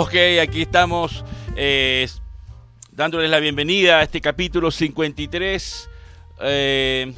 Ok, 0.00 0.14
aquí 0.40 0.62
estamos 0.62 1.24
eh, 1.56 2.06
dándoles 2.92 3.28
la 3.30 3.40
bienvenida 3.40 3.98
a 3.98 4.04
este 4.04 4.20
capítulo 4.20 4.70
53, 4.70 5.90
eh, 6.40 7.12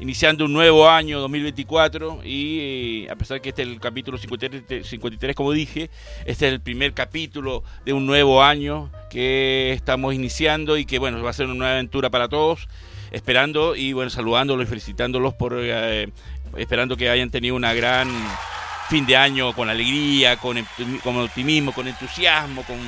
iniciando 0.00 0.46
un 0.46 0.52
nuevo 0.52 0.90
año 0.90 1.20
2024 1.20 2.22
y 2.24 3.04
eh, 3.04 3.10
a 3.12 3.14
pesar 3.14 3.40
que 3.40 3.50
este 3.50 3.62
es 3.62 3.68
el 3.68 3.78
capítulo 3.78 4.18
53, 4.18 4.84
53, 4.84 5.36
como 5.36 5.52
dije, 5.52 5.88
este 6.24 6.48
es 6.48 6.52
el 6.52 6.60
primer 6.60 6.94
capítulo 6.94 7.62
de 7.84 7.92
un 7.92 8.06
nuevo 8.06 8.42
año 8.42 8.90
que 9.08 9.70
estamos 9.70 10.12
iniciando 10.12 10.76
y 10.78 10.84
que 10.84 10.98
bueno, 10.98 11.22
va 11.22 11.30
a 11.30 11.32
ser 11.32 11.46
una 11.46 11.54
nueva 11.54 11.74
aventura 11.74 12.10
para 12.10 12.28
todos, 12.28 12.66
esperando 13.12 13.76
y 13.76 13.92
bueno, 13.92 14.10
saludándolos 14.10 14.66
y 14.66 14.68
felicitándolos 14.68 15.34
por 15.34 15.56
esperando 16.56 16.96
que 16.96 17.08
hayan 17.08 17.30
tenido 17.30 17.54
una 17.54 17.72
gran 17.72 18.08
fin 18.88 19.04
de 19.04 19.16
año 19.16 19.52
con 19.52 19.68
alegría, 19.68 20.36
con, 20.36 20.64
con 21.02 21.16
optimismo, 21.18 21.72
con 21.72 21.88
entusiasmo, 21.88 22.62
con 22.62 22.78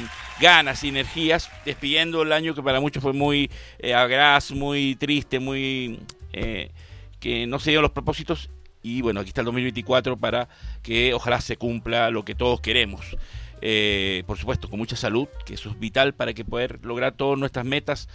ganas 0.40 0.84
energías, 0.84 1.50
despidiendo 1.64 2.22
el 2.22 2.32
año 2.32 2.54
que 2.54 2.62
para 2.62 2.80
muchos 2.80 3.02
fue 3.02 3.12
muy 3.12 3.50
eh, 3.80 3.94
agraz, 3.94 4.52
muy 4.52 4.94
triste, 4.94 5.40
muy 5.40 5.98
eh, 6.32 6.70
que 7.18 7.46
no 7.48 7.58
se 7.58 7.70
dieron 7.70 7.82
los 7.82 7.90
propósitos 7.90 8.48
y 8.80 9.02
bueno, 9.02 9.20
aquí 9.20 9.30
está 9.30 9.40
el 9.40 9.46
2024 9.46 10.16
para 10.16 10.48
que 10.82 11.14
ojalá 11.14 11.40
se 11.40 11.56
cumpla 11.56 12.10
lo 12.10 12.24
que 12.24 12.36
todos 12.36 12.60
queremos. 12.60 13.16
Eh, 13.60 14.22
por 14.28 14.38
supuesto, 14.38 14.70
con 14.70 14.78
mucha 14.78 14.94
salud, 14.94 15.26
que 15.44 15.54
eso 15.54 15.68
es 15.68 15.80
vital 15.80 16.14
para 16.14 16.32
que 16.32 16.44
poder 16.44 16.78
lograr 16.84 17.14
todas 17.14 17.36
nuestras 17.40 17.66
metas, 17.66 18.08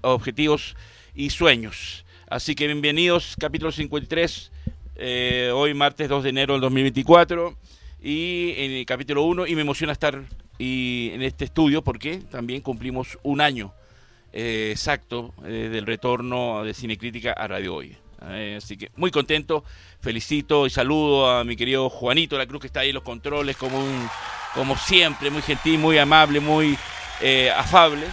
objetivos 0.00 0.74
y 1.14 1.28
sueños. 1.28 2.06
Así 2.28 2.54
que 2.54 2.66
bienvenidos, 2.66 3.36
capítulo 3.38 3.72
53 3.72 4.52
eh, 4.98 5.50
hoy 5.52 5.74
martes 5.74 6.08
2 6.08 6.24
de 6.24 6.30
enero 6.30 6.54
del 6.54 6.62
2024 6.62 7.54
y 8.02 8.54
en 8.56 8.72
el 8.72 8.86
capítulo 8.86 9.24
1 9.24 9.46
y 9.46 9.54
me 9.54 9.60
emociona 9.60 9.92
estar 9.92 10.22
y, 10.58 11.10
en 11.12 11.22
este 11.22 11.44
estudio 11.44 11.82
porque 11.82 12.18
también 12.30 12.62
cumplimos 12.62 13.18
un 13.22 13.40
año 13.40 13.74
eh, 14.32 14.68
exacto 14.70 15.34
eh, 15.44 15.68
del 15.70 15.84
retorno 15.84 16.64
de 16.64 16.72
Cinecrítica 16.72 17.32
a 17.32 17.46
Radio 17.46 17.74
Hoy. 17.74 17.96
así 18.56 18.78
que 18.78 18.90
muy 18.96 19.10
contento, 19.10 19.64
felicito 20.00 20.66
y 20.66 20.70
saludo 20.70 21.30
a 21.30 21.44
mi 21.44 21.56
querido 21.56 21.90
Juanito 21.90 22.38
La 22.38 22.46
Cruz 22.46 22.62
que 22.62 22.66
está 22.68 22.80
ahí 22.80 22.88
en 22.88 22.94
los 22.94 23.04
controles 23.04 23.56
como, 23.56 23.78
un, 23.78 24.08
como 24.54 24.76
siempre, 24.76 25.30
muy 25.30 25.42
gentil, 25.42 25.78
muy 25.78 25.98
amable, 25.98 26.40
muy 26.40 26.78
afable. 27.54 28.06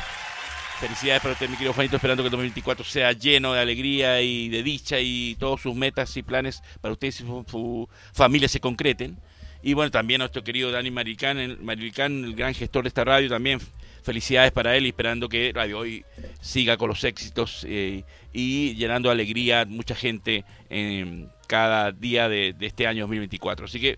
Felicidades 0.80 1.22
para 1.22 1.34
usted, 1.34 1.50
mi 1.50 1.56
querido 1.56 1.74
Juanito, 1.74 1.96
esperando 1.96 2.24
que 2.24 2.28
el 2.28 2.32
2024 2.32 2.84
sea 2.84 3.12
lleno 3.14 3.54
de 3.54 3.62
alegría 3.62 4.22
y 4.22 4.50
de 4.50 4.64
dicha 4.64 5.00
y 5.00 5.36
todos 5.40 5.62
sus 5.62 5.76
metas 5.76 6.16
y 6.18 6.24
planes 6.24 6.62
para 6.82 6.94
usted 6.94 7.08
y 7.08 7.12
su, 7.12 7.90
familia 8.12 8.50
se 8.50 8.60
concreten. 8.60 9.18
Y 9.62 9.76
bueno, 9.76 9.92
también 9.92 10.22
a 10.22 10.24
nuestro 10.26 10.44
querido 10.44 10.72
Dani 10.72 10.92
Maricán, 10.92 11.38
el, 11.38 11.58
el 11.68 12.36
gran 12.36 12.54
gestor 12.54 12.84
de 12.84 12.90
esta 12.90 13.06
radio, 13.06 13.30
también 13.30 13.60
felicidades 14.04 14.52
para 14.52 14.76
él 14.76 14.86
y 14.86 14.90
esperando 14.90 15.30
que 15.30 15.52
Radio 15.54 15.80
Hoy 15.80 16.04
siga 16.42 16.76
con 16.76 16.90
los 16.90 17.04
éxitos 17.06 17.66
eh, 17.68 18.04
y 18.34 18.76
llenando 18.76 19.10
alegría 19.10 19.66
mucha 19.66 19.96
gente 19.96 20.44
en 20.70 21.30
cada 21.48 21.92
día 21.92 22.28
de, 22.28 22.54
de 22.54 22.66
este 22.66 22.88
año 22.88 23.04
2024. 23.04 23.66
Así 23.66 23.80
que 23.80 23.98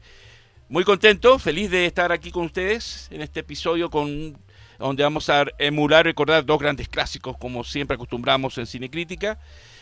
muy 0.69 0.83
contento, 0.83 1.39
feliz 1.39 1.69
de 1.71 1.85
estar 1.85 2.11
aquí 2.11 2.31
con 2.31 2.45
ustedes 2.45 3.07
en 3.11 3.21
este 3.21 3.41
episodio 3.41 3.89
con 3.89 4.37
donde 4.79 5.03
vamos 5.03 5.29
a 5.29 5.45
emular, 5.57 6.05
recordar 6.05 6.45
dos 6.45 6.59
grandes 6.59 6.89
clásicos, 6.89 7.37
como 7.37 7.63
siempre 7.63 7.95
acostumbramos 7.95 8.57
en 8.57 8.65
Cine 8.65 8.89
Crítica, 8.89 9.39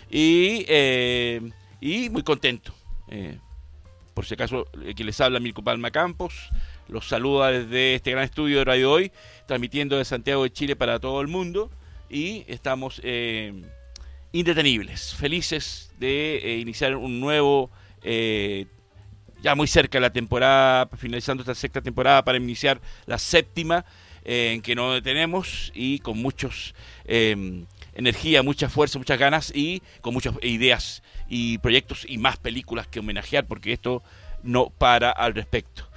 y, 0.10 0.66
eh, 0.68 1.42
y 1.82 2.10
muy 2.10 2.24
contento. 2.24 2.74
Eh, 3.10 3.38
por 4.14 4.26
si 4.26 4.36
acaso, 4.36 4.68
eh, 4.86 4.94
que 4.94 5.04
les 5.04 5.20
habla 5.22 5.40
Mirko 5.40 5.64
Palma 5.64 5.92
Campos, 5.92 6.50
los 6.88 7.08
saluda 7.08 7.52
desde 7.52 7.96
este 7.96 8.12
gran 8.12 8.26
estudio 8.26 8.60
de 8.60 8.66
Radio 8.66 8.92
Hoy, 8.92 9.12
transmitiendo 9.48 9.98
de 9.98 10.06
Santiago 10.06 10.44
de 10.44 10.52
Chile 10.52 10.76
para 10.76 11.00
todo 11.00 11.22
el 11.22 11.28
mundo, 11.28 11.72
y 12.10 12.46
estamos 12.48 13.02
indetenibles, 14.32 15.16
felices 15.16 15.92
de 15.98 16.60
iniciar 16.62 16.96
un 16.96 17.20
nuevo 17.20 17.72
ya 19.44 19.56
muy 19.56 19.68
cerca 19.68 20.00
la 20.00 20.12
temporada, 20.12 20.88
finalizando 20.96 21.42
esta 21.42 21.54
sexta 21.54 21.82
temporada 21.82 22.24
para 22.24 22.38
iniciar 22.38 22.80
la 23.06 23.18
séptima 23.18 23.84
en 24.24 24.62
que 24.62 24.76
no 24.76 24.94
detenemos 24.94 25.72
y 25.76 26.00
con 26.00 26.22
muchos 26.22 26.74
em, 27.06 27.66
energía, 27.94 28.44
mucha 28.44 28.70
fuerza, 28.70 28.98
muchas 29.00 29.20
ganas 29.20 29.52
y 29.56 29.82
con 30.02 30.14
muchas 30.14 30.34
ideas 30.42 31.04
y 31.28 31.58
proyectos 31.60 32.06
y 32.08 32.18
más 32.18 32.38
películas 32.38 32.88
que 32.88 33.00
homenajear 33.00 33.46
porque 33.46 33.74
esto 33.74 34.04
no 34.44 34.70
para 34.70 35.12
al 35.12 35.34
respecto. 35.34 35.88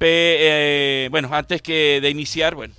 Eh, 0.00 1.08
bueno, 1.10 1.28
antes 1.32 1.62
que 1.62 2.00
de 2.00 2.10
iniciar, 2.10 2.56
bueno, 2.56 2.74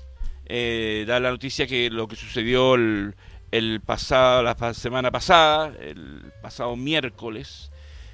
eh, 0.45 1.05
dar 1.07 1.21
la 1.21 1.31
noticia 1.31 1.65
que 1.67 1.89
lo 1.89 2.07
que 2.07 2.17
sucedió 2.17 2.75
el 2.75 3.81
pasado, 3.85 4.43
la 4.43 4.73
semana 4.73 5.09
pasada, 5.09 5.73
el 5.79 6.33
pasado 6.41 6.75
miércoles, 6.75 7.71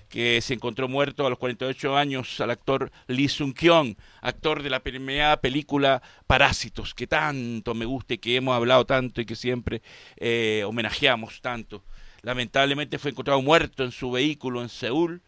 que 0.09 0.42
se 0.42 0.56
encontró 0.56 0.88
muerto 0.88 1.25
a 1.25 1.30
los 1.30 1.40
48 1.40 1.96
años 1.96 2.42
al 2.42 2.50
actor 2.52 2.92
Lee 3.08 3.30
Sung-kyung, 3.30 3.96
actor 4.22 4.64
de 4.64 4.70
la 4.70 4.80
primera 4.81 5.40
película 5.40 6.02
Parásitos, 6.28 6.94
que 6.94 7.08
tanto 7.08 7.75
me 7.75 7.86
gusta 7.86 8.16
y 8.16 8.18
que 8.18 8.36
hemos 8.36 8.56
hablado 8.56 8.86
tanto 8.86 9.22
y 9.22 9.25
que 9.25 9.36
siempre 9.36 9.81
eh, 10.18 10.64
homenajeamos 10.66 11.42
tanto. 11.42 11.84
Lamentablemente 12.24 12.97
fue 12.97 13.12
encontrado 13.12 13.42
muerto 13.42 13.84
en 13.84 13.92
su 13.92 14.12
vehículo 14.12 14.62
en 14.62 14.70
Seúl. 14.70 15.22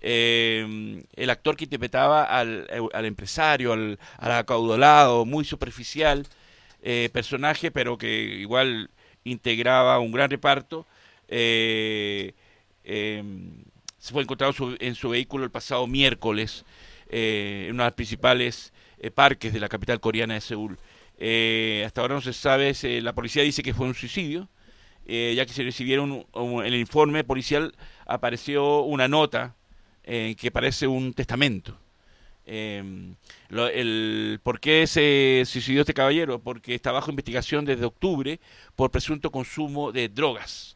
Eh, 0.00 1.02
el 1.14 1.30
actor 1.30 1.56
que 1.56 1.64
interpretaba 1.64 2.24
al, 2.24 2.68
empresario, 3.04 3.72
al, 3.72 3.98
acaudalado, 4.18 5.24
muy 5.24 5.44
superficial 5.44 6.26
eh, 6.82 7.08
personaje, 7.12 7.70
pero 7.70 7.98
que 7.98 8.08
igual 8.08 8.90
integraba 9.24 9.98
un 9.98 10.12
gran 10.12 10.30
reparto. 10.30 10.86
Eh, 11.28 12.34
se 12.84 13.24
fue 14.12 14.22
encontrado 14.22 14.54
en 14.78 14.94
su 14.94 15.08
vehículo 15.10 15.44
el 15.44 15.50
pasado 15.50 15.86
miércoles 15.86 16.64
eh, 17.08 17.66
en 17.68 17.74
uno 17.74 17.84
de 17.84 17.90
los 17.90 17.94
principales 17.94 18.72
eh, 18.98 19.10
parques 19.10 19.52
de 19.52 19.60
la 19.60 19.68
capital 19.68 20.00
coreana 20.00 20.34
de 20.34 20.40
Seúl. 20.40 20.78
Eh, 21.18 21.82
hasta 21.86 22.00
ahora 22.00 22.14
no 22.14 22.20
se 22.20 22.32
sabe, 22.32 22.74
la 23.00 23.14
policía 23.14 23.42
dice 23.42 23.62
que 23.62 23.74
fue 23.74 23.86
un 23.86 23.94
suicidio, 23.94 24.48
ya 25.06 25.46
que 25.46 25.52
se 25.52 25.62
recibieron 25.62 26.26
en 26.34 26.66
el 26.66 26.74
informe 26.74 27.22
policial 27.22 27.72
apareció 28.06 28.80
una 28.82 29.06
nota 29.06 29.54
que 30.02 30.50
parece 30.52 30.88
un 30.88 31.14
testamento. 31.14 31.78
el, 32.44 33.16
¿Por 34.42 34.58
qué 34.58 34.86
se 34.88 35.44
suicidó 35.46 35.82
este 35.82 35.94
caballero? 35.94 36.40
Porque 36.40 36.74
está 36.74 36.90
bajo 36.90 37.10
investigación 37.10 37.64
desde 37.64 37.84
octubre 37.84 38.40
por 38.74 38.90
presunto 38.90 39.30
consumo 39.30 39.92
de 39.92 40.08
drogas. 40.08 40.75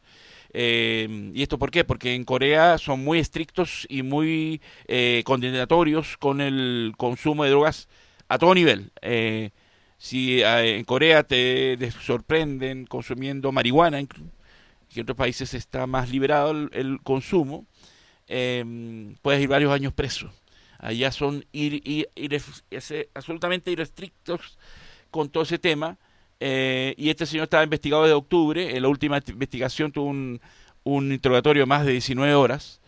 Eh, 0.53 1.31
¿Y 1.33 1.41
esto 1.41 1.57
por 1.57 1.71
qué? 1.71 1.83
Porque 1.83 2.13
en 2.13 2.25
Corea 2.25 2.77
son 2.77 3.03
muy 3.03 3.19
estrictos 3.19 3.85
y 3.89 4.03
muy 4.03 4.61
eh, 4.87 5.23
condenatorios 5.25 6.17
con 6.17 6.41
el 6.41 6.93
consumo 6.97 7.43
de 7.43 7.51
drogas 7.51 7.87
a 8.27 8.37
todo 8.37 8.53
nivel. 8.53 8.91
Eh, 9.01 9.51
si 9.97 10.41
en 10.43 10.83
Corea 10.83 11.23
te, 11.23 11.77
sorprenden 12.03 12.85
consumiendo 12.85 13.51
marihuana, 13.51 14.03
que 14.03 14.99
en 14.99 15.01
otros 15.03 15.17
países 15.17 15.53
está 15.53 15.85
más 15.87 16.09
liberado 16.09 16.51
el, 16.51 16.99
consumo, 17.03 17.65
puedes 18.27 19.41
ir 19.41 19.47
varios 19.47 19.71
años 19.71 19.93
preso. 19.93 20.31
Allá 20.79 21.11
son 21.11 21.45
ir, 21.51 22.09
absolutamente 23.13 23.71
irrestrictos 23.71 24.57
con 25.11 25.29
todo 25.29 25.43
ese 25.43 25.59
tema 25.59 25.99
eh, 26.43 26.95
y 26.97 27.11
este 27.11 27.27
señor 27.27 27.43
estaba 27.43 27.63
investigado 27.63 28.01
desde 28.01 28.15
octubre. 28.15 28.75
En 28.75 28.81
la 28.81 28.89
última 28.89 29.21
investigación 29.27 29.91
tuvo 29.91 30.07
un, 30.07 30.41
interrogatorio 31.11 31.61
de 31.61 31.67
más 31.67 31.85
de 31.85 31.91
19 31.91 32.33
horas. 32.33 32.81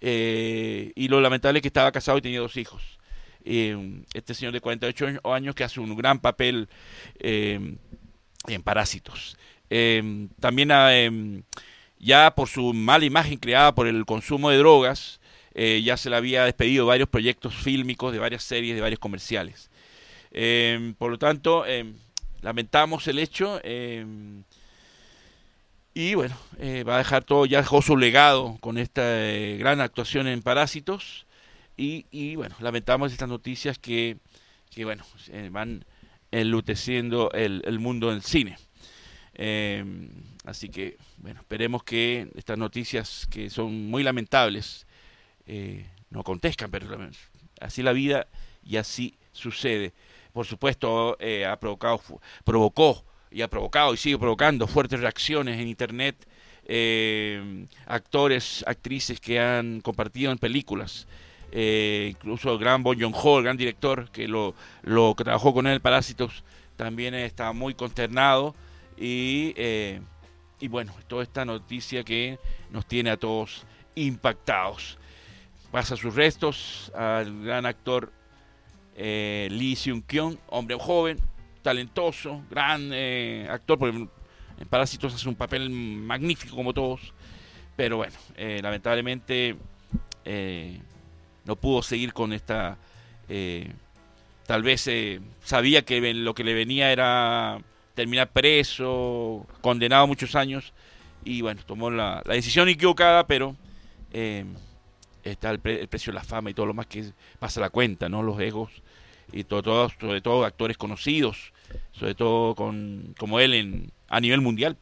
Eh, 0.00 0.90
y 0.96 1.08
lo 1.08 1.20
lamentable 1.20 1.58
es 1.58 1.62
que 1.62 1.68
estaba 1.68 1.92
casado 1.92 2.16
y 2.16 2.22
tenía 2.22 2.40
dos 2.40 2.56
hijos. 2.56 2.98
Eh, 3.44 4.02
este 4.14 4.32
señor 4.32 4.54
de 4.54 4.62
48 4.62 5.20
años 5.24 5.54
que 5.54 5.64
hace 5.64 5.80
un 5.80 5.94
gran 5.94 6.18
papel 6.18 6.66
en 7.20 7.78
Parásitos. 8.64 9.36
también 10.40 11.44
ya 11.98 12.34
por 12.34 12.48
su 12.48 12.72
mala 12.72 13.04
imagen 13.04 13.36
creada 13.36 13.74
por 13.74 13.86
el 13.86 14.06
consumo 14.06 14.48
de 14.48 14.56
drogas, 14.56 15.20
ya 15.54 15.98
se 15.98 16.08
le 16.08 16.16
había 16.16 16.44
despedido 16.44 16.86
varios 16.86 17.10
proyectos 17.10 17.54
fílmicos, 17.54 18.14
de 18.14 18.18
varias 18.18 18.44
series, 18.44 18.74
de 18.74 18.80
varios 18.80 18.98
comerciales. 18.98 19.70
por 20.98 21.10
lo 21.10 21.18
tanto, 21.18 21.64
lamentamos 22.44 23.08
el 23.08 23.18
hecho. 23.18 23.58
Em, 23.64 24.44
y 25.94 26.14
bueno, 26.14 26.36
eh, 26.58 26.84
va 26.84 26.96
a 26.96 26.98
dejar 26.98 27.24
todo, 27.24 27.46
ya 27.46 27.64
su 27.64 27.96
legado 27.96 28.58
con 28.60 28.76
esta 28.78 29.02
eh, 29.02 29.56
gran 29.58 29.80
actuación 29.80 30.26
en 30.28 30.42
Parásitos. 30.42 31.26
Y, 31.76 32.36
bueno, 32.36 32.54
lamentamos 32.60 33.10
estas 33.10 33.28
noticias 33.28 33.78
que, 33.78 34.18
que 34.70 34.84
bueno, 34.84 35.04
van 35.50 35.84
enluteciendo 36.30 37.32
el, 37.32 37.78
mundo 37.80 38.10
del 38.10 38.22
cine. 38.22 38.56
Em, 39.34 40.08
así 40.44 40.68
que, 40.68 40.96
bueno, 41.16 41.40
esperemos 41.40 41.82
que 41.82 42.28
estas 42.36 42.58
noticias 42.58 43.26
que 43.28 43.50
son 43.50 43.90
muy 43.90 44.04
lamentables 44.04 44.86
eh, 45.46 45.84
no 46.10 46.20
acontezcan, 46.20 46.70
pero 46.70 46.86
así 47.60 47.82
la 47.82 47.92
vida 47.92 48.28
y 48.64 48.76
así 48.76 49.16
sucede. 49.32 49.92
Por 50.34 50.46
supuesto, 50.46 51.16
eh, 51.20 51.46
ha 51.46 51.56
provocado, 51.56 52.00
provocó 52.42 53.04
y 53.30 53.40
ha 53.40 53.48
provocado 53.48 53.94
y 53.94 53.96
sigue 53.96 54.18
provocando 54.18 54.66
fuertes 54.66 54.98
reacciones 54.98 55.60
en 55.60 55.68
Internet. 55.68 56.26
Eh, 56.66 57.66
actores, 57.86 58.64
actrices 58.66 59.20
que 59.20 59.38
han 59.38 59.80
compartido 59.80 60.32
en 60.32 60.38
películas. 60.38 61.06
incluso 61.52 62.52
el 62.52 62.58
gran 62.58 62.82
Bon 62.82 62.98
Joon-ho, 62.98 63.38
el 63.38 63.44
gran 63.44 63.56
director 63.56 64.10
que 64.10 64.26
lo, 64.26 64.56
lo 64.82 65.14
que 65.14 65.22
trabajó 65.22 65.54
con 65.54 65.68
él, 65.68 65.80
Parásitos, 65.80 66.42
también 66.76 67.14
está 67.14 67.52
muy 67.52 67.74
consternado 67.74 68.56
y, 68.98 69.54
y 70.58 70.68
bueno, 70.68 70.92
toda 71.06 71.22
esta 71.22 71.44
noticia 71.44 72.02
que 72.02 72.40
nos 72.70 72.86
tiene 72.86 73.10
a 73.10 73.16
todos 73.16 73.64
impactados. 73.94 74.98
Pasa 75.70 75.96
sus 75.96 76.12
restos 76.12 76.90
al 76.92 77.44
gran 77.44 77.66
actor 77.66 78.12
eh, 78.96 79.48
Lee 79.50 79.76
Seung-kyung, 79.76 80.36
hombre 80.48 80.76
joven, 80.78 81.18
talentoso, 81.62 82.42
gran 82.50 82.90
eh, 82.92 83.46
actor, 83.50 83.78
porque 83.78 83.96
en 83.96 84.68
Parásitos 84.68 85.14
hace 85.14 85.28
un 85.28 85.34
papel 85.34 85.68
magnífico 85.70 86.54
como 86.54 86.72
todos, 86.72 87.12
pero 87.76 87.96
bueno, 87.96 88.14
eh, 88.36 88.60
lamentablemente 88.62 89.56
no 91.44 91.56
pudo 91.56 91.82
seguir 91.82 92.12
con 92.12 92.32
esta... 92.32 92.78
tal 94.46 94.62
vez 94.62 94.88
sabía 95.42 95.84
que 95.84 96.14
lo 96.14 96.34
que 96.34 96.44
le 96.44 96.54
venía 96.54 96.92
era 96.92 97.58
terminar 97.94 98.30
preso, 98.30 99.46
condenado 99.60 100.06
muchos 100.06 100.34
años, 100.34 100.72
y 101.24 101.42
bueno, 101.42 101.60
tomó 101.66 101.90
la 101.90 102.22
decisión 102.24 102.68
equivocada, 102.68 103.26
pero 103.26 103.56
está 105.24 105.50
el, 105.50 105.58
precio 105.58 106.12
de 106.12 106.14
la 106.14 106.24
fama 106.24 106.50
y 106.50 106.54
todo 106.54 106.66
lo 106.66 106.74
más 106.74 106.86
que 106.86 107.04
pasa 107.38 107.60
la 107.60 107.70
cuenta, 107.70 108.08
¿no? 108.08 108.22
Los 108.22 108.38
egos 108.40 108.70
y 109.32 109.44
todo, 109.44 109.88
sobre 109.88 110.20
todo 110.20 110.44
actores 110.44 110.76
conocidos, 110.76 111.52
sobre 111.92 112.14
todo 112.14 112.54
con, 112.54 113.14
como 113.18 113.40
él 113.40 113.54
en, 113.54 113.90
a 114.08 114.20
nivel 114.20 114.40
mundial, 114.40 114.76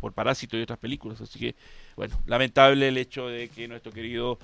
por 0.00 0.12
Parásito 0.12 0.58
y 0.58 0.62
otras 0.62 0.78
películas. 0.78 1.20
Así 1.20 1.38
que, 1.38 1.54
bueno, 1.96 2.20
lamentable 2.26 2.88
el 2.88 2.98
hecho 2.98 3.28
de 3.28 3.48
que 3.48 3.68
nuestro 3.68 3.92
querido 3.92 4.38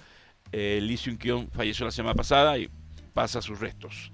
eh, 0.52 0.79
Lee 0.82 0.97
Seung-kyung 0.97 1.50
falleció 1.50 1.85
la 1.85 1.93
semana 1.93 2.14
pasada 2.14 2.58
y 2.58 2.69
pasa 3.12 3.43
sus 3.43 3.58
restos. 3.58 4.11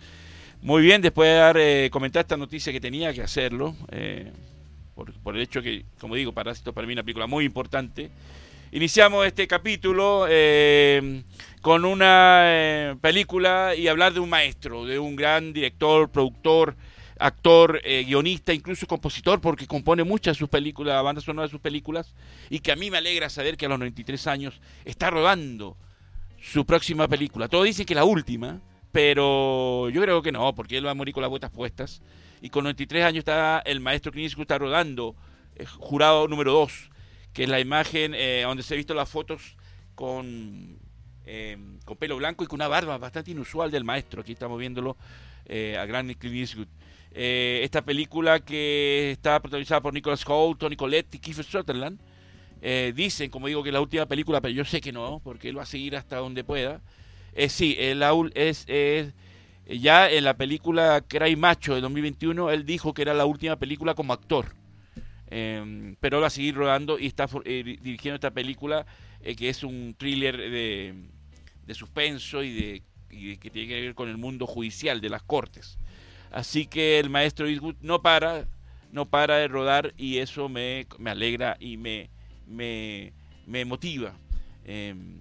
Muy 0.63 0.83
bien, 0.83 1.03
después 1.03 1.29
de 1.29 1.35
dar, 1.35 1.57
eh, 1.59 1.91
comentar 1.93 2.21
esta 2.21 2.37
noticia 2.37 2.73
que 2.73 2.81
tenía 2.81 3.13
que 3.13 3.23
hacerlo, 3.23 3.77
eh, 3.91 4.33
por, 4.95 5.13
por, 5.21 5.37
el 5.37 5.43
hecho 5.43 5.61
que, 5.61 5.85
como 6.01 6.15
digo, 6.15 6.33
Parásito 6.33 6.73
para 6.73 6.87
mí 6.87 6.95
una 6.95 7.03
película 7.03 7.27
muy 7.27 7.45
importante. 7.45 8.11
Iniciamos 8.77 9.27
este 9.27 9.49
capítulo 9.49 10.27
eh, 10.29 11.23
con 11.63 11.87
una 11.87 12.43
eh, 12.45 12.97
película 13.01 13.75
y 13.75 13.89
hablar 13.89 14.13
de 14.13 14.21
un 14.21 14.29
maestro, 14.29 14.85
de 14.85 14.99
un 14.99 15.17
gran 15.17 15.55
director, 15.55 16.11
productor, 16.11 16.77
actor, 17.19 17.81
eh, 17.85 18.05
guionista, 18.05 18.53
incluso 18.53 18.87
compositor, 18.87 19.41
porque 19.41 19.67
compone 19.67 20.05
muchas 20.05 20.37
de 20.37 20.41
sus 20.41 20.51
películas, 20.51 21.03
bandas 21.03 21.25
sonoras 21.25 21.49
de 21.49 21.53
sus 21.53 21.63
películas, 21.63 22.13
y 22.51 22.59
que 22.59 22.71
a 22.71 22.77
mí 22.77 22.91
me 22.91 22.99
alegra 22.99 23.31
saber 23.31 23.57
que 23.57 23.65
a 23.65 23.71
los 23.71 23.79
93 23.79 24.27
años 24.27 24.61
está 24.85 25.09
rodando 25.09 25.79
su 26.39 26.67
próxima 26.67 27.09
película. 27.09 27.49
Todos 27.49 27.65
dicen 27.65 27.87
que 27.87 27.95
la 27.95 28.05
última, 28.05 28.61
pero 28.93 29.89
yo 29.89 30.03
creo 30.03 30.21
que 30.21 30.33
no, 30.33 30.55
porque 30.55 30.77
él 30.77 30.85
va 30.87 30.91
a 30.91 30.95
morir 30.95 31.15
con 31.15 31.23
las 31.23 31.31
botas 31.31 31.51
puestas. 31.51 32.03
Y 32.43 32.51
con 32.51 32.65
93 32.65 33.05
años 33.07 33.21
está 33.21 33.61
el 33.61 33.81
maestro 33.81 34.13
Clint 34.13 34.39
está 34.39 34.59
rodando, 34.59 35.17
jurado 35.79 36.29
número 36.29 36.53
2 36.53 36.91
que 37.37 37.43
es 37.43 37.51
la 37.51 37.61
imagen 37.61 38.15
eh, 38.15 38.45
donde 38.47 38.63
se 38.63 38.73
ha 38.73 38.79
visto 38.79 38.95
las 38.95 39.11
fotos 39.11 39.59
con, 39.95 40.79
em, 41.27 41.79
con 41.85 41.99
pelo 41.99 42.17
blanco 42.17 42.43
y 42.43 42.47
con 42.47 42.57
una 42.57 42.67
barba 42.67 42.97
bastante 42.97 43.31
inusual 43.31 43.71
del 43.71 43.85
maestro. 43.85 44.23
Aquí 44.23 44.33
estamos 44.33 44.59
viéndolo 44.59 44.97
eh, 45.45 45.77
a 45.79 45.85
Gran 45.85 46.15
Clint 46.15 46.35
Eastwood. 46.35 46.69
Eh, 47.11 47.61
esta 47.63 47.85
película 47.85 48.41
que 48.41 49.11
está 49.11 49.39
protagonizada 49.39 49.83
por 49.83 49.93
Nicholas 49.93 50.25
Hoult, 50.27 50.59
Tony 50.59 50.77
Collette 50.77 51.17
y 51.17 51.19
Kiefer 51.19 51.45
Sutherland. 51.45 52.01
dicen, 52.95 53.29
como 53.29 53.49
digo, 53.49 53.63
que 53.63 53.69
es 53.69 53.75
la 53.75 53.83
última 53.83 54.07
película, 54.07 54.41
pero 54.41 54.55
yo 54.55 54.65
sé 54.65 54.81
que 54.81 54.91
no, 54.91 55.21
porque 55.23 55.51
él 55.51 55.59
va 55.59 55.65
a 55.65 55.67
seguir 55.67 55.95
hasta 55.95 56.17
donde 56.17 56.43
pueda. 56.43 56.81
sí, 57.49 57.77
el, 57.79 58.03
es, 58.33 58.65
es 58.67 59.13
ya 59.67 60.11
en 60.11 60.25
la 60.25 60.39
película 60.39 61.05
Cry 61.07 61.37
Macho 61.37 61.75
de 61.75 61.83
2021, 61.83 62.51
él 62.51 62.65
dijo 62.65 62.95
que 62.95 63.03
era 63.03 63.13
la 63.13 63.27
última 63.27 63.57
película 63.57 63.93
como 63.95 64.15
actor. 64.15 64.55
Em, 65.29 65.97
pero 66.01 66.21
va 66.21 66.29
a 66.29 66.31
seguir 66.31 66.55
rodando 66.55 66.99
y 66.99 67.07
está 67.07 67.29
eh, 67.45 67.79
dirigiendo 67.83 68.15
esta 68.15 68.31
película 68.31 68.87
eh, 69.21 69.35
que 69.35 69.49
es 69.49 69.65
un 69.65 69.95
thriller 69.99 70.37
de, 70.37 70.95
de 71.67 71.75
suspenso 71.75 72.45
y, 72.45 72.53
de, 72.53 72.83
que 73.39 73.51
tiene 73.51 73.69
que 73.69 73.81
ver 73.81 73.95
con 73.95 74.09
el 74.09 74.17
mundo 74.17 74.47
judicial 74.47 75.01
de 75.01 75.09
las 75.09 75.23
cortes. 75.23 75.79
Así 76.31 76.67
que 76.67 76.99
el 76.99 77.11
maestro 77.11 77.49
Eastwood 77.49 77.77
no 77.81 78.03
para, 78.03 78.47
no 78.93 79.07
para 79.07 79.37
de 79.39 79.49
rodar 79.49 79.95
y 79.97 80.19
eso 80.19 80.49
me, 80.49 80.87
me 80.99 81.11
alegra 81.11 81.57
y 81.59 81.77
me, 81.77 82.11
me, 82.47 83.13
me 83.47 83.65
motiva. 83.65 84.15
Em, 84.65 85.19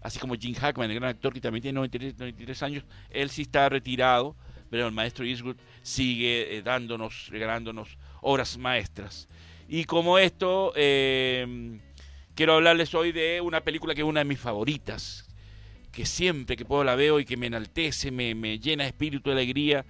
así 0.00 0.18
como 0.18 0.34
Jim 0.34 0.54
Hackman, 0.54 0.90
el 0.90 0.98
gran 0.98 1.10
actor 1.10 1.32
que 1.32 1.40
también 1.40 1.62
tiene 1.62 1.76
93, 1.76 2.62
años, 2.62 2.84
él 3.10 3.30
sí 3.30 3.42
está 3.42 3.68
retirado, 3.68 4.36
pero 4.70 4.86
el 4.86 4.92
maestro 4.92 5.24
Eastwood 5.24 5.56
sigue 5.82 6.56
eh, 6.56 6.62
dándonos, 6.62 7.28
regalándonos 7.28 7.98
obras 8.24 8.58
maestras. 8.58 9.28
Y 9.68 9.84
como 9.84 10.18
esto, 10.18 10.72
eh, 10.76 11.78
quiero 12.34 12.54
hablarles 12.54 12.94
hoy 12.94 13.12
de 13.12 13.40
una 13.40 13.62
película 13.62 13.94
que 13.94 14.00
es 14.00 14.06
una 14.06 14.20
de 14.20 14.24
mis 14.24 14.40
favoritas, 14.40 15.28
que 15.92 16.06
siempre 16.06 16.56
que 16.56 16.64
puedo 16.64 16.84
la 16.84 16.96
veo 16.96 17.20
y 17.20 17.24
que 17.24 17.36
me 17.36 17.46
enaltece, 17.46 18.10
me, 18.10 18.58
llena 18.58 18.84
de 18.84 18.88
espíritu 18.88 19.30
de 19.30 19.36
alegría, 19.36 19.84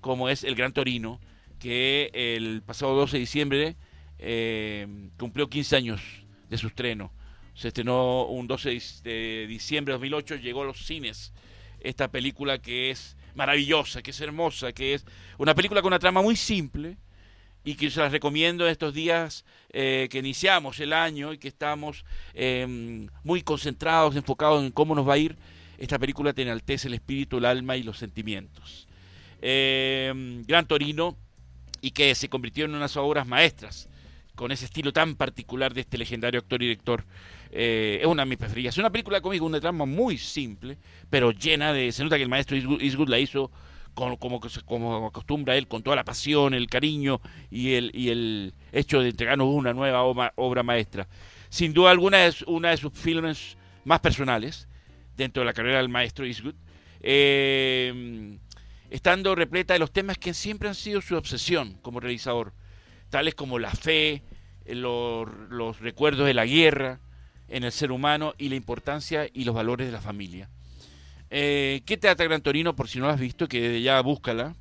como 0.00 0.28
es 0.28 0.44
El 0.44 0.54
Gran 0.54 0.72
Torino, 0.72 1.20
que 1.58 2.10
el 2.12 2.62
pasado 2.62 2.94
12 2.94 3.16
de 3.16 3.20
diciembre 3.20 3.76
eh, 4.18 4.86
cumplió 5.18 5.48
15 5.48 5.76
años 5.76 6.00
de 6.48 6.58
su 6.58 6.68
estreno. 6.68 7.12
Se 7.54 7.68
estrenó 7.68 8.26
un 8.26 8.46
12 8.46 8.78
de 9.02 9.46
diciembre 9.48 9.92
de 9.92 9.98
2008, 9.98 10.36
llegó 10.36 10.62
a 10.62 10.66
los 10.66 10.86
cines 10.86 11.32
esta 11.80 12.08
película 12.08 12.58
que 12.58 12.90
es 12.90 13.16
maravillosa, 13.34 14.02
que 14.02 14.10
es 14.10 14.20
hermosa, 14.20 14.72
que 14.72 14.94
es 14.94 15.04
una 15.38 15.54
película 15.54 15.80
con 15.80 15.88
una 15.88 15.98
trama 15.98 16.22
muy 16.22 16.36
simple, 16.36 16.96
y 17.68 17.74
que 17.74 17.90
se 17.90 18.00
las 18.00 18.12
recomiendo 18.12 18.64
en 18.64 18.72
estos 18.72 18.94
días 18.94 19.44
eh, 19.74 20.08
que 20.10 20.20
iniciamos 20.20 20.80
el 20.80 20.94
año 20.94 21.34
y 21.34 21.38
que 21.38 21.48
estamos 21.48 22.06
em, 22.32 23.08
muy 23.24 23.42
concentrados, 23.42 24.16
enfocados 24.16 24.64
en 24.64 24.70
cómo 24.70 24.94
nos 24.94 25.06
va 25.06 25.12
a 25.12 25.18
ir. 25.18 25.36
Esta 25.76 25.98
película 25.98 26.32
te 26.32 26.40
enaltece 26.40 26.88
el 26.88 26.94
espíritu, 26.94 27.36
el 27.36 27.44
alma 27.44 27.76
y 27.76 27.82
los 27.82 27.98
sentimientos. 27.98 28.88
Em, 29.42 30.42
Gran 30.46 30.66
Torino 30.66 31.18
y 31.82 31.90
que 31.90 32.14
se 32.14 32.30
convirtió 32.30 32.64
en 32.64 32.74
unas 32.74 32.96
obras 32.96 33.26
maestras 33.26 33.90
con 34.34 34.50
ese 34.50 34.64
estilo 34.64 34.90
tan 34.94 35.14
particular 35.14 35.74
de 35.74 35.82
este 35.82 35.98
legendario 35.98 36.40
actor 36.40 36.62
y 36.62 36.68
director. 36.68 37.04
Eh, 37.50 37.98
es 38.00 38.06
una 38.06 38.22
de 38.22 38.30
mis 38.30 38.38
preferidas. 38.38 38.76
Es 38.76 38.78
una 38.78 38.88
película 38.90 39.20
conmigo, 39.20 39.44
una 39.44 39.60
trama 39.60 39.84
muy 39.84 40.16
simple, 40.16 40.78
pero 41.10 41.32
llena 41.32 41.74
de... 41.74 41.92
Se 41.92 42.02
nota 42.02 42.16
que 42.16 42.22
el 42.22 42.30
maestro 42.30 42.56
Eastwood 42.56 43.10
la 43.10 43.18
hizo 43.18 43.50
como, 43.98 44.40
como 44.64 45.06
acostumbra 45.06 45.56
él, 45.56 45.66
con 45.66 45.82
toda 45.82 45.96
la 45.96 46.04
pasión, 46.04 46.54
el 46.54 46.68
cariño 46.68 47.20
y 47.50 47.74
el, 47.74 47.90
y 47.94 48.10
el 48.10 48.54
hecho 48.72 49.00
de 49.00 49.10
entregarnos 49.10 49.48
una 49.48 49.72
nueva 49.72 50.02
obra, 50.02 50.62
maestra. 50.62 51.08
Sin 51.48 51.72
duda 51.72 51.90
alguna 51.90 52.26
es 52.26 52.42
una 52.42 52.70
de 52.70 52.76
sus 52.76 52.92
filmes 52.92 53.56
más 53.84 54.00
personales 54.00 54.68
dentro 55.16 55.40
de 55.40 55.46
la 55.46 55.52
carrera 55.52 55.78
del 55.78 55.88
maestro 55.88 56.24
Eastwood, 56.24 56.54
eh, 57.00 58.38
estando 58.90 59.34
repleta 59.34 59.72
de 59.72 59.80
los 59.80 59.92
temas 59.92 60.18
que 60.18 60.34
siempre 60.34 60.68
han 60.68 60.74
sido 60.74 61.00
su 61.00 61.16
obsesión 61.16 61.74
como 61.82 62.00
realizador, 62.00 62.52
tales 63.10 63.34
como 63.34 63.58
la 63.58 63.70
fe, 63.70 64.22
los, 64.66 65.28
los 65.48 65.80
recuerdos 65.80 66.26
de 66.26 66.34
la 66.34 66.46
guerra 66.46 67.00
en 67.48 67.64
el 67.64 67.72
ser 67.72 67.90
humano 67.90 68.34
y 68.38 68.50
la 68.50 68.56
importancia 68.56 69.28
y 69.32 69.44
los 69.44 69.54
valores 69.54 69.86
de 69.86 69.92
la 69.92 70.00
familia. 70.00 70.50
Eh, 71.30 71.82
¿Qué 71.84 71.96
trata 71.96 72.24
Gran 72.24 72.40
Torino? 72.40 72.74
Por 72.74 72.88
si 72.88 72.98
no 72.98 73.06
lo 73.06 73.12
has 73.12 73.20
visto, 73.20 73.48
que 73.48 73.82
ya 73.82 74.00
búscala. 74.00 74.54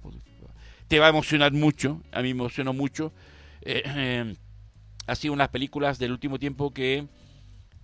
Te 0.87 0.99
va 0.99 1.07
a 1.07 1.09
emocionar 1.09 1.51
mucho. 1.53 2.01
A 2.11 2.21
mí 2.21 2.33
me 2.33 2.41
emocionó 2.41 2.73
mucho. 2.73 3.13
Eh, 3.61 3.83
eh, 3.85 4.35
ha 5.05 5.15
sido 5.15 5.33
unas 5.33 5.49
películas 5.49 5.99
del 5.99 6.11
último 6.11 6.39
tiempo 6.39 6.73
que 6.73 7.07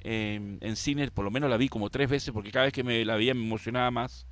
en 0.06 0.76
cine, 0.76 1.10
por 1.12 1.24
lo 1.24 1.32
menos 1.32 1.50
la 1.50 1.56
vi 1.56 1.70
como 1.70 1.90
tres 1.90 2.10
veces, 2.10 2.34
porque 2.34 2.52
cada 2.52 2.66
vez 2.66 2.74
que 2.74 2.84
me 2.84 3.06
la 3.06 3.16
veía 3.16 3.34
me 3.34 3.46
emocionaba 3.46 3.90
más. 3.90 4.28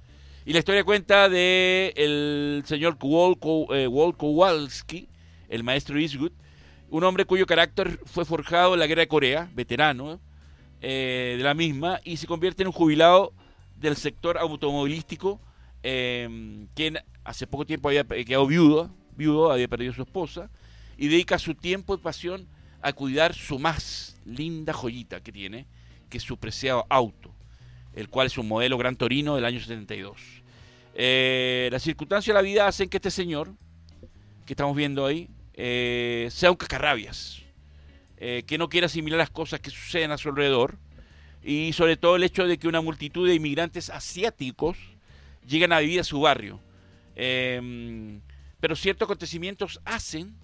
Y 0.45 0.51
la 0.51 0.59
historia 0.59 0.83
cuenta 0.83 1.29
de 1.29 1.93
el 1.95 2.63
señor 2.65 2.97
Walt, 3.01 3.39
Kowalski, 4.17 5.07
el 5.47 5.63
maestro 5.63 5.97
Eastwood, 5.97 6.33
un 6.89 7.05
hombre 7.05 7.23
cuyo 7.23 7.45
carácter 7.45 8.01
fue 8.03 8.25
forjado 8.25 8.73
en 8.73 8.81
la 8.81 8.87
guerra 8.87 8.99
de 8.99 9.07
Corea, 9.07 9.49
veterano 9.53 10.19
de 10.81 11.39
la 11.39 11.53
misma, 11.53 12.01
y 12.03 12.17
se 12.17 12.27
convierte 12.27 12.63
en 12.63 12.67
un 12.67 12.73
jubilado 12.73 13.33
del 13.81 13.97
sector 13.97 14.37
automovilístico, 14.37 15.41
em, 15.83 16.67
quien 16.75 16.99
hace 17.23 17.47
poco 17.47 17.65
tiempo 17.65 17.89
había 17.89 18.03
quedado 18.05 18.45
viudo, 18.45 18.91
viudo, 19.17 19.51
había 19.51 19.67
perdido 19.67 19.93
su 19.93 20.03
esposa, 20.03 20.49
y 20.97 21.07
dedica 21.07 21.39
su 21.39 21.55
tiempo 21.55 21.95
y 21.95 21.97
pasión 21.97 22.47
a 22.81 22.93
cuidar 22.93 23.33
su 23.33 23.59
más 23.59 24.19
linda 24.25 24.71
joyita 24.71 25.21
que 25.21 25.31
tiene, 25.31 25.65
que 26.09 26.19
es 26.19 26.23
su 26.23 26.37
preciado 26.37 26.85
auto, 26.89 27.33
el 27.93 28.07
cual 28.07 28.27
es 28.27 28.37
un 28.37 28.47
modelo 28.47 28.77
Gran 28.77 28.95
Torino 28.95 29.35
del 29.35 29.45
año 29.45 29.59
72. 29.59 30.21
Eh, 30.93 31.69
las 31.71 31.81
circunstancias 31.81 32.33
de 32.33 32.41
la 32.41 32.41
vida 32.41 32.67
hacen 32.67 32.87
que 32.87 32.97
este 32.97 33.11
señor, 33.11 33.53
que 34.45 34.53
estamos 34.53 34.75
viendo 34.75 35.05
ahí, 35.05 35.29
eh, 35.53 36.27
sea 36.31 36.51
un 36.51 36.57
cacarrabias, 36.57 37.41
eh, 38.17 38.43
que 38.45 38.59
no 38.59 38.69
quiera 38.69 38.85
asimilar 38.85 39.17
las 39.17 39.31
cosas 39.31 39.59
que 39.59 39.71
suceden 39.71 40.11
a 40.11 40.17
su 40.17 40.29
alrededor, 40.29 40.77
y 41.43 41.73
sobre 41.73 41.97
todo 41.97 42.15
el 42.15 42.23
hecho 42.23 42.45
de 42.45 42.57
que 42.57 42.67
una 42.67 42.81
multitud 42.81 43.27
de 43.27 43.35
inmigrantes 43.35 43.89
asiáticos 43.89 44.77
llegan 45.47 45.73
a 45.73 45.79
vivir 45.79 45.99
a 45.99 46.03
su 46.03 46.21
barrio. 46.21 46.59
Em, 47.15 48.21
pero 48.59 48.75
ciertos 48.75 49.05
acontecimientos 49.05 49.81
hacen, 49.85 50.35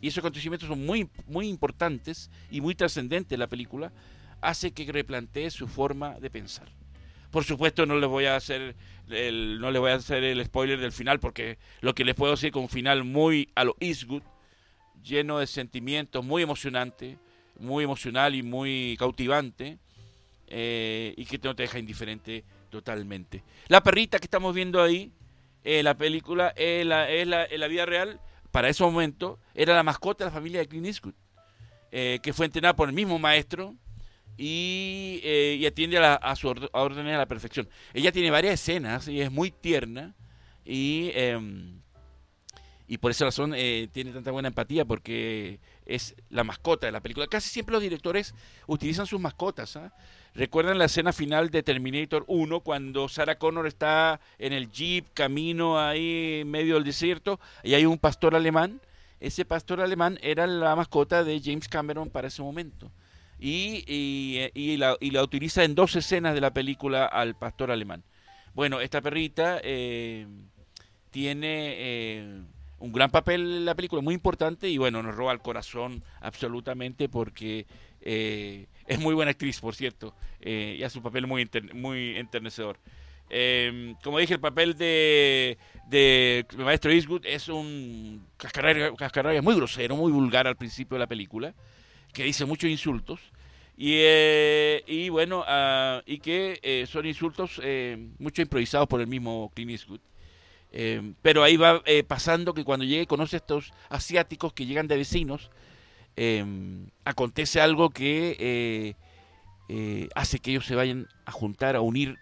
y 0.00 0.08
esos 0.08 0.18
acontecimientos 0.18 0.68
son 0.68 0.84
muy, 0.86 1.08
muy 1.26 1.48
importantes 1.48 2.30
y 2.50 2.60
muy 2.60 2.74
trascendentes 2.74 3.32
en 3.32 3.40
la 3.40 3.48
película, 3.48 3.92
hace 4.40 4.70
que 4.70 4.90
replantee 4.90 5.50
su 5.50 5.66
forma 5.66 6.20
de 6.20 6.30
pensar. 6.30 6.68
Por 7.30 7.44
supuesto 7.44 7.84
no 7.86 7.98
les 7.98 8.08
voy 8.08 8.26
a 8.26 8.36
hacer 8.36 8.76
el, 9.08 9.58
no 9.60 9.70
les 9.70 9.80
voy 9.80 9.90
a 9.90 9.96
hacer 9.96 10.22
el 10.22 10.44
spoiler 10.44 10.78
del 10.78 10.92
final 10.92 11.18
porque 11.18 11.58
lo 11.80 11.94
que 11.94 12.04
les 12.04 12.14
puedo 12.14 12.32
decir 12.32 12.52
con 12.52 12.62
un 12.62 12.68
final 12.68 13.02
muy 13.02 13.50
a 13.56 13.64
lo 13.64 13.76
Eastwood, 13.80 14.22
lleno 15.02 15.38
de 15.38 15.46
sentimientos, 15.46 16.24
muy 16.24 16.42
emocionante, 16.42 17.18
muy 17.58 17.84
emocional 17.84 18.34
y 18.34 18.42
muy 18.42 18.96
cautivante 18.98 19.78
eh, 20.46 21.14
y 21.16 21.24
que 21.26 21.38
no 21.38 21.54
te 21.54 21.64
deja 21.64 21.78
indiferente 21.78 22.44
totalmente. 22.70 23.42
La 23.68 23.82
perrita 23.82 24.18
que 24.18 24.26
estamos 24.26 24.54
viendo 24.54 24.82
ahí 24.82 25.12
en 25.64 25.84
la 25.84 25.96
película, 25.96 26.52
en 26.56 26.88
la, 26.88 27.10
en 27.10 27.30
la, 27.30 27.68
vida 27.68 27.86
real, 27.86 28.20
para 28.52 28.68
ese 28.68 28.84
momento, 28.84 29.38
era 29.54 29.74
la 29.74 29.82
mascota 29.82 30.24
de 30.24 30.30
la 30.30 30.34
familia 30.34 30.60
de 30.60 30.68
Clint 30.68 30.86
Eastwood, 30.86 31.14
eh, 31.90 32.20
que 32.22 32.32
fue 32.32 32.46
entrenada 32.46 32.76
por 32.76 32.88
el 32.88 32.94
mismo 32.94 33.18
maestro 33.18 33.74
y, 34.36 35.20
eh, 35.24 35.64
atiende 35.66 35.98
a, 35.98 36.14
a 36.14 36.36
su 36.36 36.48
órdenes 36.48 37.14
a 37.14 37.18
la 37.18 37.26
perfección. 37.26 37.68
Ella 37.94 38.12
tiene 38.12 38.30
varias 38.30 38.54
escenas 38.54 39.08
y 39.08 39.20
es 39.20 39.30
muy 39.30 39.50
tierna 39.50 40.14
y, 40.66 41.10
em, 41.14 41.80
y 42.88 42.98
por 42.98 43.10
esa 43.10 43.24
razón 43.24 43.54
eh, 43.56 43.88
tiene 43.92 44.12
tanta 44.12 44.30
buena 44.30 44.48
empatía 44.48 44.84
porque 44.84 45.60
es 45.86 46.14
la 46.28 46.44
mascota 46.44 46.86
de 46.86 46.92
la 46.92 47.00
película. 47.00 47.26
Casi 47.28 47.48
siempre 47.48 47.72
los 47.72 47.82
directores 47.82 48.34
utilizan 48.66 49.06
sus 49.06 49.20
mascotas. 49.20 49.76
¿ah? 49.76 49.92
¿Recuerdan 50.36 50.76
la 50.76 50.84
escena 50.84 51.14
final 51.14 51.48
de 51.48 51.62
Terminator 51.62 52.24
1 52.26 52.60
cuando 52.60 53.08
Sarah 53.08 53.38
Connor 53.38 53.66
está 53.66 54.20
en 54.38 54.52
el 54.52 54.70
jeep, 54.70 55.06
camino 55.14 55.80
ahí 55.80 56.40
en 56.40 56.50
medio 56.50 56.74
del 56.74 56.84
desierto 56.84 57.40
y 57.62 57.72
hay 57.72 57.86
un 57.86 57.96
pastor 57.96 58.34
alemán? 58.34 58.82
Ese 59.18 59.46
pastor 59.46 59.80
alemán 59.80 60.18
era 60.20 60.46
la 60.46 60.76
mascota 60.76 61.24
de 61.24 61.40
James 61.42 61.68
Cameron 61.68 62.10
para 62.10 62.28
ese 62.28 62.42
momento 62.42 62.92
y, 63.38 64.76
la, 64.76 65.22
utiliza 65.22 65.64
en 65.64 65.74
dos 65.74 65.96
escenas 65.96 66.34
de 66.34 66.42
la 66.42 66.52
película 66.52 67.06
al 67.06 67.34
pastor 67.34 67.70
alemán. 67.70 68.02
Bueno, 68.54 68.80
esta 68.80 69.00
perrita 69.00 69.58
eh, 69.62 70.26
tiene 71.10 71.74
eh, 71.78 72.42
un 72.78 72.92
gran 72.92 73.10
papel 73.10 73.40
en 73.40 73.64
la 73.64 73.74
película, 73.74 74.02
muy 74.02 74.12
importante, 74.12 74.68
y 74.68 74.76
bueno, 74.76 75.02
nos 75.02 75.14
roba 75.14 75.32
el 75.32 75.40
corazón 75.40 76.02
absolutamente 76.20 77.08
porque 77.08 77.66
eh, 78.02 78.66
es 78.86 78.98
muy 78.98 79.14
buena 79.14 79.30
actriz, 79.30 79.60
por 79.60 79.74
cierto, 79.74 80.14
y 80.40 80.82
hace 80.82 80.98
un 80.98 81.04
papel 81.04 81.26
muy, 81.26 81.48
muy 81.72 82.16
enternecedor. 82.16 82.78
como 84.02 84.18
dije, 84.18 84.34
el 84.34 84.40
papel 84.40 84.76
de, 84.76 85.58
de 85.88 86.46
Maestro 86.58 86.90
Eastwood 86.90 87.26
es 87.26 87.48
un 87.48 88.26
cascarrabia 88.36 89.42
muy 89.42 89.54
grosero, 89.54 89.96
muy 89.96 90.12
vulgar 90.12 90.46
al 90.46 90.56
principio 90.56 90.96
de 90.96 91.00
la 91.00 91.06
película 91.06 91.54
que 92.16 92.24
dice 92.24 92.46
muchos 92.46 92.70
insultos. 92.70 93.20
Y, 93.76 93.92
eh, 93.96 94.82
y 94.86 95.10
bueno, 95.10 95.40
uh, 95.40 96.00
y 96.06 96.18
que 96.18 96.58
eh, 96.62 96.86
son 96.86 97.04
insultos 97.04 97.60
eh, 97.62 98.08
mucho 98.18 98.40
improvisados 98.40 98.88
por 98.88 99.02
el 99.02 99.06
mismo 99.06 99.52
Clint 99.54 99.72
Eastwood. 99.72 100.00
Eh, 100.72 101.12
pero 101.20 101.42
ahí 101.44 101.58
va 101.58 101.82
pasando 102.08 102.54
que 102.54 102.64
cuando 102.64 102.86
llegue 102.86 103.06
conoce 103.06 103.36
a 103.36 103.38
estos 103.38 103.72
asiáticos 103.90 104.54
que 104.54 104.64
llegan 104.64 104.88
de 104.88 104.96
vecinos, 104.96 105.50
acontece 107.04 107.60
algo 107.60 107.90
que 107.90 108.96
hace 110.14 110.38
que 110.38 110.50
ellos 110.50 110.66
se 110.66 110.74
vayan 110.74 111.08
a 111.24 111.32
juntar, 111.32 111.76
a 111.76 111.80
unir, 111.80 112.18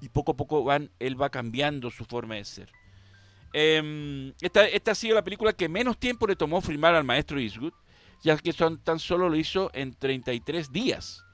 y 0.00 0.08
poco 0.08 0.32
a 0.32 0.36
poco 0.36 0.64
van, 0.64 0.90
él 0.98 1.20
va 1.20 1.30
cambiando 1.30 1.90
su 1.90 2.04
forma 2.04 2.34
de 2.34 2.44
ser. 2.44 2.72
esta, 4.40 4.66
esta 4.68 4.90
ha 4.90 4.94
sido 4.94 5.14
la 5.14 5.24
película 5.24 5.52
que 5.52 5.68
menos 5.68 5.98
tiempo 5.98 6.26
le 6.26 6.36
tomó 6.36 6.60
filmar 6.60 6.94
al 6.94 7.04
maestro 7.04 7.38
Eastwood 7.38 7.72
ya 8.22 8.36
que 8.36 8.52
son, 8.52 8.78
tan 8.78 8.98
solo 8.98 9.28
lo 9.28 9.36
hizo 9.36 9.70
en 9.74 9.94
33 9.94 10.72
días. 10.72 11.24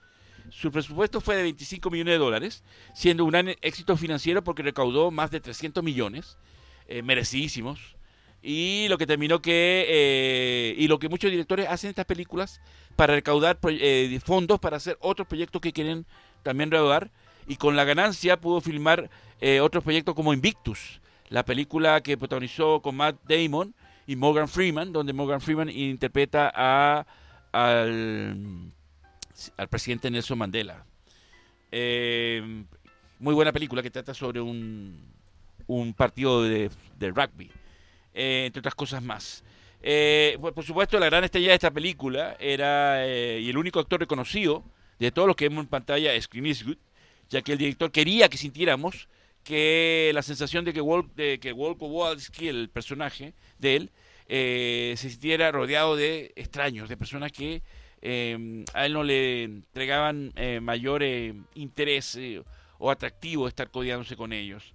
Su 0.51 0.71
presupuesto 0.71 1.21
fue 1.21 1.37
de 1.37 1.43
25 1.43 1.91
millones 1.91 2.15
de 2.15 2.19
dólares, 2.19 2.65
siendo 2.95 3.25
un 3.25 3.35
éxito 3.63 3.97
financiero 3.97 4.45
porque 4.45 4.63
recaudó 4.63 5.11
más 5.11 5.31
de 5.31 5.41
300 5.41 5.83
millones, 5.83 6.37
eh, 6.89 7.03
merecidísimos. 7.03 7.97
Y 8.43 8.87
lo 8.89 8.99
que 8.99 9.07
terminó 9.07 9.41
que, 9.41 9.87
eh, 9.89 10.75
y 10.77 10.89
lo 10.89 10.99
que 10.99 11.09
muchos 11.09 11.31
directores 11.31 11.69
hacen 11.69 11.91
estas 11.91 12.07
películas 12.07 12.61
para 12.97 13.15
recaudar 13.15 13.59
eh, 13.69 14.19
fondos 14.25 14.59
para 14.59 14.79
hacer 14.79 14.99
otros 15.01 15.29
proyectos 15.29 15.61
que 15.61 15.73
quieren 15.73 16.07
también 16.43 16.71
recaudar. 16.71 17.11
Y 17.47 17.57
con 17.57 17.77
la 17.77 17.85
ganancia 17.85 18.41
pudo 18.41 18.61
filmar 18.61 19.11
otros 19.61 19.83
proyectos 19.83 20.15
como 20.15 20.33
Invictus, 20.33 21.01
la 21.29 21.45
película 21.45 22.01
que 22.01 22.17
protagonizó 22.17 22.81
con 22.81 22.95
Matt 22.95 23.17
Damon 23.29 23.75
y 24.07 24.15
Morgan 24.15 24.49
Freeman, 24.49 24.93
donde 24.93 25.13
Morgan 25.13 25.41
Freeman 25.41 25.69
interpreta 25.69 26.53
a, 26.55 27.05
al, 27.53 28.73
al 29.57 29.69
presidente 29.69 30.11
Nelson 30.11 30.39
Mandela. 30.39 30.85
Eh, 31.71 32.65
muy 33.19 33.35
buena 33.35 33.51
película 33.51 33.83
que 33.83 33.91
trata 33.91 34.13
sobre 34.13 34.41
un, 34.41 35.01
un 35.67 35.95
partido 35.95 36.43
de, 36.43 36.71
rugby, 37.01 37.51
eh, 38.15 38.45
entre 38.47 38.61
otras 38.61 38.75
cosas 38.75 39.03
más. 39.03 39.45
Eh, 39.83 40.39
por 40.41 40.65
supuesto, 40.65 40.99
la 40.99 41.07
gran 41.07 41.25
estrella 41.25 41.49
de 41.49 41.55
esta 41.55 41.71
película 41.71 42.37
era, 42.39 43.07
y 43.07 43.51
el 43.51 43.57
único 43.57 43.81
actor 43.81 43.99
reconocido 44.01 44.65
de 44.99 45.11
todos 45.11 45.27
los 45.27 45.37
que 45.37 45.49
vemos 45.49 45.65
en 45.65 45.69
pantalla 45.69 46.15
es 46.15 46.29
Clint 46.29 46.47
Eastwood, 46.47 46.79
ya 47.29 47.43
que 47.43 47.53
el 47.53 47.59
director 47.59 47.91
quería 47.91 48.29
que 48.29 48.37
sintiéramos 48.37 49.09
que 49.43 50.13
la 50.15 50.23
sensación 50.23 50.65
de 50.65 50.73
que, 50.73 50.81
Walt, 50.81 51.15
de 51.15 51.39
que 51.41 51.53
Kowalski, 51.53 52.49
el 52.49 52.69
personaje 52.69 53.35
de 53.59 53.77
él, 53.77 53.91
eh, 54.29 54.95
se 54.97 55.11
sintiera 55.11 55.51
rodeado 55.51 55.97
de 55.97 56.33
extraños, 56.37 56.89
de 56.89 56.97
personas 56.97 57.33
que 57.33 57.63
eh, 58.01 58.65
a 58.73 58.87
él 58.87 58.93
no 58.93 59.03
le 59.03 59.45
entregaban 59.45 60.33
eh, 60.37 60.61
mayor 60.61 61.03
interés 61.55 62.19
o 62.79 62.91
atractivo 62.91 63.49
estar 63.49 63.71
codeándose 63.71 64.17
con 64.17 64.33
ellos. 64.33 64.73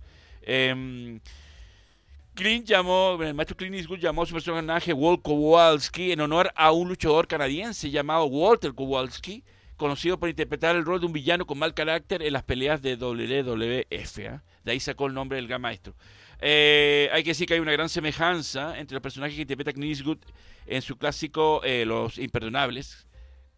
Clint 2.37 2.67
llamó, 2.67 3.17
el 3.19 3.33
maestro 3.33 3.57
Clint 3.57 3.73
Eastwood 3.77 3.97
llamó 3.97 4.21
a 4.21 4.27
su 4.27 4.33
personaje 4.33 4.93
Walt 4.93 5.23
Kowalski 5.23 6.11
en 6.11 6.21
honor 6.21 6.51
a 6.55 6.71
un 6.71 6.87
luchador 6.87 7.27
canadiense 7.27 7.89
llamado 7.89 8.25
Walter 8.25 8.75
Kowalski, 8.75 9.43
conocido 9.75 10.19
por 10.19 10.29
interpretar 10.29 10.75
el 10.75 10.85
rol 10.85 10.99
de 10.99 11.07
un 11.07 11.13
villano 11.13 11.47
con 11.47 11.57
mal 11.57 11.73
carácter 11.73 12.21
en 12.21 12.33
las 12.33 12.43
peleas 12.43 12.79
de 12.83 12.95
WWF. 12.95 14.19
¿ah? 14.29 14.43
De 14.63 14.71
ahí 14.71 14.79
sacó 14.79 15.07
el 15.07 15.15
nombre 15.15 15.37
del 15.37 15.47
gran 15.47 15.61
maestro. 15.61 15.95
Eh, 16.39 17.09
hay 17.11 17.23
que 17.23 17.31
decir 17.31 17.47
que 17.47 17.55
hay 17.55 17.59
una 17.59 17.71
gran 17.71 17.89
semejanza 17.89 18.77
entre 18.77 18.93
los 18.93 19.01
personajes 19.01 19.35
que 19.35 19.41
interpreta 19.41 19.73
Clint 19.73 19.97
Eastwood 19.97 20.19
en 20.67 20.83
su 20.83 20.95
clásico 20.95 21.63
eh, 21.63 21.85
Los 21.87 22.19
Imperdonables, 22.19 23.07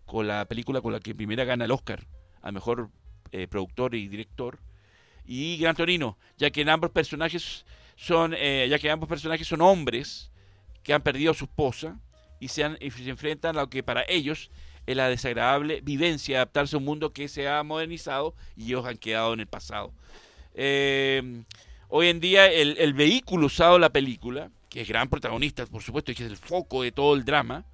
con 0.06 0.26
la 0.26 0.46
película 0.46 0.80
con 0.80 0.94
la 0.94 1.02
que 1.02 1.14
primera 1.14 1.44
gana 1.44 1.66
el 1.66 1.72
Oscar 1.72 2.08
a 2.42 2.54
mejor 2.54 2.90
eh, 3.34 3.46
productor 3.48 3.94
y 3.94 4.08
director, 4.08 4.58
y 5.26 5.58
Gran 5.58 5.76
Torino, 5.76 6.18
ya 6.38 6.50
que 6.50 6.62
ambos 6.62 6.92
personajes 6.92 7.66
son, 8.00 8.32
ya 8.32 8.80
que 8.80 8.90
ambos 8.90 9.10
personajes 9.10 9.46
son 9.46 9.62
hombres 9.62 10.32
que 10.84 10.94
han 10.94 11.02
perdido 11.02 11.32
a 11.32 11.36
su 11.36 11.46
esposa 11.46 12.00
y 12.40 12.48
se, 12.48 12.64
se 12.80 13.10
enfrentan 13.10 13.58
a 13.58 13.62
lo 13.62 13.70
que 13.70 13.84
para 13.84 14.06
ellos 14.08 14.52
es 14.88 14.96
la 14.96 15.10
desagradable 15.10 15.82
vivencia 15.82 16.36
de 16.36 16.38
adaptarse 16.38 16.76
a 16.76 16.80
un 16.80 16.86
mundo 16.86 17.12
que 17.12 17.28
se 17.28 17.48
ha 17.50 17.62
modernizado 17.64 18.34
y 18.56 18.68
ellos 18.68 18.86
han 18.86 18.98
quedado 18.98 19.34
en 19.34 19.42
el 19.42 19.48
pasado. 19.48 19.92
Eh, 20.54 21.44
Hoy 21.92 22.08
en 22.08 22.20
día 22.20 22.46
el, 22.46 22.94
vehículo 22.94 23.48
usado 23.48 23.76
en 23.76 23.82
la 23.82 23.90
película, 23.90 24.52
que 24.70 24.82
es 24.82 24.88
gran 24.88 25.10
protagonista, 25.10 25.66
por 25.66 25.82
supuesto, 25.82 26.12
y 26.12 26.16
que 26.16 26.24
es 26.24 26.30
el 26.30 26.38
foco 26.38 26.84
de 26.84 26.92
todo 26.92 27.16
el 27.16 27.26
drama, 27.26 27.66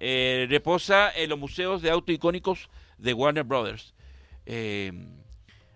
eh, 0.00 0.46
reposa 0.50 1.12
en 1.14 1.30
los 1.30 1.38
museos 1.38 1.80
de 1.80 1.88
auto 1.88 2.10
icónicos 2.10 2.68
de 2.98 3.14
Warner 3.14 3.44
Brothers. 3.44 3.94
Eh, 4.46 4.92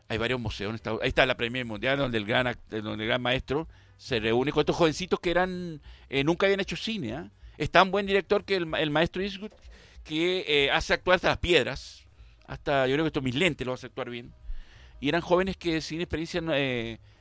hay 0.09 0.19
varios 0.19 0.41
museos. 0.41 0.81
Ahí 1.01 1.09
está 1.09 1.27
la 1.27 1.37
Premier 1.37 1.65
Mundial, 1.65 1.97
donde 1.97 2.19
el 2.19 2.27
gran, 2.27 2.59
donde 2.71 3.05
el 3.05 3.09
gran 3.09 3.23
maestro 3.23 3.69
se 3.97 4.21
reúne 4.21 4.53
con 4.53 4.61
estos 4.61 4.77
jovencitos 4.77 5.21
que 5.21 5.31
eran 5.31 5.81
eh, 6.09 6.25
nunca 6.25 6.47
habían 6.47 6.61
hecho 6.61 6.77
cine. 6.77 7.15
¿ah? 7.15 7.31
Es 7.59 7.71
tan 7.71 7.91
buen 7.91 8.07
director 8.07 8.45
que 8.45 8.57
el, 8.57 8.91
maestro 8.91 9.23
Eastwood 9.23 9.53
que 10.05 10.71
hace 10.73 10.95
actuar 10.95 11.17
hasta 11.17 11.29
las 11.29 11.39
piedras. 11.39 12.05
Hasta 12.47 12.87
yo 12.87 12.95
creo 12.95 13.05
que 13.05 13.09
esto 13.09 13.23
mis 13.23 13.35
lentes 13.35 13.67
lo 13.67 13.73
hace 13.73 13.87
actuar 13.87 14.11
bien. 14.11 14.33
Y 15.01 15.09
eran 15.09 15.21
jóvenes 15.21 15.57
que 15.57 15.81
sin 15.81 16.01
experiencia 16.01 16.41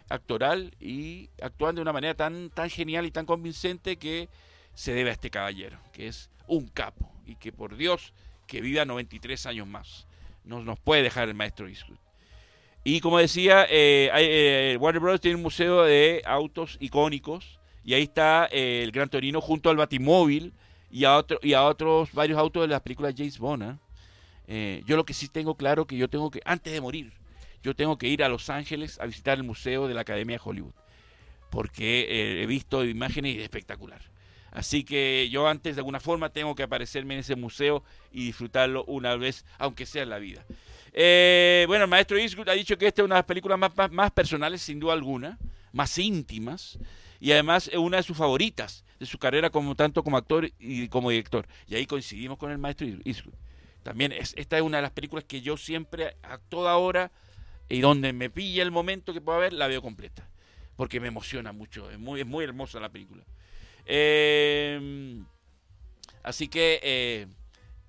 actoral 0.10 0.76
y 0.80 1.30
actuando 1.42 1.80
de 1.80 1.84
una 1.84 1.94
manera 1.94 2.14
tan, 2.14 2.50
tan 2.50 2.70
genial 2.70 3.06
y 3.06 3.12
tan 3.12 3.26
convincente 3.26 3.98
que 3.98 4.30
se 4.74 4.94
debe 4.94 5.10
a 5.10 5.14
este 5.14 5.30
caballero, 5.30 5.80
que 5.94 6.08
es 6.08 6.30
un 6.48 6.68
capo 6.68 7.12
y 7.26 7.36
que 7.36 7.52
por 7.52 7.76
Dios 7.76 8.14
que 8.48 8.62
viva 8.62 8.86
93 8.86 9.46
años 9.48 9.68
más. 9.68 10.08
No 10.44 10.62
nos 10.62 10.80
puede 10.80 11.02
dejar 11.02 11.28
el 11.28 11.34
maestro 11.36 11.68
Eastwood. 11.68 11.98
Y 12.88 13.00
como 13.00 13.18
decía, 13.18 13.66
eh, 13.68 14.12
eh, 14.14 14.78
Warner 14.80 15.02
Bros. 15.02 15.20
tiene 15.20 15.38
un 15.38 15.42
museo 15.42 15.82
de 15.82 16.22
autos 16.24 16.78
icónicos 16.80 17.60
y 17.84 17.96
ahí 17.96 18.04
está 18.04 18.48
eh, 18.52 18.84
el 18.84 18.92
Gran 18.92 19.10
Torino 19.10 19.42
junto 19.42 19.72
al 19.72 19.76
Batimóvil 19.76 20.54
y 20.92 21.04
a, 21.04 21.18
otro, 21.18 21.40
y 21.42 21.54
a 21.54 21.64
otros 21.64 22.14
varios 22.14 22.38
autos 22.38 22.62
de 22.62 22.68
las 22.68 22.82
películas 22.82 23.16
James 23.18 23.40
Bond. 23.40 23.80
yo 24.86 24.96
lo 24.96 25.04
que 25.04 25.16
sí 25.16 25.30
tengo 25.30 25.56
claro 25.56 25.88
que 25.88 25.98
yo 25.98 26.08
tengo 26.08 26.30
que, 26.30 26.42
antes 26.46 26.72
de 26.72 26.80
morir, 26.80 27.12
yo 27.64 27.76
tengo 27.76 27.98
que 27.98 28.08
ir 28.08 28.24
a 28.24 28.30
Los 28.30 28.52
Ángeles 28.52 29.00
a 29.00 29.08
visitar 29.08 29.40
el 29.40 29.44
museo 29.44 29.88
de 29.88 29.96
la 29.96 30.02
Academia 30.02 30.38
de 30.38 30.42
Hollywood 30.46 30.74
porque 31.50 32.44
he 32.44 32.46
visto 32.46 32.86
imágenes 32.86 33.38
espectacular. 33.40 34.02
Así 34.52 34.84
que 34.84 35.28
yo 35.32 35.48
antes 35.48 35.76
de 35.76 35.80
alguna 35.80 36.00
forma 36.00 36.30
tengo 36.30 36.54
que 36.54 36.64
aparecerme 36.64 37.16
en 37.16 37.22
ese 37.22 37.36
museo 37.36 37.84
y 38.12 38.26
disfrutarlo 38.26 38.84
una 38.86 39.16
vez, 39.16 39.44
aunque 39.58 39.88
sea 39.88 40.04
en 40.04 40.10
la 40.10 40.20
vida. 40.20 40.46
Eh, 40.98 41.66
bueno, 41.68 41.84
el 41.84 41.90
maestro 41.90 42.18
Eastwood 42.18 42.48
ha 42.48 42.54
dicho 42.54 42.78
que 42.78 42.88
esta 42.88 43.02
es 43.02 43.06
una 43.06 43.16
de 43.16 43.20
las 43.20 43.26
películas 43.26 43.60
más, 43.60 43.92
más, 43.92 44.12
personales, 44.12 44.62
sin 44.62 44.80
duda 44.80 44.94
alguna, 44.94 45.38
más 45.74 45.98
íntimas, 45.98 46.80
y 47.20 47.34
además 47.34 47.68
es 47.68 47.78
una 47.78 47.98
de 47.98 48.04
sus 48.04 48.16
favoritas 48.16 48.86
de 48.98 49.06
su 49.06 49.18
carrera 49.18 49.50
como 49.50 49.76
tanto 49.76 50.06
como 50.06 50.16
actor 50.16 50.50
y 50.58 50.88
como 50.88 51.10
director. 51.10 51.46
Y 51.68 51.76
ahí 51.76 51.86
coincidimos 51.86 52.38
con 52.38 52.50
el 52.50 52.58
maestro 52.60 52.88
Eastwood. 53.04 53.34
También 53.84 54.14
es, 54.14 54.34
esta 54.38 54.56
es 54.56 54.64
una 54.64 54.78
de 54.78 54.84
las 54.84 54.92
películas 54.92 55.26
que 55.26 55.42
yo 55.42 55.58
siempre, 55.58 56.16
a 56.24 56.38
toda 56.38 56.78
hora, 56.78 57.12
y 57.68 57.82
donde 57.82 58.14
me 58.14 58.30
pilla 58.30 58.64
el 58.64 58.72
momento 58.72 59.14
que 59.14 59.20
pueda 59.20 59.38
ver, 59.38 59.52
la 59.52 59.68
veo 59.68 59.82
completa. 59.82 60.30
Porque 60.78 61.02
me 61.02 61.10
emociona 61.10 61.52
mucho, 61.52 61.92
es 61.92 62.00
muy, 62.00 62.22
es 62.22 62.26
muy 62.26 62.46
hermosa 62.46 62.80
la 62.80 62.90
película. 62.90 63.26
Eh, 63.86 65.22
así 66.24 66.48
que 66.48 66.80
eh, 66.82 67.28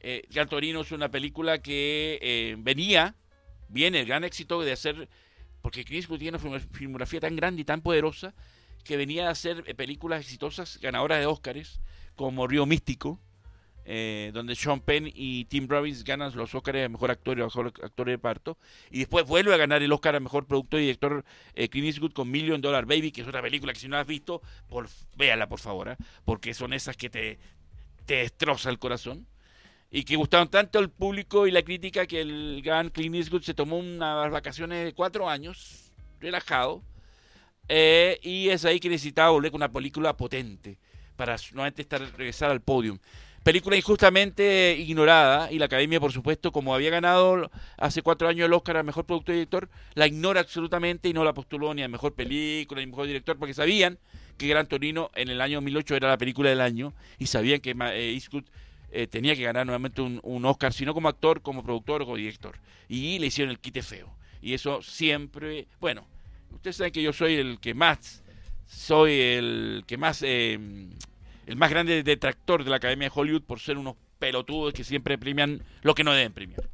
eh, 0.01 0.47
Torino 0.49 0.81
es 0.81 0.93
una 0.93 1.11
película 1.11 1.59
que 1.59 2.19
eh, 2.23 2.57
venía, 2.59 3.15
viene 3.69 4.01
el 4.01 4.07
gran 4.07 4.25
éxito 4.25 4.61
de 4.63 4.73
hacer, 4.73 5.09
porque 5.63 5.85
Chris 5.85 6.09
tiene 6.19 6.39
una 6.39 6.61
filmografía 6.61 7.21
tan 7.21 7.37
grande 7.37 7.63
y 7.63 7.65
tan 7.65 7.81
poderosa, 7.81 8.35
que 8.85 8.97
venía 8.97 9.29
a 9.29 9.33
hacer 9.33 9.65
películas 9.77 10.21
exitosas, 10.21 10.79
ganadoras 10.81 11.19
de 11.19 11.27
Óscares, 11.27 11.81
como 12.15 12.47
Río 12.47 12.67
Místico, 12.67 13.21
donde 14.33 14.57
Sean 14.57 14.81
Penn 14.81 15.11
y 15.13 15.45
Tim 15.45 15.69
Robbins 15.69 16.03
ganan 16.03 16.35
los 16.37 16.55
Óscares 16.55 16.83
de 16.83 16.89
Mejor 16.89 17.11
Actor 17.11 17.39
y 17.39 17.43
Mejor 17.43 17.73
Actor 17.83 18.09
de 18.09 18.19
Parto, 18.19 18.59
y 18.91 19.01
después 19.01 19.27
vuelve 19.27 19.55
a 19.55 19.57
ganar 19.57 19.83
el 19.83 19.93
Óscar 19.93 20.15
a 20.15 20.21
Mejor 20.21 20.47
Productor 20.47 20.81
y 20.81 20.85
Director 20.85 21.25
eh, 21.55 21.69
Clint 21.69 21.89
Eastwood 21.89 22.13
con 22.13 22.31
Million 22.31 22.61
Dollar 22.61 22.87
Baby, 22.87 23.11
que 23.11 23.23
es 23.23 23.29
otra 23.29 23.43
película 23.43 23.73
que 23.73 23.81
si 23.81 23.89
no 23.89 23.97
la 23.97 24.03
has 24.03 24.07
visto, 24.07 24.41
por, 24.69 24.89
véala 25.17 25.49
por 25.49 25.59
favor, 25.59 25.89
¿eh? 25.89 25.97
porque 26.25 26.55
son 26.55 26.73
esas 26.73 26.97
que 26.97 27.11
te, 27.11 27.39
te 28.07 28.17
destroza 28.17 28.71
el 28.71 28.79
corazón 28.79 29.27
y 29.91 30.05
que 30.05 30.17
gustaron 30.17 30.49
tanto 30.49 30.79
al 30.79 30.91
público 30.91 31.47
y 31.47 31.51
la 31.51 31.63
crítica 31.63 32.07
que 32.07 32.21
el 32.21 32.63
gran 32.63 32.91
Clint 32.91 33.15
Eastwood 33.15 33.43
se 33.43 33.55
tomó 33.55 33.79
unas 33.79 34.31
vacaciones 34.31 34.85
de 34.85 34.93
cuatro 34.93 35.29
años, 35.29 35.93
relajado, 36.21 36.83
eh, 37.69 38.19
y 38.23 38.49
es 38.49 38.65
ahí 38.65 38.81
que 38.81 38.89
necesitaba 38.89 39.31
volver 39.31 39.51
con 39.51 39.61
una 39.61 39.73
película 39.73 40.17
potente 40.17 40.79
para 41.17 41.37
nuevamente 41.53 41.83
estar, 41.83 42.01
regresar 42.17 42.51
al 42.51 42.61
podium. 42.61 42.99
Película 43.43 43.77
injustamente 43.77 44.77
ignorada 44.77 45.53
y 45.53 45.61
la 45.61 45.67
Academia, 45.67 46.01
por 46.01 46.11
supuesto, 46.13 46.51
como 46.51 46.75
había 46.75 46.91
ganado 46.91 47.49
hace 47.79 48.03
cuatro 48.03 48.27
años 48.27 48.47
el 48.47 48.53
Oscar 48.53 48.79
a 48.79 48.83
Mejor 48.83 49.05
Productor 49.07 49.35
y 49.37 49.39
Director, 49.39 49.69
la 49.95 50.09
ignora 50.09 50.41
absolutamente 50.41 51.09
y 51.09 51.13
no 51.13 51.23
la 51.23 51.33
postuló 51.33 51.73
ni 51.73 51.85
a 51.85 51.89
Mejor 51.89 52.13
Película 52.13 52.81
ni 52.81 52.85
a 52.85 52.89
Mejor 52.89 53.07
Director 53.07 53.39
porque 53.39 53.55
sabían 53.55 53.99
que 54.37 54.49
Gran 54.49 54.67
Torino 54.67 55.13
en 55.15 55.29
el 55.29 55.41
año 55.41 55.59
2008 55.59 55.95
era 55.95 56.09
la 56.09 56.19
película 56.19 56.51
del 56.51 56.61
año 56.61 56.93
y 57.19 57.27
sabían 57.27 57.61
que 57.61 57.71
eh, 57.71 58.15
Eastwood 58.15 58.47
eh, 58.97 59.07
tenía 59.07 59.37
que 59.37 59.43
ganar 59.43 59.67
nuevamente 59.67 60.01
un, 60.01 60.45
Oscar, 60.47 60.73
sino 60.73 60.95
como 60.95 61.09
actor, 61.09 61.43
como 61.43 61.63
productor 61.63 62.03
o 62.03 62.05
como 62.07 62.17
director. 62.17 62.59
Y 62.89 63.19
le 63.19 63.27
hicieron 63.27 63.51
el 63.51 63.59
quite 63.59 63.83
feo. 63.83 64.17
Y 64.41 64.55
eso 64.55 64.81
siempre, 64.81 65.69
bueno, 65.81 66.07
ustedes 66.53 66.77
saben 66.77 66.93
que 66.93 67.03
yo 67.03 67.13
soy 67.13 67.35
el 67.35 67.61
que 67.61 67.75
más, 67.75 68.23
soy 68.67 69.21
el 69.21 69.85
que 69.87 69.99
más... 69.99 70.23
Eh, 70.23 70.59
el 71.47 71.57
más 71.57 71.71
grande 71.71 72.03
detractor 72.03 72.65
de 72.65 72.71
la 72.71 72.77
Academia 72.77 73.09
de 73.09 73.13
Hollywood 73.15 73.43
por 73.43 73.61
ser 73.61 73.79
unos 73.79 73.95
pelotudos 74.19 74.73
que 74.73 74.83
siempre 74.83 75.17
premian 75.17 75.63
lo 75.83 75.95
que 75.95 76.03
no 76.03 76.13
deben 76.13 76.33
premiar. 76.33 76.69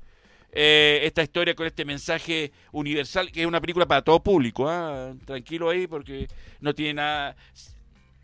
Eh, 0.50 1.00
esta 1.04 1.22
historia 1.22 1.54
con 1.54 1.66
este 1.66 1.84
mensaje 1.84 2.52
universal, 2.72 3.30
que 3.30 3.42
es 3.42 3.46
una 3.46 3.60
película 3.60 3.86
para 3.86 4.02
todo 4.02 4.22
público, 4.22 4.68
¿ah? 4.68 5.14
tranquilo 5.26 5.68
ahí 5.68 5.86
porque 5.86 6.28
no 6.60 6.74
tiene 6.74 6.94
nada, 6.94 7.36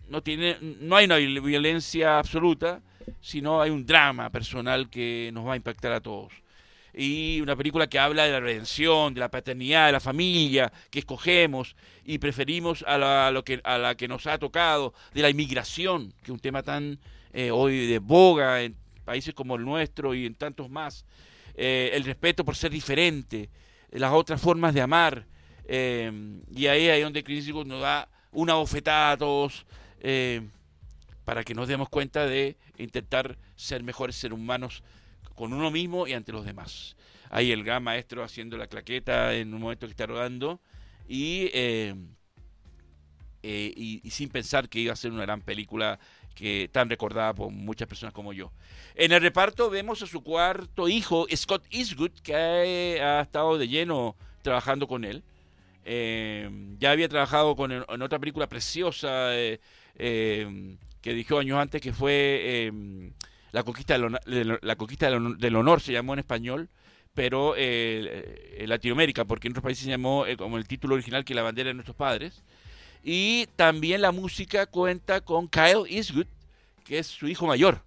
no 0.09 0.23
tiene, 0.23 0.57
no 0.61 0.97
hay 0.97 1.05
una 1.07 1.17
violencia 1.17 2.19
absoluta, 2.19 2.81
sino 3.21 3.61
hay 3.61 3.71
un 3.71 3.87
drama 3.87 4.31
personal 4.31 4.89
que 4.91 5.31
nos 5.33 5.47
va 5.47 5.55
a 5.55 5.57
impactar 5.57 5.93
a 5.93 6.01
todos. 6.01 6.33
Y 6.95 7.41
una 7.41 7.55
película 7.55 7.87
que 7.87 7.99
habla 7.99 8.25
de 8.25 8.33
la 8.33 8.41
redención, 8.41 9.15
de 9.15 9.21
la 9.21 9.31
paternidad, 9.31 9.87
de 9.87 9.93
la 9.93 10.01
familia 10.01 10.73
que 10.91 10.99
escogemos 10.99 11.77
y 12.05 12.19
preferimos 12.19 12.85
a 12.89 12.99
la, 12.99 13.31
lo 13.31 13.45
que, 13.45 13.61
a 13.63 13.79
la 13.79 13.95
que 13.95 14.09
nos 14.09 14.27
ha 14.27 14.39
tocado, 14.39 14.95
de 15.13 15.23
la 15.23 15.31
inmigración, 15.31 16.13
que 16.23 16.25
es 16.25 16.31
un 16.31 16.41
tema 16.41 16.63
tan 16.63 16.99
eh, 17.33 17.51
hoy 17.51 17.87
de 17.87 17.99
boga 17.99 18.63
en 18.63 18.75
países 19.05 19.35
como 19.35 19.57
el 19.57 19.65
nuestro 19.65 20.15
y 20.15 20.27
en 20.27 20.35
tantos 20.35 20.71
más, 20.71 21.05
eh, 21.55 21.91
el 21.93 22.05
respeto 22.05 22.45
por 22.45 22.57
ser 22.57 22.73
diferente, 22.73 23.49
las 23.93 24.13
otras 24.13 24.41
formas 24.41 24.75
de 24.75 24.81
amar, 24.81 25.25
eh, 25.67 26.11
y 26.51 26.67
ahí 26.67 26.89
es 26.89 27.03
donde 27.03 27.23
Cristo 27.23 27.65
nos 27.65 27.81
da 27.81 28.09
una 28.33 28.55
bofetada 28.55 29.13
a 29.13 29.17
todos 29.17 29.67
para 31.29 31.45
que 31.45 31.55
nos 31.55 31.69
demos 31.69 31.91
cuenta 31.91 32.25
de 32.25 32.57
intentar 32.79 33.37
ser 33.55 33.83
mejores 33.83 34.17
seres 34.17 34.35
humanos 34.35 34.83
con 35.35 35.53
uno 35.53 35.71
mismo 35.71 36.07
y 36.07 36.15
ante 36.15 36.33
los 36.33 36.47
demás. 36.47 36.97
Ahí 37.29 37.53
el 37.53 37.65
gran 37.65 37.83
maestro 37.83 38.25
haciendo 38.25 38.57
la 38.57 38.67
claqueta 38.67 39.35
en 39.35 39.53
un 39.53 39.61
momento 39.61 39.87
que 39.87 39.91
está 39.91 40.07
rodando 40.07 40.59
y, 41.07 41.51
eh, 41.53 41.95
eh, 43.43 43.75
y, 43.77 44.11
sin 44.11 44.31
pensar 44.31 44.71
que 44.71 44.81
iba 44.81 44.95
a 44.95 44.97
ser 44.97 45.13
una 45.13 45.21
gran 45.21 45.43
película 45.43 45.99
que 46.35 46.71
tan 46.73 46.89
recordada 46.89 47.35
por 47.35 47.51
muchas 47.51 47.87
personas 47.87 48.15
como 48.15 48.33
yo. 48.33 48.51
En 48.95 49.13
el 49.13 49.21
reparto 49.21 49.69
vemos 49.69 50.01
a 50.01 50.07
su 50.07 50.23
cuarto 50.23 50.89
hijo, 50.89 51.27
Scott 51.37 51.67
Eastwood, 51.71 52.13
que 52.23 53.03
ha, 53.03 53.21
estado 53.21 53.59
de 53.59 53.69
lleno 53.69 54.17
trabajando 54.41 54.89
con 54.89 55.05
él. 55.05 55.23
Eh, 55.85 56.49
ya 56.79 56.91
había 56.91 57.11
trabajado 57.11 57.55
con, 57.55 57.71
en 57.71 58.03
otra 58.03 58.19
película 58.19 58.49
preciosa 58.49 59.35
que 61.01 61.15
dijo 61.15 61.39
años 61.39 61.59
antes, 61.59 61.81
que 61.81 61.93
fue 61.93 62.71
la 63.53 63.63
conquista 63.63 63.99
del, 63.99 64.59
la 64.61 64.77
conquista 64.77 65.11
del 65.11 65.57
honor 65.57 65.81
se 65.81 65.93
llamó 65.93 66.13
en 66.13 66.19
español, 66.21 66.69
pero 67.15 67.55
eh, 67.57 68.57
en 68.59 68.69
Latinoamérica, 68.69 69.25
porque 69.25 69.49
en 69.49 69.53
otros 69.53 69.65
países 69.65 69.85
se 69.85 69.91
llamó 69.91 70.27
eh, 70.27 70.37
como 70.37 70.59
el 70.59 70.69
título 70.69 70.95
original 70.95 71.25
que 71.25 71.35
la 71.35 71.43
bandera 71.43 71.69
de 71.69 71.75
nuestros 71.75 71.97
padres. 71.97 72.45
Y 73.03 73.47
también 73.57 74.03
la 74.03 74.13
música 74.13 74.67
cuenta 74.67 75.21
con 75.21 75.49
Kyle 75.49 75.85
Eastwood, 75.89 76.27
que 76.85 76.99
es 76.99 77.07
su 77.07 77.27
hijo 77.27 77.47
mayor, 77.47 77.83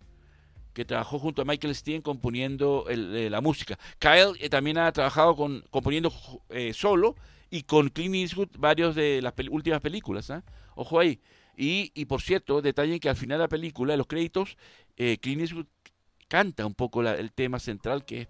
que 0.74 0.86
trabajó 0.86 1.19
junto 1.19 1.41
a 1.41 1.45
Michael 1.45 1.76
Steen 1.76 2.02
componiendo 2.02 2.86
eh, 2.89 3.30
la 3.30 3.41
música. 3.41 3.78
Kyle 4.00 4.50
también 4.50 4.78
ha 4.78 4.91
trabajado 4.91 5.36
con, 5.36 5.63
componiendo 5.69 6.12
solo 6.74 7.15
y 7.50 7.63
con 7.63 7.89
Clint 7.89 8.15
Eastwood 8.15 8.50
varios 8.58 8.95
de 8.95 9.21
las 9.21 9.34
últimas 9.50 9.82
películas. 9.82 10.32
¿ah? 10.32 10.43
Ojo 10.76 11.00
ahí. 11.00 11.19
Y, 11.63 12.06
por 12.06 12.24
cierto, 12.24 12.60
detallen 12.60 13.00
que 13.00 13.08
al 13.08 13.15
final 13.15 13.38
de 13.38 13.43
la 13.43 13.47
película, 13.47 13.95
los 13.95 14.08
créditos, 14.08 14.58
eh, 14.97 15.19
Clint 15.21 15.41
Eastwood 15.41 15.67
canta 16.28 16.65
un 16.65 16.74
poco 16.74 17.04
el 17.04 17.32
tema 17.34 17.60
central, 17.60 18.04
que 18.04 18.21
es 18.21 18.28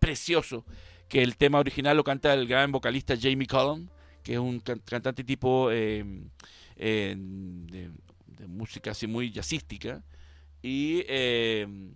precioso, 0.00 0.64
que 1.08 1.22
el 1.22 1.36
tema 1.36 1.60
original 1.60 1.96
lo 1.96 2.02
canta 2.02 2.34
el 2.34 2.48
gran 2.48 2.72
vocalista 2.72 3.14
Jamie 3.16 3.46
Cullum, 3.46 3.86
que 4.24 4.32
es 4.32 4.40
un 4.40 4.58
cantante 4.58 5.22
tipo 5.22 5.70
em, 5.70 6.28
em, 6.74 7.68
de, 7.68 8.48
música 8.48 8.90
así 8.90 9.06
muy 9.06 9.30
jazzística, 9.30 10.02
y, 10.60 11.04
em, 11.06 11.94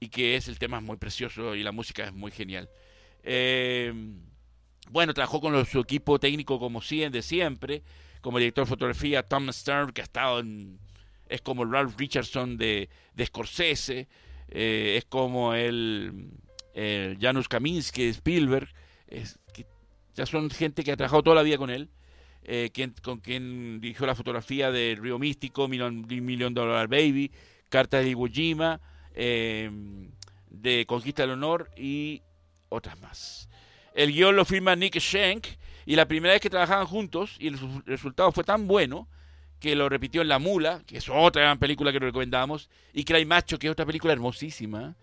y 0.00 0.08
que 0.08 0.34
es 0.34 0.48
el 0.48 0.58
tema 0.58 0.80
muy 0.80 0.96
precioso 0.96 1.54
y 1.54 1.62
la 1.62 1.70
música 1.70 2.06
es 2.06 2.12
muy 2.12 2.32
genial. 2.32 2.68
bueno, 4.90 5.14
trabajó 5.14 5.40
con 5.40 5.64
su 5.66 5.78
equipo 5.78 6.18
técnico 6.18 6.58
como 6.58 6.80
de 6.80 7.22
siempre, 7.22 7.84
como 8.20 8.38
director 8.38 8.64
de 8.64 8.68
fotografía 8.68 9.22
Tom 9.22 9.50
Stern, 9.52 9.92
que 9.92 10.00
ha 10.00 10.04
estado 10.04 10.40
en, 10.40 10.78
es 11.28 11.40
como 11.40 11.64
Ralph 11.64 11.94
Richardson 11.98 12.56
de, 12.56 12.88
de 13.14 13.26
Scorsese, 13.26 14.08
eh, 14.48 14.94
es 14.98 15.04
como 15.04 15.54
el, 15.54 16.30
Janusz 17.20 17.48
Kaminski 17.48 18.04
de 18.04 18.10
Spielberg, 18.10 18.68
es, 19.06 19.38
que 19.52 19.66
ya 20.14 20.26
son 20.26 20.50
gente 20.50 20.82
que 20.82 20.92
ha 20.92 20.96
trabajado 20.96 21.22
toda 21.22 21.36
la 21.36 21.42
vida 21.42 21.58
con 21.58 21.70
él, 21.70 21.88
eh, 22.44 22.70
quien, 22.72 22.94
con 23.02 23.20
quien 23.20 23.80
dirigió 23.80 24.06
la 24.06 24.14
fotografía 24.14 24.70
de 24.70 24.96
Río 25.00 25.18
Místico, 25.18 25.68
Million, 25.68 26.06
Million 26.08 26.54
Dollar 26.54 26.88
Baby, 26.88 27.30
Cartas 27.68 28.02
de 28.02 28.10
Iwo 28.10 28.26
Jima, 28.26 28.80
eh, 29.14 29.70
de 30.48 30.86
Conquista 30.86 31.22
del 31.22 31.32
Honor 31.32 31.70
y 31.76 32.22
otras 32.68 33.00
más. 33.00 33.48
El 33.94 34.12
guion 34.12 34.36
lo 34.36 34.44
firma 34.44 34.74
Nick 34.74 34.98
Schenk 34.98 35.46
y 35.90 35.96
la 35.96 36.06
primera 36.06 36.34
vez 36.34 36.40
que 36.40 36.48
trabajaban 36.48 36.86
juntos 36.86 37.34
y 37.40 37.48
el 37.48 37.58
resultado 37.84 38.30
fue 38.30 38.44
tan 38.44 38.68
bueno 38.68 39.08
que 39.58 39.74
lo 39.74 39.88
repitió 39.88 40.22
en 40.22 40.28
La 40.28 40.38
Mula, 40.38 40.84
que 40.86 40.98
es 40.98 41.08
otra 41.08 41.42
gran 41.42 41.58
película 41.58 41.90
que 41.90 41.98
recomendamos, 41.98 42.70
y 42.92 43.02
Cry 43.02 43.24
Macho, 43.24 43.58
que 43.58 43.66
es 43.66 43.72
otra 43.72 43.84
película 43.84 44.12
hermosísima, 44.12 44.94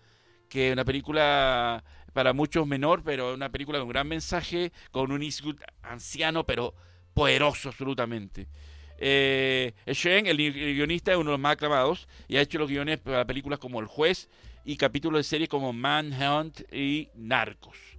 que 0.48 0.68
es 0.68 0.72
una 0.72 0.86
película 0.86 1.84
para 2.14 2.32
muchos 2.32 2.66
menor, 2.66 3.02
pero 3.04 3.34
una 3.34 3.50
película 3.50 3.78
con 3.80 3.90
gran 3.90 4.08
mensaje, 4.08 4.72
con 4.90 5.12
un 5.12 5.22
Eastwood 5.22 5.56
anciano, 5.82 6.46
pero 6.46 6.72
poderoso 7.12 7.68
absolutamente. 7.68 8.48
Eh, 8.96 9.74
Shen, 9.88 10.26
el, 10.26 10.38
guionista, 10.38 11.12
es 11.12 11.18
uno 11.18 11.32
de 11.32 11.34
los 11.34 11.40
más 11.40 11.52
aclamados 11.52 12.08
y 12.28 12.38
ha 12.38 12.40
hecho 12.40 12.58
los 12.58 12.70
guiones 12.70 12.96
para 12.96 13.26
películas 13.26 13.58
como 13.58 13.78
El 13.80 13.88
Juez 13.88 14.30
y 14.64 14.78
capítulos 14.78 15.18
de 15.18 15.24
series 15.24 15.50
como 15.50 15.74
Manhunt 15.74 16.62
y 16.72 17.10
Narcos. 17.14 17.97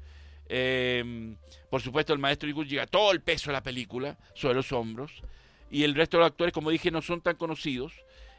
Eh, 0.50 1.36
por 1.70 1.82
supuesto, 1.82 2.12
el 2.12 2.20
maestro 2.20 2.50
Eastwood 2.50 2.68
llega 2.68 2.88
todo 2.88 3.12
el 3.12 3.22
peso 3.22 3.52
de 3.52 3.54
la 3.54 3.64
película 3.64 4.18
sobre 4.34 4.56
los 4.56 4.72
hombros 4.72 5.12
y 5.70 5.84
el 5.84 5.96
resto 5.96 6.18
de 6.18 6.22
los 6.22 6.32
actores, 6.32 6.54
como 6.54 6.72
dije, 6.72 6.92
no 6.92 7.02
son 7.02 7.22
tan 7.22 7.36
conocidos 7.36 7.94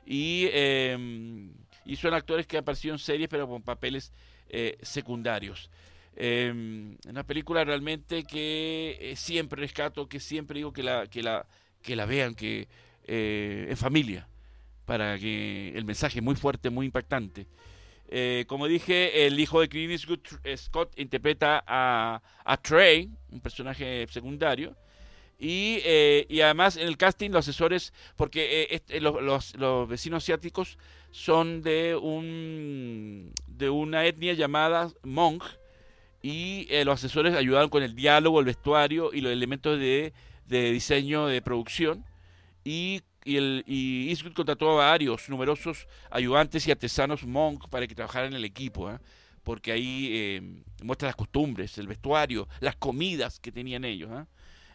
y, 0.04 0.46
eh, 0.52 1.48
y 1.84 1.96
son 1.96 2.14
actores 2.14 2.46
que 2.46 2.56
han 2.56 2.62
aparecido 2.62 2.94
en 2.94 2.98
series 2.98 3.28
pero 3.28 3.48
con 3.48 3.62
papeles 3.62 4.12
eh, 4.48 4.78
secundarios. 4.82 5.70
Eh, 6.16 6.52
una 7.08 7.22
película 7.24 7.64
realmente 7.64 8.24
que 8.24 8.98
eh, 9.00 9.16
siempre 9.16 9.60
rescato, 9.60 10.08
que 10.08 10.18
siempre 10.18 10.58
digo 10.58 10.72
que 10.72 10.82
la, 10.82 11.06
que 11.06 11.22
la, 11.22 11.46
que 11.82 11.94
la 11.94 12.04
vean, 12.04 12.34
que 12.34 12.68
en 13.06 13.76
familia, 13.76 14.28
para 14.84 15.18
que 15.18 15.72
el 15.74 15.84
mensaje 15.84 16.20
muy 16.20 16.36
fuerte, 16.36 16.70
muy 16.70 16.86
impactante. 16.86 17.46
Como 18.46 18.66
dije, 18.66 19.26
el 19.26 19.38
hijo 19.38 19.60
de 19.60 19.68
Clint 19.68 19.92
Eastwood, 19.92 20.20
Scott, 20.56 20.98
interpreta 20.98 21.62
a, 21.66 22.20
a 22.44 22.56
Trey, 22.56 23.08
un 23.30 23.40
personaje 23.40 24.06
secundario, 24.10 24.76
y, 25.38 25.78
y, 26.28 26.40
además 26.42 26.76
en 26.76 26.86
el 26.86 26.96
casting 26.98 27.30
los 27.30 27.48
asesores, 27.48 27.94
porque 28.16 28.82
los, 29.00 29.22
los, 29.22 29.56
los, 29.56 29.88
vecinos 29.88 30.24
asiáticos 30.24 30.76
son 31.12 31.62
de 31.62 31.96
un 31.96 33.32
de 33.46 33.70
una 33.70 34.04
etnia 34.04 34.34
llamada 34.34 34.90
Hmong 35.02 35.42
y 36.22 36.66
eh, 36.70 36.84
los 36.84 36.94
asesores 36.94 37.34
ayudaron 37.34 37.70
con 37.70 37.82
el 37.82 37.94
diálogo, 37.94 38.40
el 38.40 38.46
vestuario 38.46 39.10
y 39.12 39.20
los 39.20 39.32
elementos 39.32 39.78
de, 39.78 40.12
de 40.46 40.70
diseño 40.70 41.26
de 41.26 41.40
producción 41.42 42.04
y, 42.64 43.02
y, 43.24 43.36
el, 43.36 43.64
y 43.66 44.08
Eastwood 44.10 44.32
contrató 44.32 44.70
a 44.70 44.90
varios 44.90 45.28
numerosos 45.28 45.86
ayudantes 46.10 46.66
y 46.66 46.70
artesanos 46.70 47.22
Hmong 47.22 47.68
para 47.68 47.86
que 47.86 47.94
trabajaran 47.94 48.30
en 48.30 48.36
el 48.36 48.44
equipo, 48.44 48.90
¿eh? 48.90 48.98
porque 49.42 49.72
ahí 49.72 50.08
eh, 50.12 50.62
muestra 50.82 51.08
las 51.08 51.16
costumbres, 51.16 51.76
el 51.78 51.86
vestuario, 51.86 52.48
las 52.60 52.76
comidas 52.76 53.40
que 53.40 53.52
tenían 53.52 53.84
ellos. 53.84 54.10
¿eh? 54.12 54.24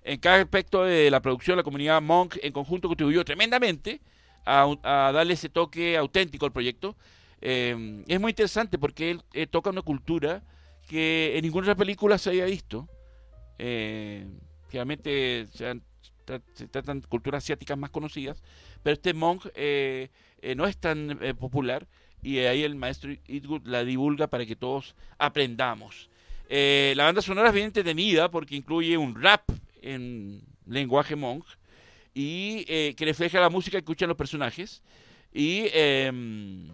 En 0.04 0.20
cada 0.20 0.42
aspecto 0.42 0.84
de 0.84 1.10
la 1.10 1.22
producción, 1.22 1.58
la 1.58 1.64
comunidad 1.64 2.02
Hmong 2.02 2.32
en 2.42 2.54
conjunto 2.54 2.88
contribuyó 2.88 3.24
tremendamente 3.26 4.02
a, 4.46 5.12
darle 5.14 5.34
ese 5.34 5.50
toque 5.50 5.98
auténtico 5.98 6.46
al 6.46 6.52
proyecto. 6.52 6.96
Eh, 7.42 8.04
es 8.08 8.20
muy 8.20 8.32
interesante 8.32 8.78
porque 8.78 9.18
él 9.34 9.50
toca 9.50 9.70
una 9.70 9.82
cultura 9.82 10.44
que 10.88 11.34
en 11.36 11.44
ninguna 11.44 11.66
otra 11.66 11.76
película 11.76 12.18
se 12.18 12.32
haya 12.32 12.46
visto. 12.46 12.88
Eh, 13.58 14.26
realmente 14.72 15.48
se, 15.54 15.80
tratan 16.72 17.02
culturas 17.02 17.44
asiáticas 17.44 17.78
más 17.78 17.90
conocidas, 17.90 18.42
pero 18.84 18.94
este 18.94 19.14
Monk 19.14 19.48
eh, 19.56 20.10
no 20.56 20.68
es 20.68 20.78
tan 20.78 21.20
popular 21.40 21.88
y 22.22 22.40
ahí 22.40 22.64
el 22.64 22.76
maestro 22.76 23.12
Eastwood 23.28 23.66
la 23.66 23.84
divulga 23.84 24.28
para 24.28 24.46
que 24.46 24.56
todos 24.56 24.96
aprendamos. 25.18 26.10
la 26.50 27.04
banda 27.04 27.22
sonora 27.22 27.50
es 27.50 27.54
bien 27.54 27.68
entretenida 27.68 28.30
porque 28.30 28.56
incluye 28.56 28.98
un 28.98 29.22
rap 29.22 29.50
en 29.82 30.42
lenguaje 30.66 31.16
Monk 31.16 31.46
y 32.16 32.66
eh, 32.70 32.96
que 32.98 33.06
refleja 33.06 33.40
la 33.40 33.50
música 33.50 33.78
que 33.78 33.84
escuchan 33.84 34.08
los 34.08 34.18
personajes. 34.18 34.82
Y, 35.34 35.66
em, 35.74 36.70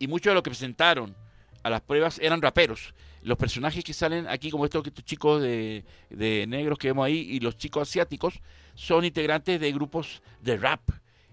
y 0.00 0.08
muchos 0.08 0.32
de 0.32 0.34
los 0.34 0.42
que 0.42 0.50
presentaron 0.50 1.14
a 1.62 1.70
las 1.70 1.80
pruebas 1.80 2.18
eran 2.18 2.42
raperos. 2.42 2.92
Los 3.22 3.38
personajes 3.38 3.84
que 3.84 3.94
salen 3.94 4.26
aquí, 4.26 4.50
como 4.50 4.64
estos, 4.64 4.84
estos 4.84 5.04
chicos 5.04 5.40
de, 5.40 5.84
de, 6.10 6.46
negros 6.46 6.76
que 6.76 6.88
vemos 6.88 7.06
ahí, 7.06 7.20
y 7.20 7.40
los 7.40 7.56
chicos 7.56 7.88
asiáticos, 7.88 8.34
son 8.74 9.04
integrantes 9.04 9.60
de 9.60 9.72
grupos 9.72 10.22
de 10.40 10.56
rap. 10.56 10.82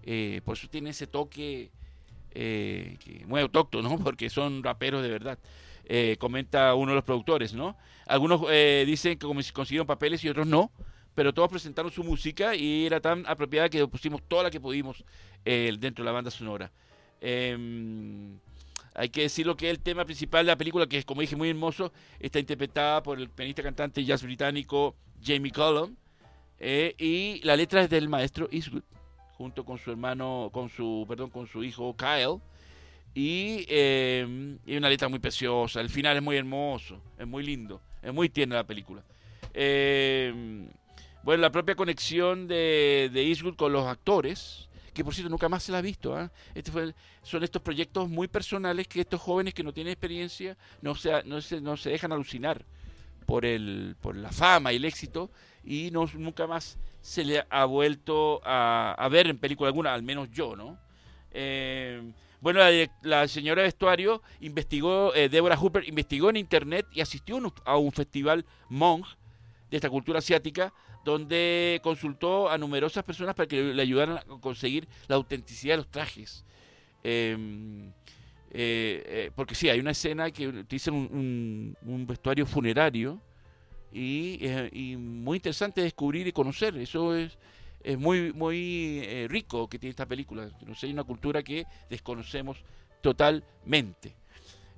Eh, 0.03 0.41
por 0.43 0.57
eso 0.57 0.67
tiene 0.67 0.91
ese 0.91 1.07
toque 1.07 1.71
eh, 2.31 2.97
muy 3.27 3.41
autóctono, 3.41 3.89
¿no? 3.89 3.97
porque 4.03 4.29
son 4.29 4.63
raperos 4.63 5.03
de 5.03 5.09
verdad. 5.09 5.39
comenta 6.19 6.73
uno 6.75 6.91
de 6.91 6.95
los 6.95 7.03
productores, 7.03 7.53
¿no? 7.53 7.77
Algunos 8.07 8.41
dicen 8.85 9.17
que 9.17 9.27
consiguieron 9.53 9.87
papeles 9.87 10.23
y 10.23 10.29
otros 10.29 10.47
no 10.47 10.71
pero 11.15 11.33
todos 11.33 11.49
presentaron 11.49 11.91
su 11.91 12.03
música 12.03 12.55
y 12.55 12.85
era 12.85 12.99
tan 12.99 13.25
apropiada 13.27 13.69
que 13.69 13.85
pusimos 13.87 14.21
toda 14.27 14.43
la 14.43 14.51
que 14.51 14.59
pudimos 14.59 15.03
eh, 15.45 15.75
dentro 15.77 16.03
de 16.03 16.05
la 16.05 16.11
banda 16.13 16.31
sonora. 16.31 16.71
Eh, 17.19 17.57
hay 18.93 19.09
que 19.09 19.21
decirlo 19.21 19.55
que 19.55 19.69
el 19.69 19.79
tema 19.79 20.05
principal 20.05 20.45
de 20.45 20.51
la 20.51 20.57
película, 20.57 20.87
que 20.87 20.97
es 20.97 21.05
como 21.05 21.21
dije 21.21 21.35
muy 21.35 21.49
hermoso, 21.49 21.93
está 22.19 22.39
interpretada 22.39 23.03
por 23.03 23.19
el 23.19 23.29
pianista 23.29 23.63
cantante 23.63 24.03
jazz 24.03 24.23
británico 24.23 24.95
Jamie 25.23 25.51
Cullum 25.51 25.95
eh, 26.63 26.93
y 26.99 27.41
la 27.43 27.55
letra 27.55 27.81
es 27.81 27.89
del 27.89 28.07
maestro 28.07 28.47
Eastwood 28.51 28.83
junto 29.35 29.65
con 29.65 29.79
su 29.79 29.89
hermano, 29.89 30.51
con 30.53 30.69
su, 30.69 31.03
perdón, 31.07 31.31
con 31.31 31.47
su 31.47 31.63
hijo 31.63 31.95
Kyle 31.97 32.39
y, 33.15 33.65
eh, 33.67 34.57
y 34.67 34.77
una 34.77 34.87
letra 34.87 35.09
muy 35.09 35.17
preciosa. 35.17 35.81
El 35.81 35.89
final 35.89 36.17
es 36.17 36.21
muy 36.21 36.37
hermoso, 36.37 37.01
es 37.17 37.25
muy 37.25 37.43
lindo, 37.43 37.81
es 38.03 38.13
muy 38.13 38.29
tierna 38.29 38.57
la 38.57 38.63
película. 38.63 39.03
Eh, 39.55 40.67
bueno, 41.23 41.41
la 41.41 41.51
propia 41.51 41.73
conexión 41.73 42.47
de, 42.47 43.09
de 43.11 43.23
Eastwood 43.23 43.55
con 43.55 43.73
los 43.73 43.87
actores, 43.87 44.69
que 44.93 45.03
por 45.03 45.15
cierto 45.15 45.31
nunca 45.31 45.49
más 45.49 45.63
se 45.63 45.71
la 45.71 45.79
ha 45.79 45.81
visto. 45.81 46.19
¿eh? 46.19 46.29
Este 46.53 46.71
son 47.23 47.43
estos 47.43 47.63
proyectos 47.63 48.07
muy 48.07 48.27
personales 48.27 48.87
que 48.87 49.01
estos 49.01 49.19
jóvenes 49.19 49.55
que 49.55 49.63
no 49.63 49.73
tienen 49.73 49.93
experiencia 49.93 50.55
no 50.83 50.93
se, 50.93 51.23
no 51.23 51.41
se, 51.41 51.59
no 51.59 51.75
se 51.77 51.89
dejan 51.89 52.11
alucinar 52.11 52.63
por, 53.25 53.45
el, 53.45 53.95
por 53.99 54.15
la 54.15 54.31
fama 54.31 54.73
y 54.73 54.75
el 54.75 54.85
éxito 54.85 55.31
y 55.63 55.91
no, 55.91 56.05
nunca 56.15 56.47
más 56.47 56.77
se 57.01 57.23
le 57.23 57.43
ha 57.49 57.65
vuelto 57.65 58.41
a, 58.43 58.93
a 58.93 59.09
ver 59.09 59.27
en 59.27 59.37
película 59.37 59.69
alguna, 59.69 59.93
al 59.93 60.03
menos 60.03 60.29
yo, 60.31 60.55
¿no? 60.55 60.77
Eh, 61.31 62.11
bueno, 62.41 62.59
la, 62.59 62.71
la, 63.03 63.27
señora 63.27 63.61
vestuario 63.61 64.21
investigó, 64.39 65.13
eh, 65.13 65.29
Deborah 65.29 65.55
Hooper 65.55 65.87
investigó 65.87 66.29
en 66.29 66.37
internet 66.37 66.87
y 66.91 67.01
asistió 67.01 67.39
a 67.65 67.77
un 67.77 67.91
festival 67.91 68.45
Monk 68.69 69.05
de 69.69 69.77
esta 69.77 69.89
cultura 69.89 70.19
asiática 70.19 70.73
donde 71.03 71.79
consultó 71.83 72.49
a 72.49 72.57
numerosas 72.57 73.03
personas 73.03 73.35
para 73.35 73.47
que 73.47 73.61
le 73.61 73.81
ayudaran 73.81 74.17
a 74.17 74.23
conseguir 74.39 74.87
la 75.07 75.15
autenticidad 75.15 75.73
de 75.73 75.77
los 75.77 75.91
trajes. 75.91 76.45
Em, 77.03 77.89
eh, 78.51 79.03
eh, 79.05 79.31
porque 79.35 79.55
sí, 79.55 79.69
hay 79.69 79.79
una 79.79 79.91
escena 79.91 80.29
que 80.29 80.47
utiliza 80.47 80.91
un, 80.91 81.75
un, 81.81 82.05
vestuario 82.05 82.45
funerario 82.45 83.21
y, 83.91 84.39
eh, 84.41 84.69
y, 84.71 84.95
muy 84.95 85.37
interesante 85.37 85.81
descubrir 85.81 86.27
y 86.27 86.31
conocer. 86.31 86.75
Eso 86.77 87.15
es, 87.15 87.37
es 87.83 87.97
muy, 87.97 88.33
muy 88.33 89.27
rico 89.27 89.67
que 89.67 89.79
tiene 89.79 89.91
esta 89.91 90.05
película. 90.05 90.49
No 90.65 90.75
sé, 90.75 90.87
hay 90.87 90.93
una 90.93 91.03
cultura 91.03 91.43
que 91.43 91.65
desconocemos 91.89 92.57
totalmente. 93.01 94.15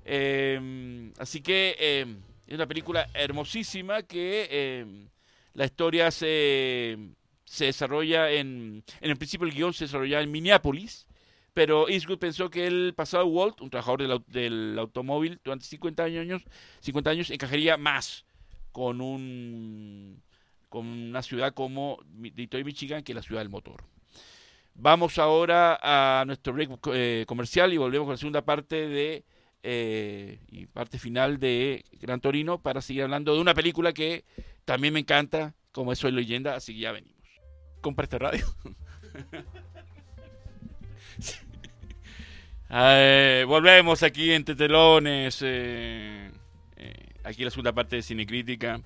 Em, 0.04 1.12
así 1.18 1.40
que 1.40 1.76
em, 1.78 2.16
es 2.46 2.54
una 2.54 2.66
película 2.66 3.08
hermosísima 3.14 4.02
que 4.02 4.86
la 5.54 5.64
historia 5.64 6.10
se, 6.10 6.98
se 7.44 7.66
desarrolla 7.66 8.30
en, 8.30 8.82
en 9.00 9.10
el 9.10 9.16
principio 9.16 9.46
el 9.46 9.54
guion 9.54 9.72
se 9.72 9.84
desarrolla 9.84 10.20
en 10.20 10.30
Minneapolis, 10.30 11.06
pero 11.52 11.88
Eastwood 11.88 12.18
pensó 12.18 12.50
que 12.50 12.66
el 12.66 12.94
pasado 12.94 13.26
Walt, 13.26 13.60
un 13.60 13.70
trabajador 13.70 14.02
del, 14.02 14.24
del 14.26 14.78
automóvil 14.78 15.40
durante 15.44 15.64
50 15.66 16.02
años, 16.02 16.42
50 16.80 17.10
años 17.10 17.30
encajaría 17.30 17.76
más 17.76 18.23
con 18.74 19.00
un 19.00 20.20
con 20.68 20.86
una 20.88 21.22
ciudad 21.22 21.54
como 21.54 22.00
Detroit, 22.08 22.66
Michigan, 22.66 23.04
que 23.04 23.12
es 23.12 23.16
la 23.16 23.22
ciudad 23.22 23.40
del 23.40 23.48
motor. 23.48 23.84
Vamos 24.74 25.18
ahora 25.18 25.78
a 25.80 26.24
nuestro 26.26 26.52
break 26.52 26.80
eh, 26.92 27.24
comercial 27.28 27.72
y 27.72 27.76
volvemos 27.76 28.06
con 28.06 28.14
la 28.14 28.18
segunda 28.18 28.44
parte 28.44 28.88
de 28.88 29.24
eh, 29.62 30.40
y 30.50 30.66
parte 30.66 30.98
final 30.98 31.38
de 31.38 31.84
Gran 32.00 32.20
Torino 32.20 32.60
para 32.60 32.82
seguir 32.82 33.04
hablando 33.04 33.32
de 33.32 33.40
una 33.40 33.54
película 33.54 33.92
que 33.92 34.24
también 34.64 34.92
me 34.92 34.98
encanta, 34.98 35.54
como 35.70 35.92
es 35.92 36.00
Soy 36.00 36.10
Leyenda, 36.10 36.56
así 36.56 36.74
que 36.74 36.80
ya 36.80 36.90
venimos. 36.90 37.22
Compra 37.80 38.02
esta 38.02 38.18
radio. 38.18 38.44
eh, 42.70 43.44
volvemos 43.46 44.02
aquí 44.02 44.32
entre 44.32 44.56
telones. 44.56 45.44
Eh, 47.24 47.28
eh, 47.28 47.30
aquí 47.30 47.44
la 47.44 47.50
segunda 47.50 47.72
parte 47.72 47.96
de 47.96 48.02
Cinecrítica. 48.02 48.80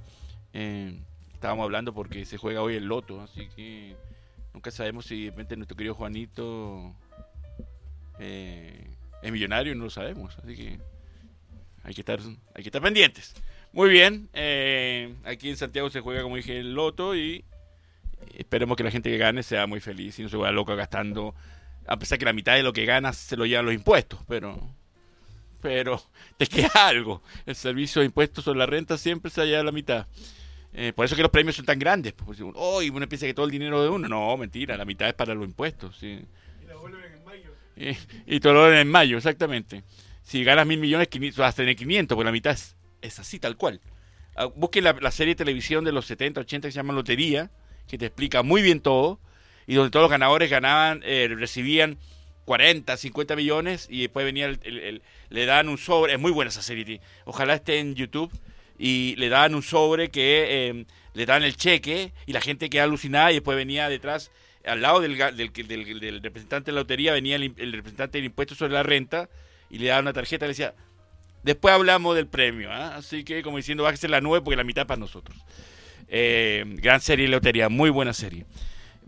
Eh, 0.53 0.99
estábamos 1.35 1.65
hablando 1.65 1.93
porque 1.93 2.25
se 2.25 2.37
juega 2.37 2.63
hoy 2.63 2.77
el 2.77 2.85
loto, 2.87 3.21
así 3.21 3.49
que 3.55 3.97
nunca 4.55 4.71
sabemos 4.71 5.07
si 5.07 5.25
de 5.25 5.31
repente 5.31 5.57
nuestro 5.57 5.77
querido 5.77 5.95
Juanito 5.95 6.95
es 8.19 9.33
millonario, 9.33 9.75
no 9.75 9.85
lo 9.85 9.91
sabemos. 9.91 10.37
Así 10.39 10.57
que 10.57 10.79
hay 11.85 11.95
que 11.95 12.01
estar, 12.01 12.21
hay 12.55 12.63
que 12.63 12.69
estar 12.69 12.83
pendientes. 12.83 13.35
Muy 13.73 13.91
bien, 13.91 14.29
eh, 14.33 15.15
aquí 15.25 15.51
en 15.51 15.57
Santiago 15.57 15.91
se 15.91 16.01
juega, 16.01 16.23
como 16.23 16.37
dije, 16.37 16.59
el 16.59 16.75
loto 16.75 17.15
y 17.15 17.45
esperemos 18.35 18.77
que 18.77 18.85
la 18.85 18.91
gente 18.91 19.11
que 19.11 19.19
gane 19.19 19.43
sea 19.43 19.67
muy 19.67 19.81
feliz 19.81 20.19
y 20.19 20.23
no 20.23 20.29
se 20.29 20.37
vaya 20.37 20.53
loca 20.53 20.75
gastando, 20.75 21.35
a 21.87 21.99
pesar 21.99 22.19
que 22.19 22.25
la 22.25 22.33
mitad 22.33 22.55
de 22.55 22.63
lo 22.63 22.73
que 22.73 22.87
gana 22.87 23.13
se 23.13 23.37
lo 23.37 23.47
llevan 23.47 23.67
los 23.67 23.75
impuestos, 23.75 24.21
pero 24.27 24.59
pero 25.61 26.03
te 26.37 26.47
queda 26.47 26.89
algo. 26.89 27.23
El 27.47 27.55
servicio 27.55 28.01
de 28.01 28.07
impuestos 28.07 28.45
sobre 28.45 28.59
la 28.59 28.67
renta 28.67 28.99
siempre 28.99 29.31
se 29.31 29.41
halla 29.41 29.61
a 29.61 29.65
la 29.65 29.73
mitad. 29.73 30.07
Eh, 30.75 30.93
por 30.95 31.05
eso 31.05 31.17
que 31.17 31.23
los 31.23 31.31
premios 31.31 31.57
son 31.57 31.65
tan 31.65 31.79
grandes. 31.79 32.13
Porque 32.13 32.43
oh, 32.55 32.83
y 32.83 32.91
uno 32.91 33.09
piensa 33.09 33.27
que 33.27 33.35
todo 33.35 33.47
el 33.47 33.53
dinero 33.53 33.83
de 33.83 33.89
uno. 33.89 34.09
No, 34.09 34.37
mentira, 34.37 34.77
la 34.77 34.85
mitad 34.85 35.09
es 35.09 35.15
para 35.15 35.35
los 35.35 35.45
impuestos. 35.45 35.97
¿sí? 35.99 36.21
Y 36.63 36.67
lo 36.67 36.81
vuelven 36.81 37.13
en 37.13 37.25
mayo. 37.25 37.51
Y, 38.27 38.41
todo 38.41 38.55
lo 38.55 38.61
vuelven 38.61 38.81
en 38.81 38.91
mayo, 38.91 39.17
exactamente. 39.17 39.85
Si 40.23 40.45
ganas 40.45 40.67
mil 40.67 40.79
millones, 40.79 41.09
vas 41.37 41.55
a 41.55 41.57
tener 41.57 41.75
500, 41.75 42.15
porque 42.15 42.27
la 42.27 42.33
mitad 42.33 42.53
es, 42.53 42.77
es 43.01 43.19
así, 43.19 43.39
tal 43.39 43.57
cual. 43.57 43.81
Ah, 44.37 44.47
busquen 44.47 44.85
la, 44.85 44.93
la, 44.93 45.11
serie 45.11 45.35
de 45.35 45.39
televisión 45.39 45.85
de 45.85 45.93
los 45.93 46.07
70, 46.07 46.43
80 46.43 46.69
que 46.69 46.73
se 46.73 46.77
llama 46.77 46.93
Lotería, 46.93 47.51
que 47.89 47.97
te 47.97 48.07
explica 48.07 48.43
muy 48.43 48.63
bien 48.63 48.81
todo, 48.81 49.19
y 49.67 49.75
donde 49.75 49.91
todos 49.91 50.05
los 50.05 50.11
ganadores 50.11 50.51
ganaban, 50.51 51.03
eh, 51.05 51.29
recibían 51.31 51.99
40, 52.49 52.97
50 52.97 53.37
millones 53.37 53.87
y 53.91 54.01
después 54.01 54.25
venía 54.25 54.47
el, 54.47 55.03
le 55.29 55.45
dan 55.45 55.69
un 55.69 55.77
sobre, 55.77 56.15
es 56.15 56.19
muy 56.19 56.33
buena 56.33 56.49
esa 56.49 56.63
serie, 56.63 57.03
ojalá 57.27 57.53
esté 57.53 57.79
en 57.79 57.95
YouTube 57.95 58.33
y 58.79 59.15
le 59.17 59.29
dan 59.29 59.55
un 59.55 59.63
sobre 59.63 60.09
que 60.09 60.47
eh, 60.49 60.87
le 61.13 61.27
dan 61.27 61.43
el 61.43 61.59
cheque 61.59 62.15
y 62.25 62.33
la 62.33 62.41
gente 62.41 62.71
queda 62.71 62.85
alucinada 62.85 63.33
y 63.33 63.35
después 63.35 63.55
venía 63.55 63.91
detrás, 63.91 64.31
al 64.65 64.81
lado 64.81 65.01
del, 65.01 65.19
representante 66.23 66.71
de 66.71 66.75
la 66.75 66.81
lotería 66.81 67.13
venía 67.13 67.37
el, 67.37 67.55
representante 67.55 68.17
del 68.17 68.25
impuesto 68.25 68.55
sobre 68.55 68.73
la 68.73 68.83
renta 68.83 69.29
y 69.69 69.77
le 69.77 69.89
daban 69.89 70.05
una 70.05 70.15
tarjeta 70.15 70.47
le 70.47 70.53
decía, 70.53 70.73
después 71.43 71.75
hablamos 71.75 72.17
del 72.17 72.29
premio, 72.29 72.73
¿ah? 72.73 72.97
así 72.97 73.25
que 73.25 73.43
como 73.43 73.59
diciendo, 73.59 73.85
bájese 73.85 74.09
la 74.09 74.23
nube 74.23 74.41
porque 74.41 74.57
la 74.57 74.65
mitad 74.65 74.87
para 74.87 74.99
nosotros. 74.99 75.37
Eh, 76.09 76.65
gran 76.67 77.03
serie 77.03 77.27
de 77.27 77.33
lotería, 77.33 77.69
muy 77.69 77.91
buena 77.91 78.15
serie. 78.15 78.47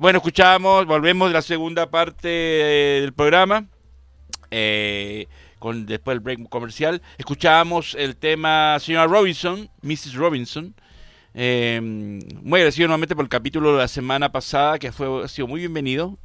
Bueno, 0.01 0.17
escuchamos, 0.17 0.87
volvemos 0.87 1.29
de 1.29 1.35
la 1.35 1.43
segunda 1.43 1.91
parte 1.91 2.31
eh, 2.31 3.01
del 3.03 3.13
programa. 3.13 3.67
Eh, 4.51 5.27
con 5.59 5.85
después 5.85 6.15
del 6.15 6.21
break 6.21 6.49
comercial. 6.49 7.03
Escuchábamos 7.19 7.95
el 7.97 8.17
tema 8.17 8.79
señora 8.81 9.07
Robinson, 9.07 9.69
Mrs. 9.83 10.15
Robinson. 10.15 10.75
Eh, 11.35 11.79
muy 11.83 12.61
agradecido 12.61 12.89
nuevamente 12.89 13.15
por 13.15 13.27
el 13.27 13.29
capítulo 13.29 13.73
de 13.73 13.79
la 13.81 13.89
semana 13.89 14.33
pasada, 14.33 14.79
que 14.79 14.91
fue, 14.91 15.23
ha 15.23 15.29
sido 15.29 15.47
muy 15.47 15.61
bienvenido, 15.61 16.17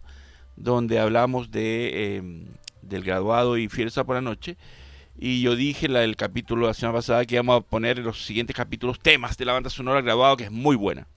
donde 0.55 0.97
hablamos 0.97 1.51
de, 1.51 2.45
del 2.81 3.03
graduado 3.03 3.57
y 3.57 3.67
Fiesta 3.67 4.05
por 4.05 4.15
la 4.15 4.21
Noche. 4.21 4.55
Y 5.19 5.41
yo 5.41 5.57
dije 5.57 5.89
la 5.89 5.99
del 5.99 6.15
capítulo 6.15 6.61
de 6.61 6.67
la 6.67 6.75
semana 6.75 6.99
pasada 6.99 7.25
que 7.25 7.35
íbamos 7.35 7.59
a 7.59 7.65
poner 7.65 7.97
los 7.99 8.23
siguientes 8.23 8.55
capítulos 8.55 9.01
temas 9.01 9.35
de 9.35 9.43
la 9.43 9.51
banda 9.51 9.69
sonora 9.69 9.99
graduado, 9.99 10.37
que 10.37 10.45
es 10.45 10.51
muy 10.51 10.77
buena. 10.77 11.09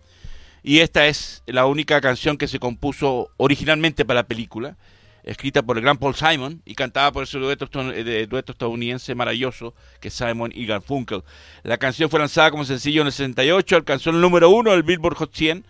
Y 0.62 0.80
esta 0.80 1.06
es 1.06 1.42
la 1.46 1.66
única 1.66 2.00
canción 2.00 2.36
que 2.36 2.48
se 2.48 2.58
compuso 2.58 3.30
originalmente 3.36 4.04
para 4.04 4.20
la 4.20 4.26
película, 4.26 4.76
escrita 5.22 5.62
por 5.62 5.76
el 5.76 5.82
gran 5.82 5.98
Paul 5.98 6.14
Simon 6.14 6.62
y 6.64 6.74
cantada 6.74 7.12
por 7.12 7.22
ese 7.22 7.38
dueto, 7.38 7.68
eh, 7.92 8.28
estadounidense 8.46 9.14
maravilloso 9.14 9.74
que 10.00 10.08
es 10.08 10.14
Simon 10.14 10.50
y 10.54 10.66
Garfunkel. 10.66 11.22
La 11.62 11.78
canción 11.78 12.10
fue 12.10 12.18
lanzada 12.18 12.50
como 12.50 12.64
sencillo 12.64 13.02
en 13.02 13.08
el 13.08 13.12
68, 13.12 13.76
alcanzó 13.76 14.10
el 14.10 14.20
número 14.20 14.50
uno 14.50 14.72
del 14.72 14.82
Billboard 14.82 15.16
Hot 15.16 15.34
100 15.34 15.64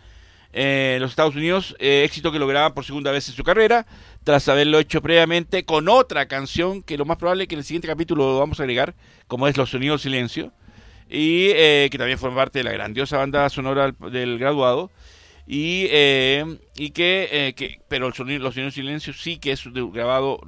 eh, 0.53 0.95
en 0.97 1.03
los 1.03 1.11
Estados 1.11 1.37
Unidos, 1.37 1.77
eh, 1.79 2.03
éxito 2.05 2.33
que 2.33 2.39
lograban 2.39 2.73
por 2.73 2.85
segunda 2.85 3.11
vez 3.11 3.29
en 3.29 3.35
su 3.35 3.45
carrera, 3.45 3.87
tras 4.25 4.49
haberlo 4.49 4.79
hecho 4.79 5.03
previamente 5.03 5.65
con 5.65 5.89
otra 5.89 6.27
canción 6.27 6.83
que 6.83 6.97
lo 6.97 7.05
más 7.05 7.19
probable 7.19 7.45
es 7.45 7.49
que 7.49 7.55
en 7.55 7.61
el 7.61 7.65
siguiente 7.65 7.89
capítulo 7.89 8.33
lo 8.33 8.39
vamos 8.39 8.59
a 8.61 8.63
agregar, 8.63 8.95
como 9.27 9.49
es 9.49 9.57
Los 9.57 9.71
Sonidos 9.71 10.03
del 10.03 10.13
Silencio 10.13 10.53
y 11.09 11.49
eh, 11.55 11.89
que 11.91 11.99
también 11.99 12.19
fue 12.19 12.35
parte 12.35 12.59
de 12.59 12.65
la 12.65 12.73
grandiosa 12.73 13.17
banda 13.17 13.49
sonora 13.49 13.95
del 14.11 14.39
graduado 14.39 14.91
y, 15.47 15.87
eh, 15.91 16.59
y 16.77 16.91
que, 16.91 17.29
eh, 17.31 17.55
que, 17.55 17.81
pero 17.89 18.09
el 18.09 18.15
sonido, 18.15 18.43
los 18.43 18.55
sonidos 18.55 18.75
silencio 18.75 19.13
sí 19.15 19.39
que 19.39 19.53
es 19.53 19.65
grabado 19.73 20.41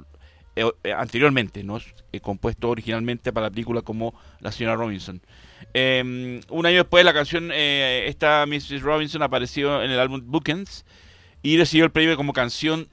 anteriormente, 0.95 1.63
no 1.63 1.77
es 1.77 2.21
compuesto 2.21 2.69
originalmente 2.69 3.33
para 3.33 3.47
la 3.47 3.51
película 3.51 3.81
como 3.81 4.13
La 4.41 4.51
señora 4.51 4.75
Robinson. 4.75 5.21
Em, 5.73 6.41
un 6.49 6.65
año 6.65 6.77
después 6.77 7.05
la 7.05 7.13
canción, 7.13 7.51
esta 7.51 8.45
Mrs. 8.45 8.81
Robinson 8.81 9.23
apareció 9.23 9.81
en 9.81 9.91
el 9.91 9.99
álbum 9.99 10.21
Bookends 10.25 10.85
y 11.41 11.57
recibió 11.57 11.85
el 11.85 11.91
premio 11.91 12.17
como 12.17 12.33
canción, 12.33 12.89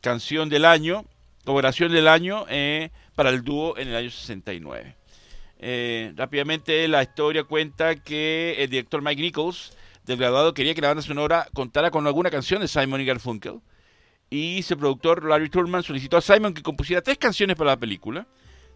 canción 0.00 0.48
del 0.48 0.64
año, 0.64 1.04
colaboración 1.44 1.92
del 1.92 2.08
año 2.08 2.46
para 3.14 3.28
el 3.30 3.44
dúo 3.44 3.76
en 3.76 3.88
el 3.88 3.96
año 3.96 4.10
69. 4.10 4.99
Eh, 5.62 6.12
rápidamente 6.16 6.88
la 6.88 7.02
historia 7.02 7.44
cuenta 7.44 7.94
que 7.94 8.56
el 8.58 8.70
director 8.70 9.02
Mike 9.02 9.20
Nichols 9.20 9.76
del 10.06 10.16
graduado 10.16 10.54
quería 10.54 10.74
que 10.74 10.80
la 10.80 10.88
banda 10.88 11.02
sonora 11.02 11.46
contara 11.52 11.90
con 11.90 12.06
alguna 12.06 12.30
canción 12.30 12.62
de 12.62 12.68
Simon 12.68 13.00
y 13.00 13.04
Garfunkel 13.04 13.60
y 14.30 14.62
su 14.62 14.78
productor 14.78 15.24
Larry 15.24 15.50
Turman 15.50 15.82
solicitó 15.82 16.16
a 16.16 16.20
Simon 16.20 16.54
que 16.54 16.62
compusiera 16.62 17.02
tres 17.02 17.18
canciones 17.18 17.56
para 17.56 17.70
la 17.70 17.76
película. 17.76 18.26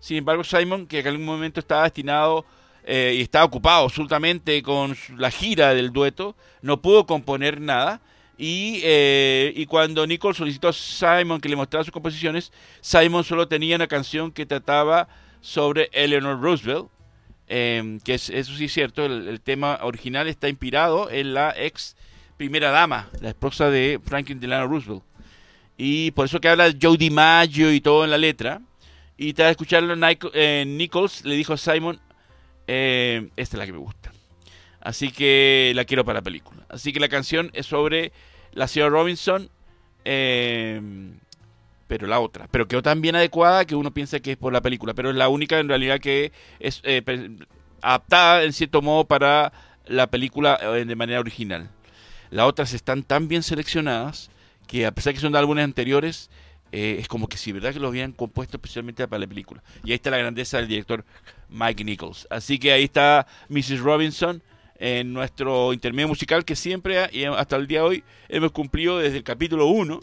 Sin 0.01 0.16
embargo, 0.16 0.42
Simon, 0.42 0.87
que 0.87 0.99
en 0.99 1.07
algún 1.07 1.25
momento 1.25 1.61
estaba 1.61 1.85
destinado 1.85 2.44
eh, 2.85 3.14
y 3.16 3.23
estaba 3.23 3.44
ocupado 3.44 3.85
absolutamente 3.85 4.61
con 4.62 4.97
la 5.16 5.31
gira 5.31 5.73
del 5.73 5.92
dueto, 5.92 6.37
no 6.61 6.83
pudo 6.83 7.07
componer 7.07 7.61
nada. 7.61 8.03
Eh, 8.37 9.53
y 9.55 9.64
cuando 9.66 10.05
Nichols 10.09 10.37
solicitó 10.37 10.68
a 10.68 10.73
Simon 10.73 11.40
que 11.40 11.49
le 11.49 11.55
mostrara 11.55 11.85
sus 11.85 11.92
composiciones, 11.92 12.53
Simon 12.81 13.23
solo 13.23 13.47
tenía 13.47 13.77
una 13.77 13.87
canción 13.87 14.33
que 14.33 14.44
trataba 14.44 15.09
sobre 15.44 15.90
Eleanor 15.92 16.40
Roosevelt, 16.40 16.88
em, 17.48 18.00
que 18.00 18.14
es, 18.14 18.30
eso 18.30 18.54
sí 18.57 18.64
es 18.64 18.72
cierto, 18.72 19.04
el, 19.04 19.42
tema 19.42 19.78
original 19.83 20.26
está 20.26 20.48
inspirado 20.48 21.11
en 21.11 21.35
la 21.35 21.54
ex 21.54 21.96
primera 22.38 22.70
dama, 22.70 23.11
la 23.20 23.28
esposa 23.28 23.68
de 23.68 24.00
Franklin 24.02 24.40
Delano 24.40 24.66
Roosevelt. 24.66 25.02
Y 25.76 26.12
por 26.12 26.24
eso 26.24 26.40
que 26.40 26.48
habla 26.48 26.72
Joe 26.80 26.96
DiMaggio 26.96 27.70
y 27.74 27.83
todo 27.83 28.04
en 28.04 28.11
la 28.11 28.16
letra. 28.16 28.62
Y 29.18 29.35
tras 29.35 29.50
escucharlo, 29.50 29.94
eh, 30.33 30.64
Nichols 30.66 31.26
le 31.26 31.35
dijo 31.35 31.52
a 31.52 31.59
Simon, 31.59 32.00
eh, 32.66 33.28
esta 33.37 33.57
es 33.57 33.59
la 33.59 33.66
que 33.66 33.72
me 33.72 33.78
gusta. 33.78 34.12
Así 34.80 35.12
que 35.12 35.72
la 35.74 35.85
quiero 35.85 36.07
para 36.07 36.20
la 36.20 36.22
película. 36.22 36.64
Así 36.70 36.90
que 36.90 37.00
la 37.00 37.09
canción 37.09 37.50
es 37.52 37.66
sobre 37.66 38.12
la 38.52 38.66
señora 38.66 38.92
Robinson, 38.92 39.50
eh, 40.07 40.80
pero 41.94 42.09
la 42.09 42.18
otra. 42.18 42.48
Pero 42.50 42.66
quedó 42.66 42.83
tan 42.83 43.00
bien 43.00 43.14
adecuada 43.14 43.64
que 43.64 43.76
uno 43.76 43.94
piensa 43.94 44.18
que 44.18 44.33
es 44.33 44.37
por 44.37 44.52
la 44.52 44.61
película, 44.61 44.94
pero 44.94 45.11
es 45.11 45.16
la 45.16 45.28
única 45.28 45.61
en 45.61 45.68
realidad 45.68 46.00
que 46.00 46.33
es 46.59 46.80
eh, 46.83 47.04
adaptada 47.83 48.42
en 48.42 48.52
cierto 48.52 48.83
modo 48.83 49.04
para 49.04 49.52
la 49.87 50.09
película 50.09 50.59
eh, 50.61 50.85
de 50.85 50.96
manera 50.96 51.20
original. 51.20 51.70
Las 52.30 52.46
otras 52.46 52.74
están 52.74 53.04
tan 53.04 53.28
bien 53.28 53.44
seleccionadas 53.44 54.28
que 54.66 54.87
a 54.87 54.90
pesar 54.90 55.14
que 55.14 55.20
son 55.20 55.30
de 55.30 55.38
álbumes 55.38 55.62
anteriores, 55.62 56.30
eh, 56.72 56.96
es 56.98 57.07
como 57.07 57.28
que 57.28 57.37
si 57.37 57.52
verdad 57.52 57.72
que 57.72 57.78
los 57.78 57.90
habían 57.90 58.11
compuesto 58.11 58.57
especialmente 58.57 59.07
para 59.07 59.20
la 59.20 59.28
película. 59.28 59.62
Y 59.85 59.92
ahí 59.92 59.94
está 59.94 60.11
la 60.11 60.18
grandeza 60.18 60.57
del 60.57 60.66
director 60.66 61.04
Mike 61.48 61.85
Nichols. 61.85 62.26
Así 62.28 62.59
que 62.59 62.72
ahí 62.72 62.83
está 62.83 63.28
Mrs. 63.48 63.78
Robinson 63.78 64.42
en 64.80 65.12
nuestro 65.12 65.72
intermedio 65.72 66.09
musical 66.09 66.44
que 66.44 66.57
siempre 66.57 67.09
y 67.12 67.22
hasta 67.22 67.54
el 67.54 67.68
día 67.68 67.83
de 67.83 67.87
hoy 67.87 68.04
hemos 68.28 68.50
cumplido 68.50 68.98
desde 68.98 69.18
el 69.18 69.22
capítulo 69.22 69.66
1 69.66 70.00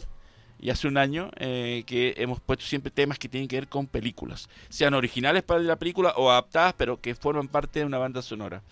y 0.62 0.70
hace 0.70 0.86
un 0.86 0.96
año 0.96 1.30
eh, 1.36 1.82
que 1.86 2.14
hemos 2.16 2.40
puesto 2.40 2.64
siempre 2.64 2.92
temas 2.92 3.18
que 3.18 3.28
tienen 3.28 3.48
que 3.48 3.56
ver 3.56 3.68
con 3.68 3.88
películas, 3.88 4.48
sean 4.68 4.94
originales 4.94 5.42
para 5.42 5.60
la 5.60 5.76
película 5.76 6.14
o 6.16 6.30
adaptadas, 6.30 6.74
pero 6.78 7.00
que 7.00 7.16
forman 7.16 7.48
parte 7.48 7.80
de 7.80 7.84
una 7.84 7.98
banda 7.98 8.22
sonora. 8.22 8.62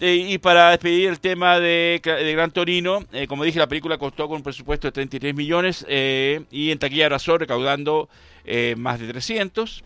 Eh, 0.00 0.14
y 0.14 0.38
para 0.38 0.70
despedir 0.70 1.08
el 1.08 1.18
tema 1.18 1.58
de, 1.58 2.00
Gran 2.04 2.50
Torino, 2.50 3.04
eh, 3.12 3.26
como 3.26 3.44
dije, 3.44 3.58
la 3.58 3.68
película 3.68 3.96
costó 3.96 4.28
con 4.28 4.36
un 4.36 4.42
presupuesto 4.42 4.88
de 4.88 4.92
33 4.92 5.34
millones 5.34 5.84
y 5.88 6.70
en 6.70 6.78
taquilla 6.78 7.06
arrasó 7.06 7.38
recaudando 7.38 8.08
más 8.76 9.00
de 9.00 9.08
300. 9.08 9.82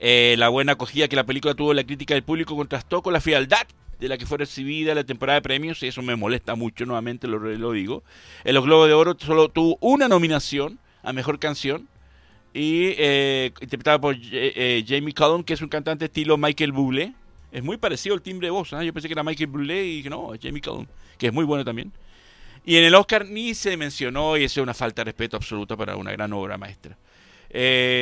la 0.00 0.48
buena 0.48 0.72
acogida 0.72 1.08
que 1.08 1.16
la 1.16 1.24
película 1.24 1.54
tuvo 1.54 1.72
en 1.72 1.76
la 1.76 1.84
crítica 1.84 2.14
del 2.14 2.22
público 2.22 2.54
contrastó 2.54 3.02
con 3.02 3.12
la 3.12 3.20
frialdad 3.20 3.66
de 4.00 4.08
la 4.08 4.18
que 4.18 4.26
fue 4.26 4.38
recibida 4.38 4.94
la 4.94 5.04
temporada 5.04 5.38
de 5.38 5.42
premios, 5.42 5.82
y 5.82 5.88
eso 5.88 6.02
me 6.02 6.16
molesta 6.16 6.54
mucho, 6.54 6.86
nuevamente 6.86 7.28
lo, 7.28 7.38
lo 7.38 7.72
digo. 7.72 8.02
En 8.44 8.54
los 8.54 8.64
Globos 8.64 8.88
de 8.88 8.94
Oro 8.94 9.16
solo 9.18 9.48
tuvo 9.48 9.76
una 9.80 10.08
nominación 10.08 10.78
a 11.02 11.12
Mejor 11.12 11.38
Canción, 11.38 11.88
y 12.52 12.94
eh, 12.98 13.52
interpretada 13.60 14.00
por 14.00 14.14
eh, 14.14 14.18
eh, 14.32 14.84
Jamie 14.86 15.14
Cullum, 15.14 15.44
que 15.44 15.54
es 15.54 15.62
un 15.62 15.68
cantante 15.68 16.06
estilo 16.06 16.36
Michael 16.36 16.72
Bublé. 16.72 17.14
Es 17.52 17.62
muy 17.62 17.76
parecido 17.76 18.14
al 18.14 18.22
timbre 18.22 18.46
de 18.46 18.50
voz, 18.50 18.70
yo 18.70 18.92
pensé 18.92 19.08
que 19.08 19.14
era 19.14 19.24
Michael 19.24 19.48
Bublé 19.48 19.86
y 19.86 20.02
no, 20.04 20.34
es 20.34 20.40
Jamie 20.40 20.60
Cullum, 20.60 20.86
que 21.18 21.28
es 21.28 21.32
muy 21.32 21.44
bueno 21.44 21.64
también. 21.64 21.92
Y 22.64 22.76
en 22.76 22.84
el 22.84 22.94
Oscar 22.94 23.26
ni 23.26 23.54
se 23.54 23.76
mencionó, 23.76 24.36
y 24.36 24.44
eso 24.44 24.60
es 24.60 24.62
una 24.62 24.74
falta 24.74 25.00
de 25.00 25.06
respeto 25.06 25.36
absoluta 25.36 25.76
para 25.76 25.96
una 25.96 26.12
gran 26.12 26.32
obra 26.32 26.58
maestra. 26.58 26.96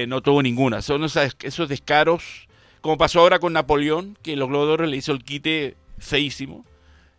no 0.06 0.20
tuvo 0.20 0.42
ninguna. 0.42 0.82
Son 0.82 1.04
esos, 1.04 1.36
esos 1.42 1.68
descaros, 1.68 2.48
como 2.80 2.98
pasó 2.98 3.20
ahora 3.20 3.38
con 3.38 3.52
Napoleón, 3.52 4.18
que 4.22 4.36
los 4.36 4.48
Globos 4.48 4.68
de 4.68 4.72
Oro 4.74 4.86
le 4.86 4.96
hizo 4.96 5.12
el 5.12 5.24
quite 5.24 5.76
feísimo 5.98 6.64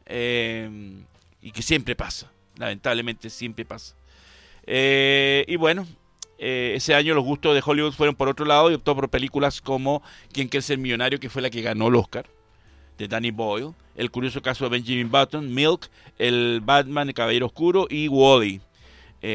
eh, 0.05 0.69
y 1.41 1.51
que 1.51 1.61
siempre 1.61 1.95
pasa, 1.95 2.31
lamentablemente 2.57 3.29
siempre 3.29 3.65
pasa. 3.65 3.95
Eh, 4.65 5.45
y 5.47 5.55
bueno, 5.55 5.87
eh, 6.37 6.73
ese 6.75 6.95
año 6.95 7.13
los 7.13 7.23
gustos 7.23 7.53
de 7.53 7.61
Hollywood 7.65 7.93
fueron 7.93 8.15
por 8.15 8.27
otro 8.27 8.45
lado 8.45 8.71
y 8.71 8.73
optó 8.73 8.95
por 8.95 9.09
películas 9.09 9.61
como 9.61 10.01
Quien 10.31 10.47
quiere 10.47 10.61
ser 10.61 10.77
millonario, 10.77 11.19
que 11.19 11.29
fue 11.29 11.41
la 11.41 11.49
que 11.49 11.61
ganó 11.61 11.87
el 11.87 11.95
Oscar, 11.95 12.25
de 12.97 13.07
Danny 13.07 13.31
Boyle, 13.31 13.73
El 13.95 14.11
curioso 14.11 14.41
caso 14.41 14.65
de 14.65 14.71
Benjamin 14.71 15.09
Button, 15.09 15.53
Milk, 15.53 15.89
El 16.17 16.61
Batman, 16.63 17.09
El 17.09 17.13
Caballero 17.13 17.47
Oscuro 17.47 17.87
y 17.89 18.07
Wally. 18.07 18.61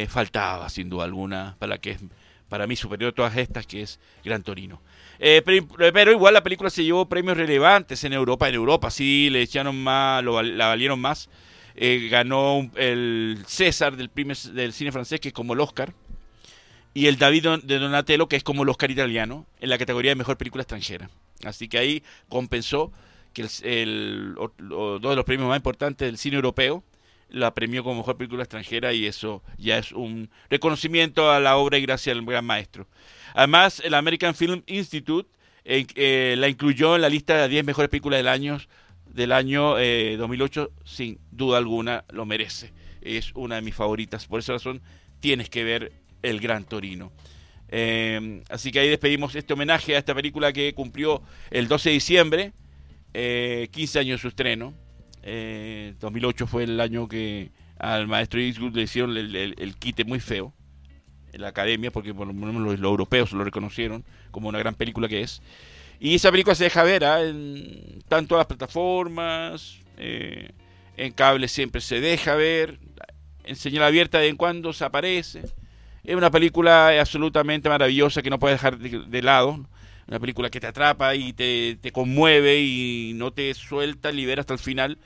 faltaba, 0.09 0.69
sin 0.69 0.89
duda 0.89 1.05
alguna, 1.05 1.57
para 1.59 1.79
que 1.79 1.99
para 2.49 2.67
mí 2.67 2.77
superior 2.77 3.11
a 3.11 3.15
todas 3.15 3.37
estas, 3.37 3.67
que 3.67 3.83
es 3.83 3.99
Gran 4.25 4.43
Torino. 4.43 4.81
Eh, 5.19 5.43
pero, 5.45 6.11
igual 6.13 6.35
la 6.35 6.43
película 6.43 6.71
se 6.71 6.85
llevó 6.85 7.09
premios 7.09 7.37
relevantes 7.37 8.05
en 8.05 8.13
Europa. 8.13 8.49
En 8.49 8.55
Europa 8.55 8.91
sí 8.91 9.29
le 9.31 9.43
echaron 9.43 9.83
más, 9.83 10.25
la 10.25 10.69
valieron 10.69 11.01
más. 11.01 11.29
Eh, 11.77 12.09
ganó 12.11 12.71
el 12.77 13.43
César 13.47 13.97
del, 13.97 14.11
del 14.53 14.73
cine 14.73 14.93
francés, 14.93 15.21
que 15.21 15.29
es 15.29 15.35
como 15.35 15.55
el 15.55 15.61
Oscar. 15.61 15.93
Y 16.93 17.07
el 17.07 17.19
David 17.19 17.47
de 17.65 17.79
Donatello, 17.79 18.29
que 18.29 18.37
es 18.37 18.45
como 18.45 18.63
el 18.63 18.69
Oscar 18.69 18.91
italiano, 18.91 19.47
en 19.61 19.69
la 19.69 19.79
categoría 19.79 20.13
de 20.13 20.17
mejor 20.17 20.37
película 20.37 20.63
extranjera. 20.63 21.11
Así 21.45 21.69
que 21.69 21.79
ahí 21.79 22.03
compensó 22.29 22.93
que 23.33 23.49
el, 23.63 24.35
dos 24.37 25.03
de 25.03 25.17
los 25.17 25.25
premios 25.25 25.49
más 25.49 25.57
importantes 25.57 26.07
del 26.07 26.19
cine 26.19 26.37
europeo 26.37 26.85
la 27.29 27.53
premió 27.53 27.83
como 27.83 27.97
mejor 27.97 28.17
película 28.17 28.45
extranjera 28.45 28.93
y 28.93 29.07
eso 29.07 29.43
ya 29.59 29.79
es 29.79 29.91
un 29.91 30.31
reconocimiento 30.49 31.33
a 31.33 31.41
la 31.41 31.57
obra 31.57 31.79
y 31.79 31.83
gracias 31.83 32.17
al 32.17 32.25
gran 32.25 32.45
maestro. 32.45 32.87
Además, 33.35 33.83
el 33.85 33.95
American 33.95 34.35
Film 34.35 34.63
Institute 34.67 35.29
eh, 35.65 35.87
eh, 35.97 36.37
la 36.39 36.49
incluyó 36.49 36.95
en 36.95 37.03
la 37.03 37.09
lista 37.09 37.37
de 37.43 37.49
10 37.49 37.65
mejores 37.65 37.91
películas 37.91 38.19
del 38.19 38.29
año, 38.29 38.59
del 39.07 39.33
año 39.33 39.75
2008, 40.17 40.71
eh, 40.73 40.83
sin 40.85 41.19
duda 41.33 41.59
alguna 41.59 42.05
lo 42.11 42.25
merece. 42.25 42.73
Es 43.03 43.33
una 43.35 43.57
de 43.57 43.63
mis 43.63 43.75
favoritas, 43.75 44.27
por 44.27 44.39
esa 44.39 44.53
razón 44.53 44.81
tienes 45.21 45.51
que 45.51 45.65
ver 45.65 45.93
El 46.23 46.41
Gran 46.41 46.65
Torino. 46.65 47.13
así 48.51 48.71
que 48.71 48.79
ahí 48.79 48.89
despedimos 48.89 49.35
este 49.35 49.53
homenaje 49.53 49.97
a 49.97 49.99
esta 49.99 50.15
película 50.15 50.53
que 50.53 50.73
cumplió 50.73 51.23
el 51.51 51.67
12 51.67 51.89
de 51.89 51.95
diciembre, 51.95 52.53
15 53.13 53.99
años 53.99 54.19
de 54.19 54.23
su 54.23 54.29
estreno. 54.29 54.75
2008 55.99 56.47
fue 56.47 56.65
el 56.65 56.79
año 56.81 57.09
que 57.09 57.51
al 57.79 58.07
maestro 58.07 58.39
Eastwood 58.39 58.77
le 58.77 58.83
hicieron 58.83 59.17
el 59.17 59.77
quite 59.79 60.05
muy 60.05 60.21
feo 60.21 60.55
la 61.39 61.49
academia, 61.49 61.91
porque 61.91 62.15
por 62.15 62.27
lo 62.27 62.33
menos 62.33 62.63
los, 62.63 62.81
europeos 62.81 63.33
lo 63.33 63.45
reconocieron 63.45 64.05
como 64.31 64.49
una 64.49 64.59
gran 64.59 64.75
película 64.75 65.09
que 65.09 65.23
es. 65.23 65.43
Y 66.01 66.17
esa 66.17 66.31
película 66.31 66.55
se 66.55 66.65
deja 66.65 66.83
ver 66.83 67.05
¿ah? 67.05 67.23
en 67.23 68.03
tanto 68.09 68.37
las 68.37 68.47
plataformas, 68.47 69.79
eh, 69.97 70.51
en 70.97 71.13
cable 71.13 71.49
siempre 71.49 71.81
se 71.81 72.01
deja 72.01 72.35
ver, 72.35 72.79
en 73.45 73.57
señal 73.57 73.85
abierta 73.85 74.19
de 74.19 74.29
en 74.29 74.37
cuando 74.37 74.73
se 74.73 74.85
aparece. 74.85 75.43
Es 76.03 76.15
una 76.15 76.31
película 76.31 77.01
absolutamente 77.01 77.69
maravillosa 77.69 78.23
que 78.23 78.31
no 78.31 78.39
puedes 78.39 78.61
dejar 78.61 78.79
de, 78.79 79.23
lado. 79.23 79.65
Una 80.07 80.21
película 80.21 80.51
que 80.51 80.61
te 80.61 80.67
atrapa 80.67 81.15
y 81.15 81.33
te, 81.33 81.79
te, 81.81 81.93
conmueve 81.93 82.61
y 82.61 83.13
no 83.15 83.33
te 83.33 83.55
suelta, 83.55 84.13
libera 84.13 84.41
hasta 84.41 84.53
el 84.53 84.59
final. 84.59 84.99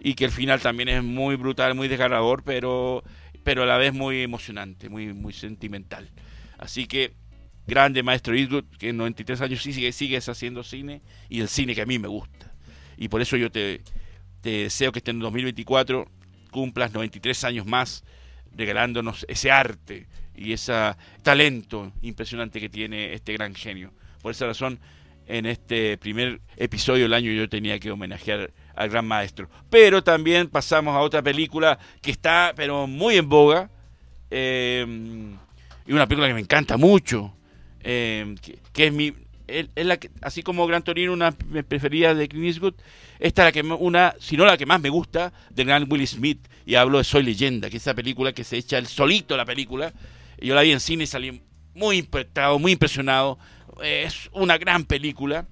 Y 0.00 0.14
que 0.14 0.24
el 0.24 0.32
final 0.32 0.60
también 0.60 0.88
es 0.88 1.04
muy 1.04 1.36
brutal, 1.36 1.74
muy 1.76 1.86
desgarrador, 1.86 2.42
pero 2.42 3.04
pero 3.50 3.64
a 3.64 3.66
la 3.66 3.78
vez 3.78 3.92
muy 3.92 4.22
emocionante, 4.22 4.88
muy, 4.88 5.12
muy 5.12 5.32
sentimental. 5.32 6.08
Así 6.56 6.86
que, 6.86 7.14
grande 7.66 8.04
maestro 8.04 8.32
Eastwood, 8.32 8.62
que 8.78 8.90
en 8.90 8.96
93 8.96 9.40
años 9.40 9.60
sigue, 9.60 9.90
sigues 9.90 10.28
haciendo 10.28 10.62
cine 10.62 11.02
y 11.28 11.40
el 11.40 11.48
cine 11.48 11.74
que 11.74 11.82
a 11.82 11.84
mí 11.84 11.98
me 11.98 12.06
gusta. 12.06 12.54
Y 12.96 13.08
por 13.08 13.20
eso 13.20 13.36
yo 13.36 13.50
te, 13.50 13.82
deseo 14.44 14.92
que 14.92 15.00
este 15.00 15.10
en 15.10 15.18
2024 15.18 16.08
cumplas 16.52 16.92
93 16.92 17.42
años 17.42 17.66
más 17.66 18.04
regalándonos 18.54 19.26
ese 19.28 19.50
arte 19.50 20.06
y 20.36 20.52
ese 20.52 20.94
talento 21.24 21.92
impresionante 22.02 22.60
que 22.60 22.68
tiene 22.68 23.14
este 23.14 23.32
gran 23.32 23.56
genio. 23.56 23.92
Por 24.22 24.30
esa 24.30 24.46
razón, 24.46 24.78
en 25.30 25.46
este 25.46 25.96
primer 25.96 26.40
episodio 26.56 27.04
del 27.04 27.14
año 27.14 27.30
yo 27.30 27.48
tenía 27.48 27.78
que 27.78 27.90
homenajear 27.90 28.50
al 28.74 28.88
gran 28.88 29.06
maestro. 29.06 29.48
Pero 29.70 30.02
también 30.02 30.48
pasamos 30.48 30.94
a 30.94 31.00
otra 31.00 31.22
película 31.22 31.78
que 32.02 32.10
está, 32.10 32.52
pero 32.56 32.86
muy 32.86 33.16
en 33.16 33.28
boga, 33.28 33.70
eh, 34.30 34.84
y 35.86 35.92
una 35.92 36.06
película 36.06 36.28
que 36.28 36.34
me 36.34 36.40
encanta 36.40 36.76
mucho, 36.76 37.32
eh, 37.82 38.34
que, 38.72 38.86
es 38.86 38.92
mi, 38.92 39.12
es 39.46 39.68
la 39.76 39.98
que, 39.98 40.10
así 40.20 40.42
como 40.42 40.66
Gran 40.66 40.82
Torino, 40.82 41.12
una 41.12 41.32
preferida 41.32 42.14
de 42.14 42.28
Clint 42.28 42.46
Eastwood, 42.46 42.74
esta 43.20 43.42
es 43.42 43.46
la 43.46 43.52
que 43.52 43.62
una, 43.62 44.14
si 44.18 44.36
no 44.36 44.44
la 44.44 44.56
que 44.56 44.66
más 44.66 44.80
me 44.80 44.88
gusta, 44.88 45.32
del 45.50 45.66
gran 45.66 45.86
Will 45.90 46.06
Smith, 46.08 46.40
y 46.66 46.74
hablo 46.74 46.98
de 46.98 47.04
Soy 47.04 47.22
Leyenda, 47.22 47.70
que 47.70 47.76
es 47.76 47.84
esa 47.84 47.94
película 47.94 48.32
que 48.32 48.42
se 48.42 48.56
echa 48.56 48.78
el 48.78 48.88
solito 48.88 49.36
la 49.36 49.44
película, 49.44 49.92
yo 50.40 50.54
la 50.54 50.62
vi 50.62 50.72
en 50.72 50.80
cine 50.80 51.04
y 51.04 51.06
salí 51.06 51.40
muy 51.74 51.98
impactado, 51.98 52.58
muy 52.58 52.72
impresionado, 52.72 53.38
es 53.82 54.30
una 54.32 54.58
gran 54.58 54.84
película, 54.84 55.46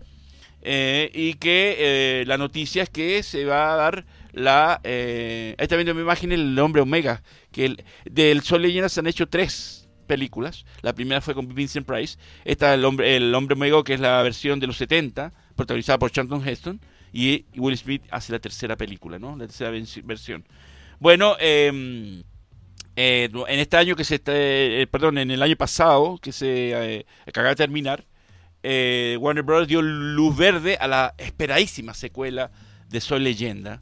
eh, 0.62 1.10
y 1.14 1.34
que 1.34 1.76
eh, 1.78 2.24
la 2.26 2.36
noticia 2.36 2.82
es 2.82 2.90
que 2.90 3.22
se 3.22 3.44
va 3.44 3.72
a 3.72 3.76
dar 3.76 4.04
la... 4.32 4.80
Eh, 4.84 5.54
ahí 5.58 5.64
está 5.64 5.76
viendo 5.76 5.94
mi 5.94 6.02
imagen 6.02 6.32
el 6.32 6.58
hombre 6.58 6.82
Omega, 6.82 7.22
que 7.52 7.66
el, 7.66 7.84
del 8.04 8.42
Sol 8.42 8.62
Leyenda 8.62 8.88
se 8.88 9.00
han 9.00 9.06
hecho 9.06 9.28
tres 9.28 9.88
películas. 10.06 10.64
La 10.82 10.94
primera 10.94 11.20
fue 11.20 11.34
con 11.34 11.54
Vincent 11.54 11.86
Price. 11.86 12.18
Esta 12.44 12.74
el 12.74 12.84
hombre, 12.84 13.16
el 13.16 13.34
hombre 13.34 13.54
Omega, 13.54 13.82
que 13.84 13.94
es 13.94 14.00
la 14.00 14.22
versión 14.22 14.58
de 14.58 14.66
los 14.66 14.76
70, 14.78 15.32
protagonizada 15.54 15.98
por 15.98 16.10
Charlton 16.10 16.46
Heston. 16.46 16.80
Y 17.12 17.46
Will 17.56 17.76
Smith 17.78 18.02
hace 18.10 18.32
la 18.32 18.38
tercera 18.38 18.76
película, 18.76 19.18
¿no? 19.18 19.36
La 19.36 19.46
tercera 19.46 19.70
versión. 20.04 20.44
Bueno, 20.98 21.36
em, 21.40 22.22
en 22.96 23.58
este 23.60 23.76
año 23.76 23.96
que 23.96 24.04
se 24.04 24.16
está, 24.16 24.32
perdón, 24.90 25.16
en 25.18 25.30
el 25.30 25.42
año 25.42 25.56
pasado, 25.56 26.18
que 26.20 26.32
se 26.32 27.06
acaba 27.26 27.48
de 27.48 27.56
terminar, 27.56 28.04
eh, 28.70 29.16
Warner 29.18 29.44
Bros. 29.44 29.66
dio 29.66 29.80
luz 29.80 30.36
verde 30.36 30.76
a 30.78 30.86
la 30.86 31.14
esperadísima 31.16 31.94
secuela 31.94 32.50
de 32.90 33.00
Soy 33.00 33.20
Leyenda. 33.20 33.80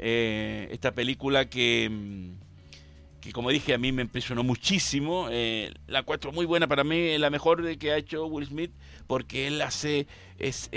Eh, 0.00 0.66
esta 0.72 0.90
película 0.90 1.48
que, 1.48 1.88
mm, 1.88 3.20
que, 3.20 3.30
como 3.30 3.50
dije, 3.50 3.74
a 3.74 3.78
mí 3.78 3.92
me 3.92 4.02
impresionó 4.02 4.42
muchísimo. 4.42 5.28
Eh, 5.30 5.72
la 5.86 6.00
encuentro 6.00 6.32
muy 6.32 6.46
buena 6.46 6.66
para 6.66 6.82
mí, 6.82 7.16
la 7.16 7.30
mejor 7.30 7.78
que 7.78 7.92
ha 7.92 7.96
hecho 7.96 8.26
Will 8.26 8.48
Smith, 8.48 8.72
porque 9.06 9.46
él 9.46 9.62
hace, 9.62 10.08
es, 10.40 10.68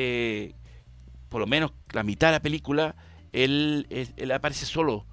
por 1.27 1.41
lo 1.41 1.47
menos 1.47 1.71
la 1.93 2.03
mitad 2.03 2.27
de 2.27 2.33
la 2.33 2.41
película, 2.43 2.95
él, 3.33 3.87
aparece 4.31 4.67
solo. 4.67 5.07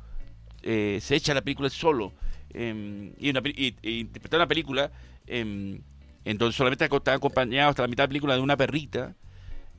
se 0.62 1.14
echa 1.16 1.32
la 1.32 1.40
película 1.40 1.70
solo. 1.70 2.12
Em, 2.52 3.14
y, 3.18 3.30
una, 3.30 3.40
interpretar 3.82 4.38
una 4.38 4.48
película 4.48 4.92
em, 5.26 5.80
entonces 6.24 6.56
solamente 6.56 6.84
está 6.84 7.14
acompañado 7.14 7.70
hasta 7.70 7.82
la 7.82 7.88
mitad 7.88 8.04
de 8.04 8.06
la 8.06 8.08
película 8.08 8.34
de 8.34 8.40
una 8.40 8.56
perrita 8.56 9.14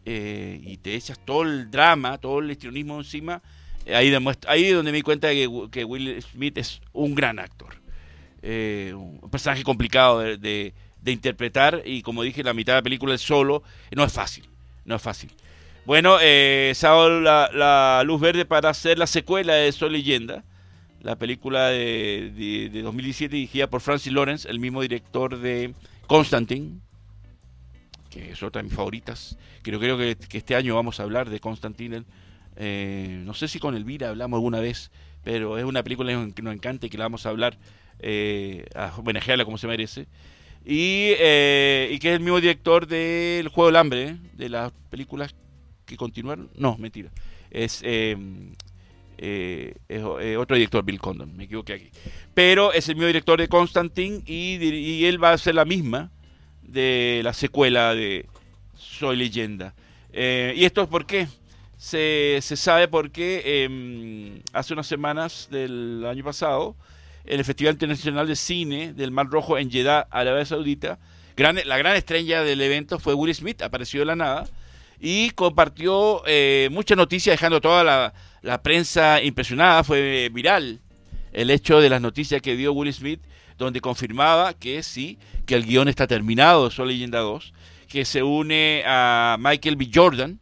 eh, 0.05 0.59
y 0.63 0.77
te 0.77 0.93
echas 0.93 1.19
todo 1.25 1.41
el 1.43 1.71
drama, 1.71 2.19
todo 2.19 2.39
el 2.39 2.51
histrionismo 2.51 2.99
encima. 2.99 3.41
Eh, 3.85 3.95
ahí, 3.95 4.07
es 4.65 4.75
donde 4.75 4.91
me 4.91 4.97
di 4.97 5.01
cuenta 5.01 5.29
que, 5.29 5.47
Will 5.83 6.21
Smith 6.21 6.57
es 6.57 6.81
un 6.93 7.15
gran 7.15 7.39
actor. 7.39 7.75
Eh, 8.43 8.93
un 8.95 9.29
personaje 9.31 9.63
complicado 9.63 10.19
de, 10.19 10.73
interpretar 11.07 11.83
y 11.85 12.01
como 12.01 12.23
dije, 12.23 12.43
la 12.43 12.53
mitad 12.53 12.73
de 12.73 12.79
la 12.79 12.83
película 12.83 13.15
es 13.15 13.21
solo. 13.21 13.63
No 13.95 14.03
es 14.03 14.13
fácil, 14.13 14.45
no 14.85 14.95
es 14.95 15.01
fácil. 15.01 15.31
Bueno, 15.85 16.17
se 16.19 16.75
ha 16.83 16.89
dado 16.89 17.19
la, 17.19 18.03
luz 18.05 18.21
verde 18.21 18.45
para 18.45 18.69
hacer 18.69 18.99
la 18.99 19.07
secuela 19.07 19.53
de 19.53 19.71
Soy 19.71 19.89
Leyenda 19.89 20.43
la 21.01 21.15
película 21.17 21.67
de, 21.67 22.31
de, 22.35 22.69
de, 22.71 22.81
2017 22.81 23.35
dirigida 23.35 23.67
por 23.67 23.79
Francis 23.79 24.11
Lawrence, 24.11 24.49
el 24.49 24.59
mismo 24.59 24.81
director 24.81 25.37
de 25.37 25.75
Constantine, 26.05 26.79
que 28.09 28.31
es 28.31 28.43
otra 28.43 28.61
de 28.61 28.69
mis 28.69 28.75
favoritas. 28.75 29.37
Creo, 29.61 29.79
creo 29.79 29.97
que, 29.97 30.17
este 30.31 30.55
año 30.55 30.75
vamos 30.75 30.99
a 30.99 31.03
hablar 31.03 31.29
de 31.29 31.39
Constantine. 31.39 32.03
Eh, 32.55 33.21
no 33.25 33.33
sé 33.33 33.47
si 33.47 33.59
con 33.59 33.75
Elvira 33.75 34.09
hablamos 34.09 34.37
alguna 34.37 34.59
vez, 34.59 34.91
pero 35.23 35.57
es 35.57 35.65
una 35.65 35.83
película 35.83 36.11
que 36.33 36.41
nos 36.41 36.53
encanta 36.53 36.85
y 36.85 36.89
que 36.89 36.97
la 36.97 37.05
vamos 37.05 37.25
a 37.25 37.29
hablar, 37.29 37.57
eh, 37.99 38.65
a 38.75 38.93
homenajearla 38.97 39.45
como 39.45 39.57
se 39.57 39.67
merece. 39.67 40.07
Y, 40.65 41.13
eh, 41.19 41.89
y, 41.91 41.99
que 41.99 42.09
es 42.09 42.15
el 42.15 42.21
mismo 42.21 42.39
director 42.39 42.87
del 42.87 43.49
Juego 43.49 43.67
del 43.67 43.75
Hambre, 43.75 44.17
de 44.33 44.49
las 44.49 44.71
películas 44.89 45.35
que 45.85 45.97
continuaron. 45.97 46.49
No, 46.55 46.77
mentira. 46.77 47.11
Es 47.51 47.83
eh, 49.17 49.75
es, 49.87 50.01
eh, 50.21 50.37
otro 50.37 50.55
director, 50.55 50.83
Bill 50.83 50.99
Condon, 50.99 51.35
me 51.35 51.45
equivoqué 51.45 51.73
aquí. 51.73 51.89
Pero 52.33 52.73
es 52.73 52.89
el 52.89 52.95
mismo 52.95 53.07
director 53.07 53.39
de 53.39 53.47
Constantine 53.47 54.21
y, 54.25 55.05
él 55.05 55.23
va 55.23 55.29
a 55.29 55.33
hacer 55.33 55.55
la 55.55 55.65
misma 55.65 56.11
de 56.61 57.21
la 57.23 57.33
secuela 57.33 57.95
de 57.95 58.25
Soy 58.75 59.15
Leyenda. 59.15 59.73
Eh, 60.11 60.53
¿Y 60.55 60.65
esto 60.65 60.81
es 60.81 60.87
por 60.87 61.05
qué? 61.05 61.27
Se, 61.77 62.39
se 62.41 62.55
sabe 62.55 62.87
porque 62.87 63.63
em, 63.63 64.41
hace 64.53 64.73
unas 64.73 64.87
semanas 64.87 65.47
del 65.51 66.05
año 66.05 66.23
pasado, 66.23 66.75
en 67.25 67.39
el 67.39 67.45
Festival 67.45 67.73
Internacional 67.73 68.27
de 68.27 68.35
Cine 68.35 68.93
del 68.93 69.11
Mar 69.11 69.27
Rojo 69.27 69.57
en 69.57 69.69
Jeddah, 69.69 70.07
Arabia 70.11 70.45
Saudita, 70.45 70.99
la 71.37 71.77
gran 71.77 71.95
estrella 71.95 72.43
del 72.43 72.61
evento 72.61 72.99
fue 72.99 73.13
Will 73.13 73.33
Smith, 73.35 73.61
apareció 73.61 74.01
de 74.01 74.05
la 74.05 74.15
nada 74.15 74.47
y 74.99 75.31
compartió 75.31 76.23
muchas 76.71 76.97
noticias 76.97 77.33
dejando 77.33 77.59
toda 77.59 77.83
la, 77.83 78.13
la, 78.45 78.61
prensa 78.61 79.21
impresionada, 79.21 79.83
fue 79.83 80.29
viral 80.31 80.79
el 81.33 81.49
hecho 81.49 81.79
de 81.79 81.89
las 81.89 82.01
noticias 82.01 82.41
que 82.41 82.55
dio 82.55 82.71
Will 82.73 82.93
Smith, 82.93 83.19
donde 83.57 83.81
confirmaba 83.81 84.53
que 84.53 84.83
sí, 84.83 85.17
que 85.45 85.55
el 85.55 85.65
guion 85.65 85.87
está 85.87 86.07
terminado 86.07 86.69
de 86.69 86.75
Soy 86.75 86.87
Leyenda 86.87 87.19
2, 87.19 87.53
que 87.87 88.05
se 88.05 88.23
une 88.23 88.83
a 88.85 89.37
Michael 89.39 89.75
B. 89.75 89.89
Jordan, 89.93 90.39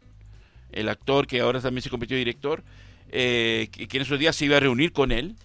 el 0.72 0.88
actor 0.88 1.26
que 1.26 1.40
ahora 1.40 1.60
también 1.60 1.82
se 1.82 1.90
convirtió 1.90 2.16
en 2.16 2.20
director, 2.20 2.62
eh, 3.10 3.68
que, 3.72 3.96
en 3.96 4.02
esos 4.02 4.18
días 4.18 4.34
se 4.34 4.44
iba 4.44 4.56
a 4.56 4.60
reunir 4.60 4.92
con 4.92 5.12
él 5.12 5.36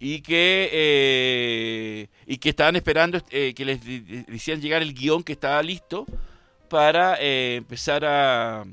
y 0.00 0.20
que, 0.20 0.68
eh, 0.72 2.08
y 2.26 2.38
que 2.38 2.50
estaban 2.50 2.76
esperando 2.76 3.20
eh, 3.30 3.54
que 3.54 3.64
les 3.64 3.80
hicieran 4.32 4.60
llegar 4.60 4.82
el 4.82 4.94
guion 4.94 5.22
que 5.22 5.32
estaba 5.32 5.62
listo 5.62 6.06
para 6.68 7.16
eh, 7.20 7.56
empezar 7.56 8.04
a, 8.04 8.64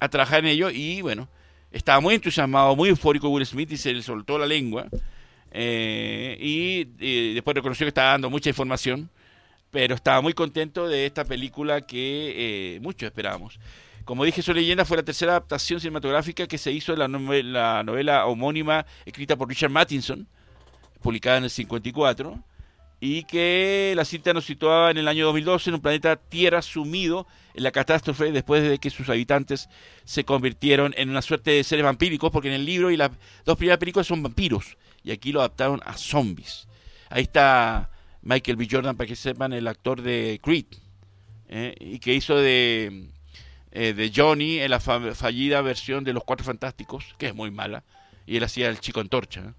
a, 0.00 0.08
trabajar 0.08 0.40
en 0.40 0.46
ello. 0.46 0.70
Y 0.70 1.02
bueno, 1.02 1.28
estaba 1.74 2.00
muy 2.00 2.14
entusiasmado, 2.14 2.74
muy 2.76 2.88
eufórico 2.88 3.28
Will 3.28 3.44
Smith 3.44 3.72
y 3.72 3.76
se 3.76 3.92
le 3.92 4.02
soltó 4.02 4.38
la 4.38 4.46
lengua. 4.46 4.86
y, 5.52 6.84
después 7.34 7.54
reconoció 7.54 7.84
que 7.84 7.88
estaba 7.88 8.12
dando 8.12 8.30
mucha 8.30 8.48
información, 8.48 9.10
pero 9.70 9.94
estaba 9.94 10.20
muy 10.20 10.32
contento 10.32 10.88
de 10.88 11.04
esta 11.06 11.24
película 11.24 11.80
que 11.82 12.78
muchos 12.82 13.06
esperábamos. 13.06 13.58
Como 14.04 14.24
dije, 14.24 14.42
su 14.42 14.52
leyenda 14.52 14.84
fue 14.84 14.98
la 14.98 15.02
tercera 15.02 15.32
adaptación 15.32 15.80
cinematográfica 15.80 16.46
que 16.46 16.58
se 16.58 16.70
hizo 16.70 16.92
de 16.92 16.98
la 16.98 17.08
novela, 17.08 17.76
la 17.76 17.82
novela 17.82 18.26
homónima 18.26 18.86
escrita 19.04 19.36
por 19.36 19.48
Richard 19.48 19.70
Mattinson 19.70 20.26
publicada 21.00 21.38
en 21.38 21.44
el 21.44 21.50
54, 21.50 22.38
y 23.06 23.24
que 23.24 23.92
la 23.96 24.06
cinta 24.06 24.32
nos 24.32 24.46
situaba 24.46 24.90
en 24.90 24.96
el 24.96 25.08
año 25.08 25.26
2012 25.26 25.68
en 25.68 25.74
un 25.74 25.82
planeta 25.82 26.16
Tierra 26.16 26.62
sumido 26.62 27.26
en 27.52 27.62
la 27.62 27.70
catástrofe 27.70 28.32
después 28.32 28.66
de 28.66 28.78
que 28.78 28.88
sus 28.88 29.10
habitantes 29.10 29.68
se 30.06 30.24
convirtieron 30.24 30.94
en 30.96 31.10
una 31.10 31.20
suerte 31.20 31.50
de 31.50 31.64
seres 31.64 31.84
vampíricos, 31.84 32.30
porque 32.30 32.48
en 32.48 32.54
el 32.54 32.64
libro 32.64 32.90
y 32.90 32.96
las 32.96 33.10
dos 33.44 33.58
primeras 33.58 33.78
películas 33.78 34.06
son 34.06 34.22
vampiros, 34.22 34.78
y 35.02 35.10
aquí 35.10 35.32
lo 35.32 35.40
adaptaron 35.40 35.82
a 35.84 35.98
zombies. 35.98 36.66
Ahí 37.10 37.24
está 37.24 37.90
Michael 38.22 38.56
B. 38.56 38.68
Jordan, 38.70 38.96
para 38.96 39.06
que 39.06 39.16
sepan, 39.16 39.52
el 39.52 39.68
actor 39.68 40.00
de 40.00 40.40
Creed, 40.42 40.64
¿eh? 41.50 41.74
y 41.78 41.98
que 41.98 42.14
hizo 42.14 42.36
de, 42.38 43.10
eh, 43.72 43.92
de 43.92 44.12
Johnny 44.16 44.60
en 44.60 44.70
la 44.70 44.80
fallida 44.80 45.60
versión 45.60 46.04
de 46.04 46.14
Los 46.14 46.24
Cuatro 46.24 46.46
Fantásticos, 46.46 47.14
que 47.18 47.26
es 47.26 47.34
muy 47.34 47.50
mala, 47.50 47.84
y 48.26 48.38
él 48.38 48.44
hacía 48.44 48.70
el 48.70 48.80
chico 48.80 49.00
antorcha. 49.00 49.52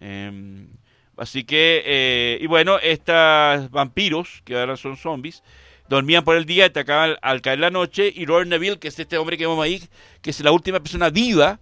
¿eh? 0.00 0.66
Así 1.18 1.44
que, 1.44 1.82
eh, 1.84 2.38
y 2.40 2.46
bueno, 2.46 2.78
estos 2.78 3.70
vampiros, 3.70 4.42
que 4.44 4.58
ahora 4.58 4.76
son 4.76 4.96
zombies, 4.96 5.42
dormían 5.88 6.24
por 6.24 6.36
el 6.36 6.44
día, 6.44 6.66
atacaban 6.66 7.16
al, 7.22 7.42
caer 7.42 7.58
la 7.58 7.70
noche, 7.70 8.12
y 8.14 8.24
Robert 8.24 8.48
Neville, 8.48 8.78
que 8.78 8.88
es 8.88 8.98
este 8.98 9.18
hombre 9.18 9.36
que 9.36 9.46
vemos 9.46 9.62
ahí, 9.62 9.82
que 10.22 10.30
es 10.30 10.40
la 10.40 10.52
última 10.52 10.80
persona 10.80 11.10
viva 11.10 11.58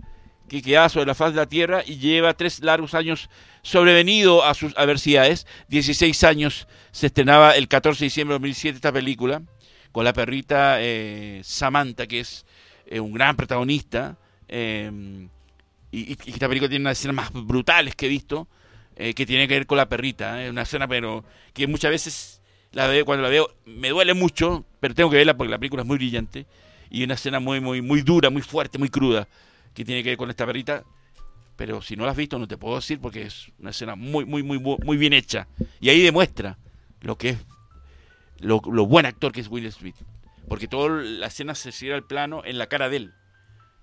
que 0.49 0.63
queda 0.63 0.89
sobre 0.89 1.07
la 1.07 1.15
faz 1.15 1.33
de 1.33 1.41
la 1.41 1.47
Tierra 1.47 1.83
y 1.85 1.97
lleva 1.97 2.35
tres 2.35 2.61
largos 2.61 2.95
años 2.95 3.29
sobrevenido 3.63 4.45
a 4.45 4.55
sus 4.55 4.77
adversidades. 4.77 5.47
16 5.69 6.25
años 6.25 6.69
se 6.93 7.07
estrenaba 7.07 7.53
el 7.57 7.69
14 7.69 8.01
de 8.01 8.07
diciembre 8.07 8.35
de 8.35 8.37
2007 8.37 8.77
esta 8.77 8.93
película, 8.93 9.43
con 9.93 10.05
la 10.05 10.13
perrita 10.13 10.77
eh, 10.81 11.41
Samantha, 11.43 12.07
que 12.07 12.21
es 12.21 12.47
eh, 12.87 13.01
un 13.01 13.13
gran 13.13 13.37
protagonista. 13.37 14.17
Em, 14.49 15.29
y, 15.91 16.13
esta 16.13 16.49
película 16.49 16.69
tiene 16.69 16.83
una 16.83 16.91
de 16.91 16.93
las 16.93 16.99
escenas 16.99 17.17
más 17.17 17.33
brutales 17.33 17.97
que 17.97 18.07
he 18.07 18.09
visto, 18.09 18.49
eh, 18.97 19.15
que 19.15 19.27
tiene 19.27 19.47
que 19.47 19.55
ver 19.55 19.67
con 19.67 19.77
la 19.77 19.89
perrita. 19.89 20.43
Es 20.43 20.49
¿eh? 20.49 20.51
una 20.51 20.63
escena, 20.63 20.89
pero 20.89 21.25
que 21.53 21.67
muchas 21.67 21.91
veces 21.91 22.43
la 22.73 22.87
veo, 22.87 23.05
cuando 23.05 23.23
la 23.23 23.29
veo 23.29 23.55
me 23.67 23.91
duele 23.91 24.15
mucho, 24.15 24.65
pero 24.81 24.95
tengo 24.95 25.11
que 25.11 25.17
verla 25.17 25.37
porque 25.37 25.51
la 25.51 25.59
película 25.59 25.83
es 25.83 25.87
muy 25.87 25.99
brillante. 25.99 26.47
Y 26.91 27.05
una 27.05 27.15
escena 27.15 27.41
muy, 27.41 27.61
muy, 27.61 27.83
muy 27.83 28.03
dura, 28.03 28.31
muy 28.31 28.43
fuerte, 28.43 28.79
muy 28.79 28.89
cruda, 28.89 29.29
que 29.75 29.85
tiene 29.85 30.03
que 30.03 30.11
ver 30.11 30.19
con 30.19 30.31
esta 30.31 30.47
perrita. 30.47 30.85
Pero 31.57 31.83
si 31.83 31.97
no 31.97 32.05
la 32.05 32.13
has 32.13 32.17
visto, 32.17 32.39
no 32.39 32.49
te 32.49 32.57
puedo 32.57 32.77
decir 32.77 33.01
porque 33.01 33.23
es 33.23 33.51
una 33.59 33.71
escena 33.71 33.97
muy, 33.97 34.25
muy, 34.25 34.43
muy, 34.43 34.59
muy 34.59 34.97
bien 34.97 35.13
hecha. 35.13 35.47
Y 35.81 35.89
ahí 35.89 36.03
demuestra 36.03 36.59
lo 37.01 37.17
que 37.17 37.31
es, 37.31 37.39
lo, 38.41 38.61
buen 38.61 39.07
actor 39.07 39.33
que 39.33 39.41
es 39.41 39.49
Will 39.49 39.71
Smith. 39.73 39.97
Porque 40.49 40.69
toda 40.69 41.03
la 41.03 41.27
escena 41.27 41.55
se 41.55 41.73
cierra 41.73 41.97
al 41.97 42.05
plano 42.05 42.43
en 42.45 42.59
la 42.59 42.69
cara 42.69 42.89
de 42.89 42.99
él. 42.99 43.15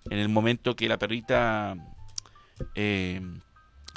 En 0.09 0.19
el 0.19 0.29
momento 0.29 0.75
que 0.75 0.87
la 0.87 0.97
perrita 0.97 1.75
eh, 2.75 3.21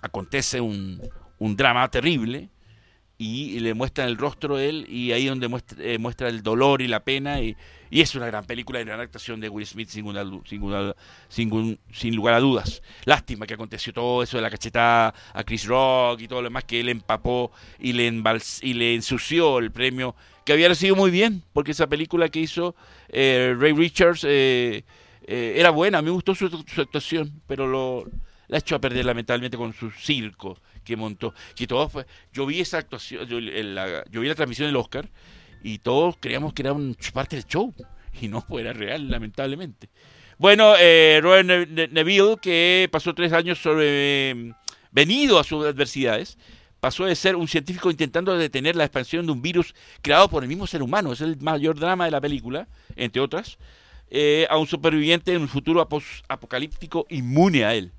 acontece 0.07 0.61
un, 0.61 1.01
un, 1.39 1.57
drama 1.57 1.89
terrible 1.91 2.49
y, 3.19 3.61
le 3.61 3.75
muestran 3.75 4.09
el 4.09 4.19
rostro 4.19 4.57
de 4.57 4.69
él 4.69 4.87
y 4.89 5.13
ahí 5.13 5.27
donde 5.27 5.49
muestra, 5.49 5.79
eh, 5.81 5.99
muestra 5.99 6.29
el 6.29 6.43
dolor 6.43 6.83
y 6.83 6.89
la 6.89 7.01
pena 7.01 7.41
y, 7.41 7.57
es 7.91 8.15
una 8.15 8.27
gran 8.27 8.45
película 8.45 8.79
y 8.79 8.83
una 8.83 8.93
gran 8.93 9.05
actuación 9.05 9.41
de 9.41 9.49
Will 9.49 9.65
Smith 9.65 9.89
sin, 9.89 10.05
sin, 11.29 11.79
sin, 11.93 12.17
lugar 12.17 12.35
a 12.35 12.41
dudas. 12.41 12.83
Lástima 13.05 13.47
que 13.47 13.55
aconteció 13.55 13.93
todo 13.93 14.23
eso 14.23 14.37
de 14.37 14.43
la 14.43 14.51
cachetada 14.51 15.15
a 15.33 15.45
Chris 15.45 15.67
Rock 15.67 16.21
y 16.21 16.29
todo 16.29 16.43
lo 16.43 16.49
demás 16.49 16.65
que 16.65 16.81
él 16.81 16.89
empapó 16.89 17.53
y 17.79 17.93
le, 17.93 18.95
ensució 18.95 19.61
el 19.61 19.71
premio 19.71 20.15
que 20.45 20.53
había 20.53 20.69
recibido 20.69 20.97
muy 20.97 21.11
bien 21.11 21.43
porque 21.53 21.71
esa 21.71 21.87
película 21.87 22.29
que 22.29 22.41
hizo 22.41 22.75
eh, 23.09 23.55
Ray 23.59 23.73
Richards 23.73 24.25
era 24.25 25.71
buena, 25.71 26.03
me 26.03 26.11
gustó 26.11 26.35
su, 26.35 26.49
su 26.49 26.81
actuación, 26.81 27.41
pero 27.47 27.67
lo 27.67 28.05
la 28.49 28.59
echó 28.59 28.77
a 28.77 28.81
perder 28.81 29.05
lamentablemente 29.05 29.57
con 29.57 29.73
su 29.73 29.91
circo 29.91 30.59
que 30.85 30.97
montó. 30.97 31.35
Que 31.55 31.67
todo 31.67 31.89
fue, 31.89 32.07
yo 32.33 32.47
vi 32.47 32.61
esa 32.61 32.79
actuación, 32.79 33.27
yo, 33.27 33.41
la, 33.41 34.05
vi 34.11 34.29
la 34.29 34.35
transmisión 34.35 34.69
del 34.69 34.77
Oscar 34.77 35.09
y 35.63 35.79
todos 35.79 36.17
creíamos 36.21 36.53
que 36.53 36.63
era 36.63 36.73
un, 36.73 36.97
parte 37.13 37.37
del 37.37 37.47
show 37.47 37.75
y 38.21 38.29
no 38.29 38.45
era 38.59 38.73
real, 38.73 39.11
lamentablemente. 39.11 39.89
Bueno, 40.39 40.75
eh, 40.79 41.19
Robert 41.23 41.47
Neville, 41.93 42.37
que 42.41 42.89
pasó 42.93 43.15
tres 43.15 43.33
años 43.33 43.59
sobre, 43.59 44.53
venido 44.91 45.39
a 45.39 45.45
sus 45.45 45.65
adversidades, 45.65 46.37
pasó 46.79 47.07
de 47.07 47.17
ser 47.17 47.37
un 47.37 47.49
científico 47.49 47.91
intentando 47.91 48.37
detener 48.37 48.77
la 48.77 48.85
expansión 48.85 49.25
de 49.25 49.33
un 49.33 49.41
virus 49.41 49.75
creado 50.03 50.29
por 50.29 50.43
el 50.43 50.49
mismo 50.49 50.67
ser 50.67 50.83
humano, 50.83 51.13
es 51.13 51.23
el 51.23 51.39
mayor 51.41 51.79
drama 51.79 52.05
de 52.05 52.11
la 52.11 52.21
película, 52.21 52.69
entre 52.97 53.23
otras, 53.23 53.59
eh, 54.11 54.47
a 54.51 54.59
un 54.59 54.67
superviviente 54.67 55.33
en 55.33 55.43
un 55.43 55.49
futuro 55.49 55.81
apocalíptico 56.29 57.07
inmune 57.09 57.65
a 57.65 57.75
él. 57.75 57.93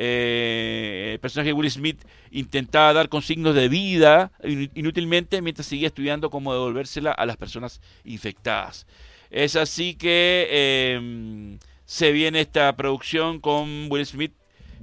Eh, 0.00 1.10
el 1.14 1.18
personaje 1.18 1.48
de 1.48 1.54
Will 1.54 1.68
Smith 1.68 2.00
intentaba 2.30 2.92
dar 2.92 3.08
consignos 3.08 3.56
de 3.56 3.68
vida 3.68 4.30
inútilmente 4.76 5.42
mientras 5.42 5.66
seguía 5.66 5.88
estudiando 5.88 6.30
cómo 6.30 6.52
devolvérsela 6.52 7.10
a 7.10 7.26
las 7.26 7.36
personas 7.36 7.80
infectadas. 8.04 8.86
Es 9.28 9.56
así 9.56 9.96
que 9.96 10.94
em, 10.94 11.58
se 11.84 12.12
viene 12.12 12.40
esta 12.40 12.76
producción 12.76 13.40
con 13.40 13.90
Will 13.90 14.06
Smith 14.06 14.34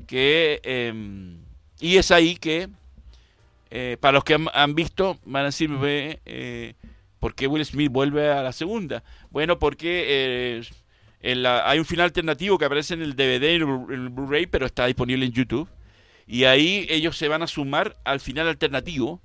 que 0.05 0.59
em, 0.66 1.38
y 1.80 1.95
es 1.95 2.11
ahí 2.11 2.36
que 2.36 2.68
eh, 3.72 3.95
para 4.01 4.11
los 4.16 4.26
que 4.26 4.38
han, 4.53 4.76
visto 4.76 5.18
van 5.24 5.43
a 5.43 5.45
decir 5.45 5.70
eh, 5.82 6.74
¿por 7.22 7.36
qué 7.36 7.47
Will 7.47 7.63
Smith 7.63 7.89
vuelve 7.89 8.30
a 8.30 8.43
la 8.43 8.51
segunda? 8.51 9.01
Bueno, 9.32 9.59
porque 9.59 10.61
hay 11.26 11.80
un 11.80 11.86
final 11.86 12.06
alternativo 12.06 12.58
que 12.58 12.66
aparece 12.66 12.94
en 12.94 13.02
el 13.02 13.16
DVD 13.16 13.52
y 13.52 13.56
en 13.56 13.92
el 13.92 14.10
Blu-ray, 14.10 14.46
pero 14.46 14.66
está 14.66 14.86
disponible 14.86 15.26
en 15.26 15.32
YouTube. 15.32 15.68
Y 16.28 16.44
ahí 16.46 16.86
ellos 16.90 17.18
se 17.18 17.28
van 17.28 17.42
a 17.42 17.48
sumar 17.48 17.98
al 18.04 18.20
final 18.20 18.48
alternativo 18.48 19.22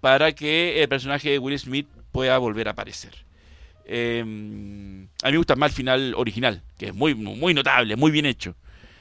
para 0.00 0.32
que 0.32 0.82
el 0.82 0.88
personaje 0.88 1.30
de 1.30 1.38
Will 1.38 1.58
Smith 1.58 1.88
pueda 2.12 2.36
volver 2.38 2.68
a 2.68 2.72
aparecer. 2.72 3.12
Em, 3.86 5.08
a 5.22 5.26
mí 5.26 5.32
me 5.32 5.36
gusta 5.38 5.56
más 5.56 5.70
el 5.72 5.76
final 5.76 6.14
original, 6.16 6.62
que 6.78 6.86
es 6.86 6.94
muy, 6.94 7.14
muy 7.14 7.52
notable, 7.54 7.96
muy 7.96 8.10
bien 8.10 8.26
hecho. 8.26 8.54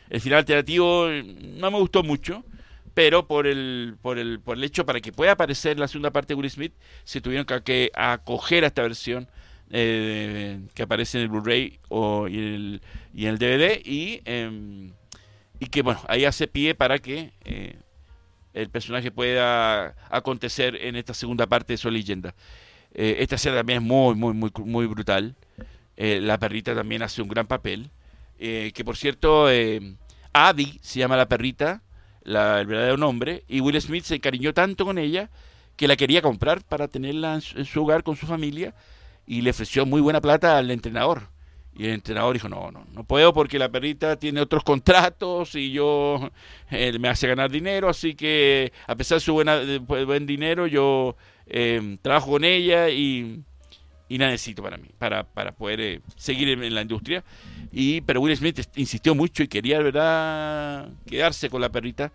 El 0.09 0.21
final 0.21 0.39
alternativo 0.39 1.07
no 1.07 1.71
me 1.71 1.79
gustó 1.79 2.03
mucho, 2.03 2.43
pero 2.93 3.27
por 3.27 3.47
el, 3.47 3.95
por 4.01 4.19
el, 4.19 4.39
por 4.39 4.57
el 4.57 4.63
hecho 4.63 4.85
para 4.85 4.99
que 4.99 5.11
pueda 5.11 5.33
aparecer 5.33 5.79
la 5.79 5.87
segunda 5.87 6.11
parte 6.11 6.33
de 6.33 6.39
Will 6.39 6.49
Smith, 6.49 6.73
se 7.03 7.21
tuvieron 7.21 7.45
que 7.45 7.91
acoger 7.93 8.63
a 8.63 8.67
esta 8.67 8.81
versión 8.81 9.27
eh, 9.75 10.59
que 10.75 10.83
aparece 10.83 11.17
en 11.17 11.23
el 11.23 11.29
Blu-ray 11.29 11.79
y, 12.29 12.37
el, 12.37 12.81
y 13.11 13.25
en 13.25 13.29
el 13.29 13.39
DVD 13.39 13.81
y, 13.83 14.21
em, 14.23 14.91
y 15.59 15.65
que 15.65 15.81
bueno, 15.81 15.99
ahí 16.07 16.25
hace 16.25 16.47
pie 16.47 16.75
para 16.75 16.99
que 16.99 17.33
eh, 17.43 17.79
el 18.53 18.69
personaje 18.69 19.09
pueda 19.09 19.95
acontecer 20.11 20.75
en 20.75 20.95
esta 20.95 21.15
segunda 21.15 21.47
parte 21.47 21.73
de 21.73 21.77
su 21.77 21.89
leyenda. 21.89 22.35
Eh, 22.93 23.15
esta 23.21 23.33
escena 23.33 23.55
también 23.55 23.79
es 23.81 23.83
muy, 23.83 24.13
muy, 24.13 24.35
muy, 24.35 24.51
muy 24.63 24.85
brutal. 24.85 25.35
la 25.97 26.37
perrita 26.37 26.75
también 26.75 27.01
hace 27.01 27.23
un 27.23 27.29
gran 27.29 27.47
papel. 27.47 27.89
que 28.37 28.83
por 28.85 28.95
cierto, 28.95 29.47
Abby 30.33 30.79
se 30.83 30.99
llama 30.99 31.17
la 31.17 31.27
perrita, 31.27 31.81
la, 32.21 32.59
el 32.59 32.67
verdadero 32.67 32.97
nombre, 32.97 33.43
y 33.47 33.59
Will 33.59 33.81
Smith 33.81 34.03
se 34.03 34.15
encariñó 34.15 34.53
tanto 34.53 34.85
con 34.85 34.99
ella 34.99 35.31
que 35.77 35.87
la 35.87 35.95
quería 35.95 36.21
comprar 36.21 36.63
para 36.63 36.87
tenerla 36.87 37.33
en 37.55 37.65
su 37.65 37.81
hogar 37.81 38.03
con 38.03 38.15
su 38.15 38.27
familia 38.27 38.75
y 39.25 39.41
le 39.41 39.51
ofreció 39.51 39.85
muy 39.85 40.01
buena 40.01 40.21
plata 40.21 40.57
al 40.57 40.71
entrenador. 40.71 41.29
Y 41.75 41.85
el 41.85 41.91
entrenador 41.91 42.33
dijo, 42.33 42.49
no, 42.49 42.71
no, 42.71 42.85
no 42.91 43.03
puedo 43.03 43.33
porque 43.33 43.57
la 43.57 43.69
perrita 43.69 44.15
tiene 44.17 44.41
otros 44.41 44.63
contratos 44.63 45.55
y 45.55 45.71
yo, 45.71 46.31
él 46.69 46.99
me 46.99 47.09
hace 47.09 47.27
ganar 47.27 47.49
dinero, 47.49 47.89
así 47.89 48.13
que 48.13 48.71
a 48.85 48.95
pesar 48.95 49.17
de 49.17 49.21
su 49.21 49.33
buena, 49.33 49.59
buen 49.87 50.27
dinero, 50.27 50.67
yo 50.67 51.15
eh, 51.47 51.97
trabajo 52.03 52.31
con 52.31 52.43
ella 52.43 52.89
y, 52.89 53.41
y 54.07 54.17
la 54.19 54.27
necesito 54.27 54.61
para 54.61 54.77
mí, 54.77 54.89
para, 54.99 55.23
para 55.23 55.51
poder 55.53 55.81
eh, 55.81 56.01
seguir 56.15 56.49
en, 56.49 56.75
la 56.75 56.83
industria. 56.83 57.23
Y, 57.71 58.01
pero 58.01 58.21
Will 58.21 58.37
Smith 58.37 58.61
insistió 58.75 59.15
mucho 59.15 59.41
y 59.41 59.47
quería, 59.47 59.79
¿verdad?, 59.79 60.89
quedarse 61.07 61.49
con 61.49 61.61
la 61.61 61.69
perrita. 61.69 62.11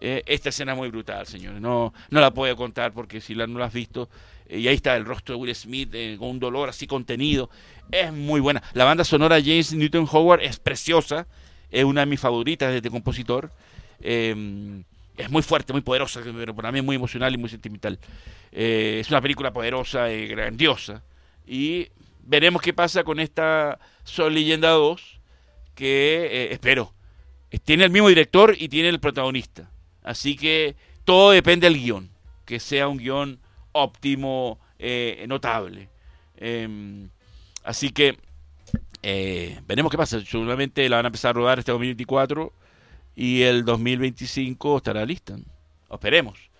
Eh, 0.00 0.22
esta 0.26 0.50
escena 0.50 0.72
es 0.72 0.78
muy 0.78 0.88
brutal, 0.88 1.26
señores. 1.26 1.60
No, 1.60 1.92
no 2.10 2.20
la 2.20 2.32
puedo 2.32 2.54
contar 2.54 2.92
porque 2.92 3.20
si 3.20 3.34
la, 3.34 3.48
no 3.48 3.58
la 3.58 3.66
has 3.66 3.72
visto, 3.72 4.08
y 4.50 4.66
ahí 4.68 4.74
está 4.74 4.96
el 4.96 5.04
rostro 5.04 5.34
de 5.34 5.40
Will 5.40 5.54
Smith 5.54 5.90
eh, 5.92 6.16
con 6.18 6.28
un 6.28 6.40
dolor 6.40 6.68
así 6.68 6.86
contenido. 6.86 7.50
Es 7.90 8.12
muy 8.12 8.40
buena. 8.40 8.62
La 8.72 8.84
banda 8.84 9.04
sonora 9.04 9.40
James 9.40 9.72
Newton 9.72 10.08
Howard 10.10 10.42
es 10.42 10.58
preciosa, 10.58 11.26
es 11.70 11.84
una 11.84 12.00
de 12.00 12.06
mis 12.06 12.20
favoritas 12.20 12.70
de 12.70 12.78
este 12.78 12.90
compositor. 12.90 13.52
Em, 14.00 14.82
es 15.16 15.30
muy 15.30 15.42
fuerte, 15.42 15.72
muy 15.72 15.82
poderosa, 15.82 16.20
pero 16.24 16.54
para 16.54 16.72
mí 16.72 16.78
es 16.78 16.84
muy 16.84 16.96
emocional 16.96 17.32
y 17.34 17.38
muy 17.38 17.48
sentimental. 17.48 17.98
Eh, 18.52 18.98
es 19.00 19.10
una 19.10 19.20
película 19.20 19.52
poderosa 19.52 20.12
y 20.12 20.26
grandiosa. 20.26 21.02
Y 21.46 21.88
veremos 22.24 22.62
qué 22.62 22.72
pasa 22.72 23.04
con 23.04 23.20
esta 23.20 23.78
Soy 24.04 24.32
Leyenda 24.32 24.70
2, 24.70 25.20
que 25.74 26.28
eh, 26.30 26.52
espero. 26.52 26.92
Tiene 27.64 27.84
el 27.84 27.90
mismo 27.90 28.08
director 28.08 28.56
y 28.58 28.68
tiene 28.68 28.88
el 28.88 29.00
protagonista. 29.00 29.70
Así 30.02 30.36
que 30.36 30.76
todo 31.04 31.32
depende 31.32 31.68
del 31.68 31.78
guion. 31.78 32.10
Que 32.44 32.60
sea 32.60 32.88
un 32.88 32.98
guion 32.98 33.40
óptimo, 33.72 34.58
eh, 34.78 35.24
notable. 35.28 35.88
Em, 36.36 37.08
así 37.64 37.90
que 37.90 38.16
veremos 39.02 39.90
qué 39.90 39.96
pasa. 39.96 40.20
Seguramente 40.24 40.88
la 40.88 40.96
van 40.96 41.06
a 41.06 41.08
empezar 41.08 41.30
a 41.30 41.32
rodar 41.34 41.58
este 41.58 41.72
2024 41.72 42.52
y 43.16 43.42
el 43.42 43.64
2025 43.64 44.78
estará 44.78 45.04
lista. 45.04 45.36
Esperemos. 45.90 46.50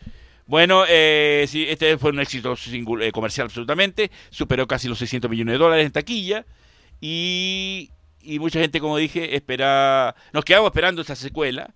Bueno, 0.50 0.84
eh, 0.88 1.44
sí, 1.48 1.64
este 1.68 1.96
fue 1.96 2.10
un 2.10 2.18
éxito 2.18 2.54
eh, 3.00 3.12
comercial 3.12 3.44
absolutamente, 3.44 4.10
superó 4.30 4.66
casi 4.66 4.88
los 4.88 4.98
600 4.98 5.30
millones 5.30 5.52
de 5.52 5.58
dólares 5.58 5.86
en 5.86 5.92
taquilla 5.92 6.44
y, 7.00 7.90
y 8.20 8.40
mucha 8.40 8.58
gente, 8.58 8.80
como 8.80 8.96
dije, 8.96 9.36
espera, 9.36 10.16
nos 10.32 10.44
quedamos 10.44 10.70
esperando 10.70 11.02
esta 11.02 11.14
secuela. 11.14 11.72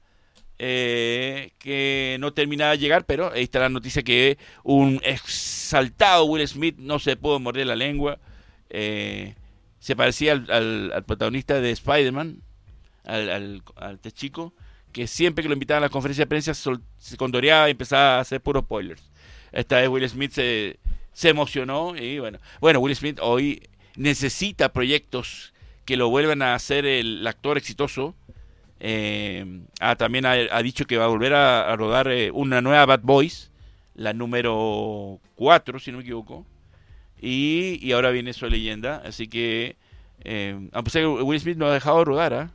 Eh, 0.59 1.51
que 1.59 2.17
no 2.21 2.33
terminaba 2.33 2.73
de 2.73 2.79
llegar, 2.79 3.05
pero 3.07 3.33
ahí 3.33 3.43
está 3.43 3.59
la 3.59 3.69
noticia 3.69 4.03
que 4.03 4.39
un 4.63 5.01
exaltado 5.03 6.27
Will 6.27 6.47
Smith 6.47 6.77
no 6.79 7.01
se 7.01 7.17
pudo 7.17 7.41
morder 7.41 7.67
la 7.67 7.75
lengua. 7.75 8.19
Eh, 8.71 9.35
se 9.81 9.97
parecía 9.97 10.33
al, 10.33 11.05
protagonista 11.07 11.61
de 11.61 11.71
Spider-Man, 11.73 12.41
al, 13.05 13.63
chico, 14.13 14.55
que 14.93 15.07
siempre 15.07 15.43
que 15.43 15.49
lo 15.49 15.55
invitaban 15.55 15.83
a 15.83 15.87
la 15.87 15.91
conferencia 15.91 16.23
de 16.23 16.29
prensa 16.29 16.55
se 16.55 17.17
condoreaba 17.17 17.69
y 17.69 17.73
empezaba 17.73 18.17
a 18.17 18.21
hacer 18.21 18.41
puros 18.41 18.63
spoilers. 18.65 19.03
Esta 19.53 19.81
vez 19.81 19.89
Will 19.89 20.09
Smith 20.09 20.33
se, 20.33 20.79
emocionó 21.23 21.97
y 21.97 22.19
bueno, 22.19 22.39
bueno, 22.61 22.81
Will 22.81 22.97
Smith 22.97 23.19
hoy 23.21 23.69
necesita 23.97 24.73
proyectos 24.73 25.53
que 25.85 25.97
lo 25.97 26.09
vuelvan 26.09 26.43
a 26.43 26.55
hacer 26.55 26.87
el 26.87 27.27
actor 27.27 27.59
exitoso. 27.59 28.15
Eh, 28.87 29.63
ah, 29.81 29.97
también 29.97 30.27
ha, 30.27 30.63
dicho 30.63 30.85
que 30.85 30.99
va 30.99 31.07
a 31.07 31.09
volver 31.09 31.33
a, 31.33 31.75
rodar 31.75 32.09
eh, 32.09 32.31
una 32.31 32.61
nueva 32.61 32.85
Bad 32.85 33.01
Boys, 33.01 33.51
la 33.95 34.13
número 34.13 35.21
4, 35.37 35.79
si 35.79 35.91
no 35.91 35.97
me 35.97 36.03
equivoco. 36.03 36.45
Y, 37.19 37.91
ahora 37.93 38.11
viene 38.11 38.35
su 38.35 38.47
leyenda, 38.47 39.01
así 39.03 39.27
que, 39.27 39.77
eh, 40.23 40.69
a 40.75 40.83
que 40.83 41.07
Will 41.07 41.41
Smith 41.41 41.57
no 41.57 41.67
ha 41.67 41.73
dejado 41.73 42.01
de 42.01 42.05
rodar, 42.05 42.35
¿ah? 42.35 42.51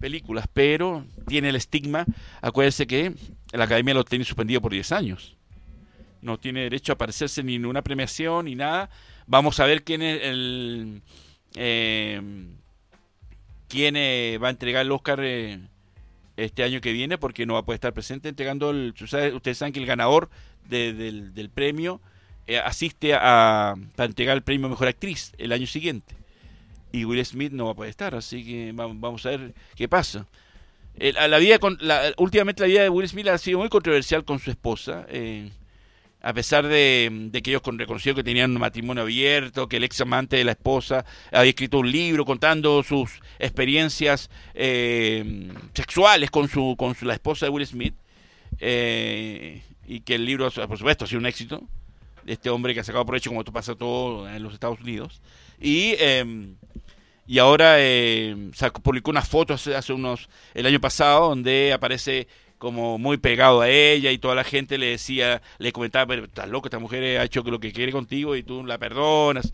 películas, 0.00 0.46
pero 0.52 1.06
tiene 1.28 1.50
el 1.50 1.54
estigma. 1.54 2.06
Acuérdense 2.40 2.88
que 2.88 3.14
la 3.52 3.62
academia 3.62 3.94
lo 3.94 4.02
tiene 4.02 4.24
suspendido 4.24 4.60
por 4.60 4.72
10 4.72 4.90
años. 4.90 5.36
No 6.22 6.38
tiene 6.38 6.62
derecho 6.62 6.90
a 6.90 6.94
aparecerse 6.94 7.44
ni 7.44 7.54
en 7.54 7.66
una 7.66 7.82
premiación 7.82 8.46
ni 8.46 8.56
nada. 8.56 8.90
Vamos 9.28 9.60
a 9.60 9.66
ver 9.66 9.84
quién 9.84 10.02
es 10.02 10.22
el. 10.24 11.02
Eh, 13.72 13.76
quién 13.76 13.96
eh, 13.96 14.38
va 14.38 14.48
a 14.48 14.50
entregar 14.50 14.82
el 14.82 14.92
Oscar 14.92 15.20
eh, 15.22 15.60
este 16.36 16.62
año 16.62 16.80
que 16.80 16.92
viene, 16.92 17.18
porque 17.18 17.46
no 17.46 17.54
va 17.54 17.60
a 17.60 17.64
poder 17.64 17.76
estar 17.76 17.92
presente 17.92 18.28
entregando 18.28 18.70
el. 18.70 18.94
Ustedes 19.00 19.58
saben 19.58 19.72
que 19.72 19.80
el 19.80 19.86
ganador 19.86 20.30
del, 20.68 21.50
premio 21.54 22.00
asiste 22.64 23.14
a, 23.14 23.74
para 23.96 24.06
entregar 24.06 24.36
el 24.36 24.42
premio 24.42 24.68
Mejor 24.68 24.88
Actriz 24.88 25.32
el 25.38 25.52
año 25.52 25.66
siguiente 25.66 26.14
y 26.92 27.04
Will 27.04 27.24
Smith 27.24 27.52
no 27.52 27.66
va 27.66 27.72
a 27.72 27.74
poder 27.74 27.90
estar, 27.90 28.14
así 28.14 28.44
que 28.44 28.72
vamos 28.74 29.24
a 29.26 29.30
ver 29.30 29.54
qué 29.74 29.88
pasa. 29.88 30.26
la 30.96 31.38
vida 31.38 31.58
con, 31.58 31.78
la, 31.80 32.12
últimamente 32.18 32.62
la 32.62 32.68
vida 32.68 32.82
de 32.82 32.90
Will 32.90 33.08
Smith 33.08 33.28
ha 33.28 33.38
sido 33.38 33.58
muy 33.58 33.68
controversial 33.68 34.24
con 34.24 34.38
su 34.38 34.50
esposa, 34.50 35.06
eh, 35.08 35.50
a 36.22 36.32
pesar 36.32 36.66
de, 36.68 37.30
que 37.42 37.50
ellos 37.50 37.62
reconocieron 37.64 38.16
que 38.16 38.24
tenían 38.24 38.52
un 38.52 38.60
matrimonio 38.60 39.02
abierto, 39.02 39.68
que 39.68 39.78
el 39.78 39.84
ex 39.84 40.00
amante 40.00 40.36
de 40.36 40.44
la 40.44 40.52
esposa 40.52 41.04
había 41.32 41.50
escrito 41.50 41.78
un 41.78 41.90
libro 41.90 42.24
contando 42.24 42.82
sus 42.82 43.20
experiencias 43.38 44.30
eh, 44.54 45.50
sexuales 45.74 46.30
con 46.30 46.48
su 46.48 46.76
con 46.78 46.94
su, 46.94 47.06
la 47.06 47.14
esposa 47.14 47.46
de 47.46 47.50
Will 47.50 47.66
Smith, 47.66 47.94
eh, 48.60 49.62
y 49.86 50.00
que 50.00 50.14
el 50.14 50.24
libro, 50.24 50.50
por 50.50 50.78
supuesto, 50.78 51.04
ha 51.04 51.08
sido 51.08 51.18
un 51.18 51.26
éxito 51.26 51.62
este 52.24 52.50
hombre 52.50 52.72
que 52.72 52.80
ha 52.80 52.84
sacado 52.84 53.04
provecho 53.04 53.30
como 53.30 53.42
tú 53.42 53.52
pasa 53.52 53.74
todo 53.74 54.28
en 54.28 54.42
los 54.42 54.54
Estados 54.54 54.80
Unidos. 54.80 55.20
Y 55.60 55.94
em, 55.98 56.54
y 57.26 57.38
ahora 57.38 57.76
eh, 57.78 58.50
publicó 58.82 59.10
unas 59.10 59.28
fotos 59.28 59.66
hace, 59.68 59.92
unos 59.92 60.28
el 60.54 60.66
año 60.66 60.80
pasado 60.80 61.28
donde 61.28 61.72
aparece 61.72 62.26
como 62.62 62.96
muy 62.96 63.16
pegado 63.16 63.60
a 63.60 63.68
ella 63.68 64.12
y 64.12 64.18
toda 64.18 64.36
la 64.36 64.44
gente 64.44 64.78
le 64.78 64.86
decía, 64.86 65.42
le 65.58 65.72
comentaba, 65.72 66.06
pero 66.06 66.26
estás 66.26 66.48
loco, 66.48 66.68
esta 66.68 66.78
mujer 66.78 67.18
ha 67.18 67.24
hecho 67.24 67.42
lo 67.42 67.58
que 67.58 67.72
quiere 67.72 67.90
contigo 67.90 68.36
y 68.36 68.44
tú 68.44 68.64
la 68.64 68.78
perdonas. 68.78 69.52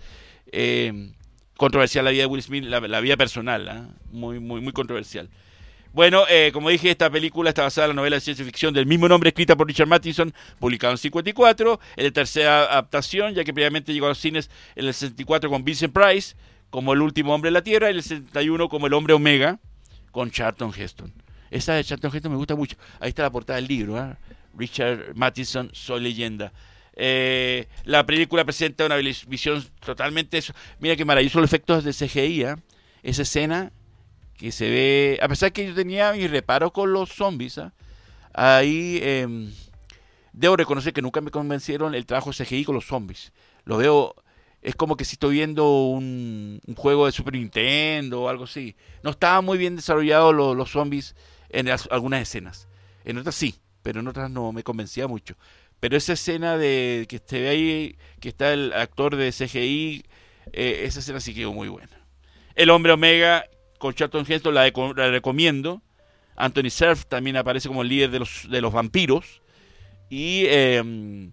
Eh, 0.53 1.09
controversial 1.57 2.05
la 2.05 2.11
vida 2.11 2.25
de 2.25 2.27
Will 2.27 2.43
Smith, 2.43 2.65
la, 2.65 3.01
vida 3.01 3.17
personal, 3.17 3.67
¿ah? 3.67 3.89
muy, 4.13 4.41
muy, 4.41 4.61
muy 4.61 4.75
controversial. 4.75 5.31
Bueno, 5.95 6.27
eh, 6.29 6.51
como 6.53 6.69
dije, 6.69 6.91
esta 6.91 7.09
película 7.09 7.49
está 7.49 7.63
basada 7.63 7.87
en 7.87 7.93
la 7.93 7.95
novela 7.95 8.17
de 8.17 8.21
ciencia 8.21 8.45
ficción 8.45 8.75
del 8.75 8.85
mismo 8.85 9.09
nombre 9.09 9.29
escrita 9.29 9.57
por 9.57 9.67
Richard 9.67 9.89
Matheson, 9.89 10.35
publicado 10.59 10.93
en 10.93 10.99
54, 10.99 11.81
es 11.97 12.05
de 12.05 12.11
tercera 12.11 12.65
adaptación, 12.65 13.33
ya 13.33 13.43
que 13.43 13.55
previamente 13.55 13.95
llegó 13.95 14.05
a 14.05 14.11
los 14.11 14.19
cines 14.19 14.51
en 14.77 14.85
el 14.85 14.93
64 14.93 15.49
con 15.49 15.65
Vincent 15.65 15.95
Price, 15.95 16.37
como 16.69 16.93
el 16.93 17.01
último 17.01 17.35
hombre 17.35 17.49
de 17.49 17.53
la 17.53 17.63
Tierra, 17.63 17.91
y 17.91 17.95
el 17.95 18.03
61 18.03 18.69
como 18.69 18.87
el 18.87 18.93
hombre 18.93 19.15
Omega, 19.15 19.61
con 20.13 20.31
Charlton 20.31 20.75
Heston. 20.77 21.11
Esa 21.51 21.75
de 21.75 21.85
Charlton 21.85 22.15
Heston 22.15 22.33
me 22.33 22.39
gusta 22.39 22.55
mucho. 22.55 22.77
Ahí 23.01 23.11
está 23.11 23.23
la 23.23 23.31
portada 23.31 23.57
del 23.57 23.69
libro, 23.69 23.99
¿eh? 23.99 24.17
Richard 24.57 25.15
Matheson, 25.15 25.71
Soy 25.73 26.01
Leyenda. 26.01 26.53
Eh, 26.95 27.69
la 27.85 28.05
película 28.05 28.45
presenta 28.45 28.87
una 28.87 28.97
visión 28.97 29.65
totalmente... 29.85 30.41
Mira 30.81 30.97
qué 30.97 31.05
maravilloso 31.05 31.41
los 31.41 31.49
efectos 31.49 31.85
de 31.85 31.93
CGI, 31.93 32.43
¿eh? 32.43 32.57
Esa 33.03 33.23
escena 33.23 33.73
que 34.37 34.53
se 34.53 34.69
ve... 34.69 35.19
A 35.23 35.29
pesar 35.29 35.53
que 35.53 35.67
yo 35.67 35.75
tenía 35.75 36.13
mi 36.13 36.27
reparo 36.27 36.73
con 36.73 36.93
los 36.93 37.11
zombies, 37.11 37.59
¿ah? 37.59 37.73
ahí... 38.35 39.01
Em, 39.03 39.53
debo 40.33 40.57
reconocer 40.57 40.93
que 40.93 41.03
nunca 41.03 41.21
me 41.21 41.31
convencieron 41.31 41.95
el 41.95 42.07
trabajo 42.07 42.31
de 42.31 42.45
CGI 42.45 42.65
con 42.65 42.75
los 42.75 42.87
zombies. 42.87 43.33
Lo 43.65 43.77
veo 43.77 44.15
es 44.63 44.75
como 44.75 44.97
que 44.97 45.05
si 45.05 45.15
estoy 45.15 45.35
viendo 45.35 45.87
un, 45.87 46.61
juego 46.77 47.07
de 47.07 47.13
Super 47.13 47.35
Nintendo 47.35 48.23
o 48.23 48.29
algo 48.29 48.45
así. 48.45 48.75
No 49.03 49.11
estaban 49.11 49.45
muy 49.45 49.59
bien 49.59 49.77
desarrollados 49.77 50.35
los, 50.35 50.71
zombies 50.71 51.15
en 51.51 51.69
algunas 51.91 52.23
escenas. 52.23 52.69
En 53.05 53.19
otras 53.19 53.35
sí, 53.35 53.57
pero 53.83 54.01
en 54.01 54.09
otras 54.09 54.31
no 54.31 54.53
me 54.53 54.63
convencía 54.63 55.07
mucho. 55.07 55.37
Pero 55.81 55.97
esa 55.97 56.15
escena 56.15 56.59
de 56.59 57.07
que 57.09 57.21
se 57.25 57.41
ve 57.41 57.49
ahí, 57.49 57.97
que 58.21 58.29
está 58.29 58.53
el 58.53 58.73
actor 58.73 59.17
de 59.17 59.33
CGI, 59.33 60.05
eh, 60.53 60.83
esa 60.85 61.01
escena 61.01 61.21
sí 61.21 61.35
quedó 61.35 61.53
muy 61.53 61.69
buena. 61.69 62.01
El 62.55 62.71
hombre 62.71 62.93
Omega 62.93 63.45
con 63.79 63.95
Charlton 63.95 64.27
Heston 64.29 64.55
la, 64.55 64.71
recomiendo. 65.11 65.83
Anthony 66.37 66.71
Surf 66.71 67.07
también 67.07 67.37
aparece 67.37 67.69
como 67.69 67.83
el 67.83 67.89
líder 67.89 68.11
de 68.11 68.19
los, 68.19 68.49
de 68.51 68.61
los 68.61 68.73
vampiros. 68.73 69.43
Y 70.11 70.45
eh, 70.47 71.31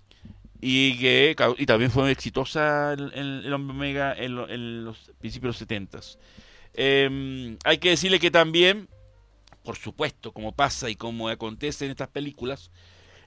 y 0.67 0.97
que 0.97 1.35
y 1.59 1.65
también 1.67 1.91
fue 1.91 2.09
exitosa 2.09 2.93
el, 2.93 3.11
el, 3.13 3.53
Hombre 3.53 3.75
Omega 3.75 4.15
en, 4.17 4.83
los 4.83 5.11
principios 5.19 5.41
de 5.41 5.47
los 5.47 5.57
70 5.57 5.99
em, 6.73 7.57
hay 7.63 7.77
que 7.77 7.89
decirle 7.89 8.19
que 8.19 8.31
también, 8.31 8.89
por 9.65 9.75
supuesto, 9.75 10.31
como 10.31 10.53
pasa 10.53 10.89
y 10.89 10.95
como 10.95 11.27
acontece 11.27 11.83
en 11.83 11.91
estas 11.91 12.07
películas, 12.07 12.71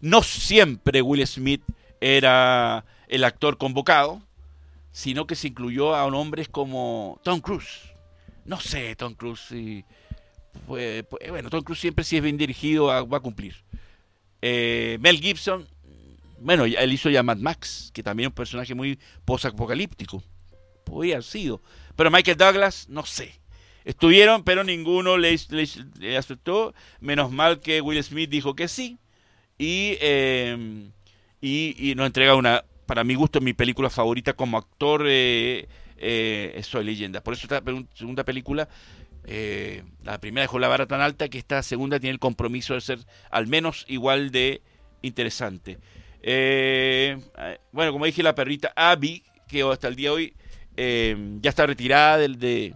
no 0.00 0.22
siempre 0.22 1.02
Will 1.02 1.26
Smith 1.26 1.62
era 2.00 2.86
el 3.08 3.24
actor 3.24 3.58
convocado, 3.58 4.22
sino 4.92 5.26
que 5.26 5.34
se 5.34 5.48
incluyó 5.48 5.94
a 5.94 6.06
hombres 6.06 6.48
como 6.48 7.20
Tom 7.22 7.40
Cruise. 7.40 7.92
No 8.46 8.58
sé, 8.58 8.96
Tom 8.96 9.12
Cruise, 9.12 9.52
y 9.52 9.84
bueno, 10.66 11.50
Tom 11.50 11.62
Cruise 11.62 11.80
siempre 11.80 12.04
si 12.04 12.16
es 12.16 12.22
bien 12.22 12.38
dirigido 12.38 12.86
va 12.86 13.16
a 13.18 13.20
cumplir. 13.20 13.56
Eh, 14.40 14.96
Mel 15.00 15.20
Gibson 15.20 15.66
bueno, 16.40 16.64
él 16.64 16.92
hizo 16.92 17.10
ya 17.10 17.22
Mad 17.22 17.38
Max, 17.38 17.90
que 17.92 18.02
también 18.02 18.26
es 18.26 18.30
un 18.30 18.34
personaje 18.34 18.74
muy 18.74 18.98
post-apocalíptico. 19.24 20.22
Podría 20.84 21.16
haber 21.16 21.24
sido. 21.24 21.60
Pero 21.96 22.10
Michael 22.10 22.36
Douglas, 22.36 22.88
no 22.88 23.04
sé. 23.04 23.40
Estuvieron, 23.88 24.44
pero 24.44 24.64
ninguno 24.64 25.16
le, 25.16 25.34
aceptó. 26.18 26.74
Menos 27.00 27.32
mal 27.32 27.60
que 27.60 27.80
Will 27.80 28.04
Smith 28.04 28.28
dijo 28.28 28.54
que 28.54 28.68
sí. 28.68 28.98
Y, 29.56 29.96
eh, 30.02 30.90
y, 31.40 31.94
nos 31.96 32.06
entrega 32.06 32.34
una, 32.34 32.66
para 32.84 33.02
mi 33.02 33.14
gusto, 33.14 33.40
mi 33.40 33.54
película 33.54 33.88
favorita 33.88 34.34
como 34.34 34.58
actor. 34.58 35.06
Eh, 35.06 35.68
eh, 35.96 36.60
Soy 36.64 36.84
leyenda. 36.84 37.22
Por 37.22 37.32
eso 37.32 37.44
esta 37.44 37.62
segunda 37.94 38.24
película, 38.24 38.68
eh, 39.24 39.82
la 40.04 40.20
primera 40.20 40.42
dejó 40.42 40.58
la 40.58 40.68
vara 40.68 40.84
tan 40.84 41.00
alta 41.00 41.30
que 41.30 41.38
esta 41.38 41.62
segunda 41.62 41.98
tiene 41.98 42.12
el 42.12 42.20
compromiso 42.20 42.74
de 42.74 42.82
ser 42.82 42.98
al 43.30 43.46
menos 43.46 43.86
igual 43.88 44.30
de 44.30 44.60
interesante. 45.00 45.78
Bueno, 47.72 47.92
como 47.92 48.04
dije, 48.04 48.22
la 48.22 48.34
perrita 48.34 48.70
Abby, 48.76 49.22
que 49.48 49.62
hasta 49.62 49.88
el 49.88 49.96
día 49.96 50.10
de 50.10 50.14
hoy 50.14 50.34
ya 51.40 51.48
está 51.48 51.64
retirada 51.64 52.18
del, 52.18 52.38
de, 52.38 52.74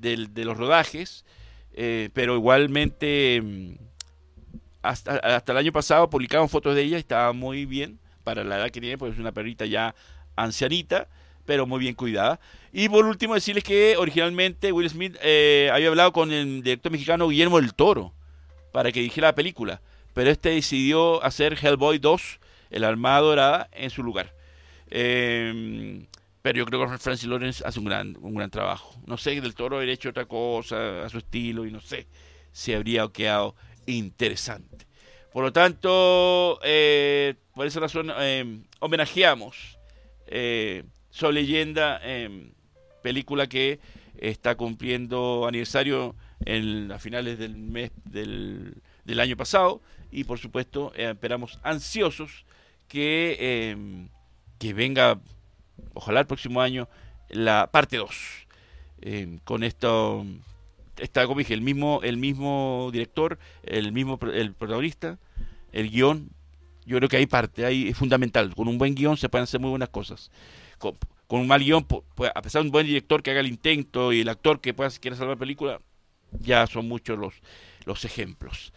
los 0.00 0.56
rodajes, 0.56 1.24
eh, 1.72 2.10
pero 2.12 2.36
igualmente 2.36 3.42
hasta, 4.82 5.16
hasta 5.16 5.52
el 5.52 5.58
año 5.58 5.72
pasado 5.72 6.08
publicaban 6.10 6.48
fotos 6.48 6.74
de 6.74 6.82
ella 6.82 6.96
y 6.96 7.00
estaba 7.00 7.32
muy 7.32 7.66
bien 7.66 7.98
para 8.24 8.44
la 8.44 8.58
edad 8.58 8.70
que 8.70 8.80
tiene, 8.80 8.98
porque 8.98 9.14
es 9.14 9.20
una 9.20 9.32
perrita 9.32 9.66
ya 9.66 9.94
ancianita, 10.36 11.08
pero 11.44 11.66
muy 11.66 11.80
bien 11.80 11.94
cuidada. 11.94 12.40
Y 12.72 12.88
por 12.88 13.06
último 13.06 13.34
decirles 13.34 13.64
que 13.64 13.96
originalmente 13.96 14.72
Will 14.72 14.90
Smith 14.90 15.16
eh, 15.22 15.70
había 15.72 15.88
hablado 15.88 16.12
con 16.12 16.32
el 16.32 16.62
director 16.62 16.92
mexicano 16.92 17.28
Guillermo 17.28 17.60
del 17.60 17.74
Toro 17.74 18.12
para 18.72 18.92
que 18.92 19.00
dijera 19.00 19.28
la 19.28 19.34
película, 19.34 19.80
pero 20.14 20.30
este 20.30 20.50
decidió 20.50 21.22
hacer 21.24 21.56
Hellboy 21.60 21.98
2, 21.98 22.40
El 22.70 22.84
Armada 22.84 23.20
Dorada, 23.20 23.68
en 23.72 23.90
su 23.90 24.02
lugar. 24.02 24.34
Eh, 24.90 26.04
pero 26.48 26.60
yo 26.60 26.64
creo 26.64 26.90
que 26.90 26.96
Francis 26.96 27.28
Lawrence 27.28 27.62
hace 27.62 27.78
un 27.78 27.84
gran, 27.84 28.16
un 28.22 28.34
gran 28.34 28.48
trabajo. 28.48 28.98
No 29.04 29.18
sé, 29.18 29.38
del 29.38 29.54
Toro 29.54 29.76
haber 29.76 29.90
hecho 29.90 30.08
otra 30.08 30.24
cosa 30.24 31.04
a 31.04 31.08
su 31.10 31.18
estilo 31.18 31.66
y 31.66 31.70
no 31.70 31.78
sé 31.78 32.06
si 32.52 32.72
habría 32.72 33.06
quedado 33.08 33.54
interesante. 33.84 34.86
Por 35.30 35.44
lo 35.44 35.52
tanto, 35.52 36.58
eh, 36.62 37.34
por 37.54 37.66
esa 37.66 37.80
razón, 37.80 38.10
eh, 38.18 38.62
homenajeamos 38.80 39.76
eh, 40.26 40.84
Leyenda, 41.20 42.00
eh, 42.02 42.50
película 43.02 43.46
que 43.46 43.78
está 44.16 44.54
cumpliendo 44.54 45.46
aniversario 45.46 46.16
en, 46.46 46.90
a 46.90 46.98
finales 46.98 47.38
del 47.38 47.58
mes 47.58 47.90
del, 48.06 48.72
del 49.04 49.20
año 49.20 49.36
pasado 49.36 49.82
y 50.10 50.24
por 50.24 50.38
supuesto 50.38 50.94
eh, 50.96 51.10
esperamos 51.10 51.58
ansiosos 51.62 52.46
que, 52.88 53.36
eh, 53.38 53.76
que 54.58 54.72
venga, 54.72 55.20
ojalá 55.94 56.20
el 56.20 56.26
próximo 56.26 56.60
año, 56.60 56.88
la 57.28 57.68
parte 57.70 57.96
2. 57.96 58.46
Eh, 59.02 59.38
con 59.44 59.62
esto 59.62 60.24
está, 60.96 61.26
como 61.26 61.38
dije, 61.38 61.54
el 61.54 61.60
mismo, 61.60 62.00
el 62.02 62.16
mismo 62.16 62.90
director, 62.92 63.38
el 63.62 63.92
mismo 63.92 64.18
el 64.32 64.54
protagonista, 64.54 65.18
el 65.72 65.90
guion. 65.90 66.30
Yo 66.84 66.96
creo 66.96 67.08
que 67.08 67.18
hay 67.18 67.26
parte, 67.26 67.64
ahí 67.66 67.88
es 67.88 67.96
fundamental. 67.96 68.54
Con 68.54 68.66
un 68.66 68.78
buen 68.78 68.94
guion 68.94 69.16
se 69.16 69.28
pueden 69.28 69.44
hacer 69.44 69.60
muy 69.60 69.70
buenas 69.70 69.90
cosas. 69.90 70.30
Con, 70.78 70.96
un 71.28 71.46
mal 71.46 71.60
guion, 71.62 71.86
pu- 71.86 72.02
pu- 72.16 72.32
a 72.34 72.40
pesar 72.42 72.62
de 72.62 72.68
un 72.68 72.72
buen 72.72 72.86
director 72.86 73.22
que 73.22 73.30
haga 73.30 73.40
el 73.40 73.46
intento 73.46 74.12
y 74.12 74.20
el 74.20 74.28
actor 74.28 74.60
que 74.60 74.72
pueda 74.72 74.90
quiera 74.90 75.16
salvar 75.16 75.36
la 75.36 75.40
película, 75.40 75.80
ya 76.40 76.66
son 76.66 76.88
muchos 76.88 77.18
los, 77.18 77.34
los 77.84 78.04
ejemplos. 78.06 78.72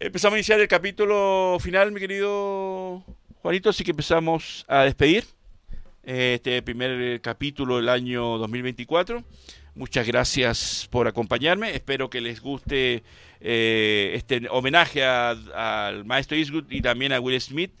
Empezamos 0.00 0.34
a 0.34 0.38
iniciar 0.38 0.58
el 0.60 0.68
capítulo 0.68 1.58
final, 1.60 1.92
mi 1.92 2.00
querido 2.00 3.04
Juanito, 3.42 3.70
así 3.70 3.84
que 3.84 3.90
empezamos 3.92 4.64
a 4.66 4.82
despedir 4.84 5.24
este 6.02 6.62
primer 6.62 6.90
eh, 7.00 7.20
capítulo 7.20 7.76
del 7.76 7.88
año 7.88 8.38
2024. 8.38 9.22
Muchas 9.74 10.06
gracias 10.06 10.88
por 10.90 11.06
acompañarme. 11.06 11.74
Espero 11.74 12.10
que 12.10 12.20
les 12.20 12.40
guste 12.40 13.02
eh, 13.40 14.12
este 14.14 14.48
homenaje 14.50 15.04
al 15.04 16.04
maestro 16.04 16.36
Eastwood 16.36 16.70
y 16.70 16.82
también 16.82 17.12
a 17.12 17.20
Will 17.20 17.40
Smith, 17.40 17.72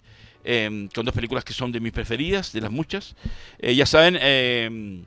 eh, 0.44 0.88
con 0.94 1.04
dos 1.04 1.14
películas 1.14 1.44
que 1.44 1.52
son 1.52 1.72
de 1.72 1.80
mis 1.80 1.92
preferidas, 1.92 2.52
de 2.52 2.60
las 2.60 2.70
muchas. 2.70 3.16
Eh, 3.58 3.74
ya 3.74 3.86
saben, 3.86 4.16
eh, 4.20 5.02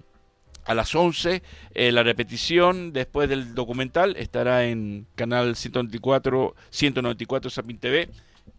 a 0.65 0.73
las 0.73 0.93
11 0.93 1.43
eh, 1.73 1.91
la 1.91 2.03
repetición 2.03 2.91
después 2.91 3.29
del 3.29 3.53
documental 3.53 4.15
estará 4.17 4.65
en 4.65 5.05
canal 5.15 5.55
194, 5.55 6.55
194 6.71 7.49
Sapin 7.49 7.77
TV 7.77 8.09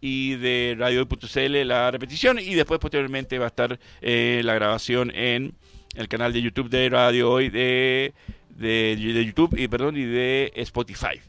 y 0.01 0.35
de 0.35 0.75
radio.cl 0.77 1.67
la 1.67 1.91
repetición 1.91 2.39
y 2.39 2.53
después 2.55 2.79
posteriormente 2.79 3.39
va 3.39 3.45
a 3.45 3.47
estar 3.47 3.79
eh, 4.01 4.41
la 4.43 4.53
grabación 4.53 5.11
en 5.15 5.55
el 5.95 6.07
canal 6.07 6.33
de 6.33 6.41
YouTube 6.41 6.69
de 6.69 6.89
Radio 6.89 7.31
Hoy 7.31 7.49
de, 7.49 8.13
de, 8.49 9.25
YouTube 9.25 9.57
y 9.57 9.67
perdón 9.67 9.97
y 9.97 10.03
de 10.03 10.51
Spotify 10.55 11.19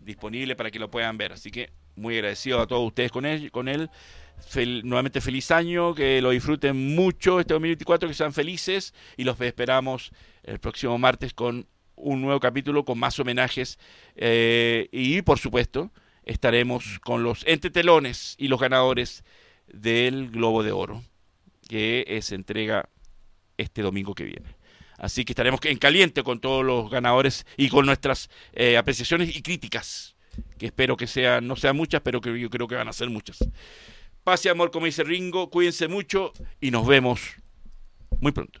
disponible 0.00 0.56
para 0.56 0.70
que 0.70 0.78
lo 0.78 0.90
puedan 0.90 1.16
ver 1.16 1.32
así 1.32 1.50
que 1.50 1.70
muy 1.96 2.16
agradecido 2.16 2.60
a 2.60 2.66
todos 2.66 2.86
ustedes 2.86 3.12
con 3.12 3.26
él, 3.26 3.50
con 3.50 3.68
él. 3.68 3.90
Fel- 4.40 4.82
nuevamente 4.84 5.20
feliz 5.20 5.50
año, 5.50 5.94
que 5.94 6.22
lo 6.22 6.30
disfruten 6.30 6.94
mucho 6.94 7.40
este 7.40 7.52
2024, 7.52 8.08
que 8.08 8.14
sean 8.14 8.32
felices 8.32 8.94
y 9.18 9.24
los 9.24 9.38
esperamos 9.38 10.12
el 10.44 10.58
próximo 10.58 10.96
martes 10.96 11.34
con 11.34 11.66
un 11.96 12.22
nuevo 12.22 12.40
capítulo 12.40 12.84
con 12.86 12.98
más 12.98 13.18
homenajes 13.18 13.78
eh, 14.16 14.88
y 14.92 15.20
por 15.20 15.38
supuesto 15.38 15.90
estaremos 16.30 17.00
con 17.00 17.24
los 17.24 17.44
entretelones 17.46 18.36
y 18.38 18.46
los 18.46 18.60
ganadores 18.60 19.24
del 19.66 20.30
Globo 20.30 20.62
de 20.62 20.70
Oro 20.70 21.02
que 21.68 22.18
se 22.22 22.36
entrega 22.36 22.88
este 23.56 23.82
domingo 23.82 24.14
que 24.14 24.24
viene. 24.24 24.54
Así 24.96 25.24
que 25.24 25.32
estaremos 25.32 25.60
en 25.64 25.78
caliente 25.78 26.22
con 26.22 26.40
todos 26.40 26.64
los 26.64 26.88
ganadores 26.88 27.46
y 27.56 27.68
con 27.68 27.84
nuestras 27.84 28.30
eh, 28.52 28.76
apreciaciones 28.76 29.34
y 29.34 29.42
críticas, 29.42 30.14
que 30.56 30.66
espero 30.66 30.96
que 30.96 31.08
sean, 31.08 31.48
no 31.48 31.56
sean 31.56 31.76
muchas, 31.76 32.00
pero 32.02 32.20
que 32.20 32.38
yo 32.38 32.48
creo 32.48 32.68
que 32.68 32.76
van 32.76 32.88
a 32.88 32.92
ser 32.92 33.10
muchas. 33.10 33.38
Paz 34.22 34.44
y 34.44 34.50
amor, 34.50 34.70
como 34.70 34.86
dice 34.86 35.02
Ringo, 35.02 35.50
cuídense 35.50 35.88
mucho 35.88 36.32
y 36.60 36.70
nos 36.70 36.86
vemos 36.86 37.20
muy 38.20 38.30
pronto. 38.30 38.60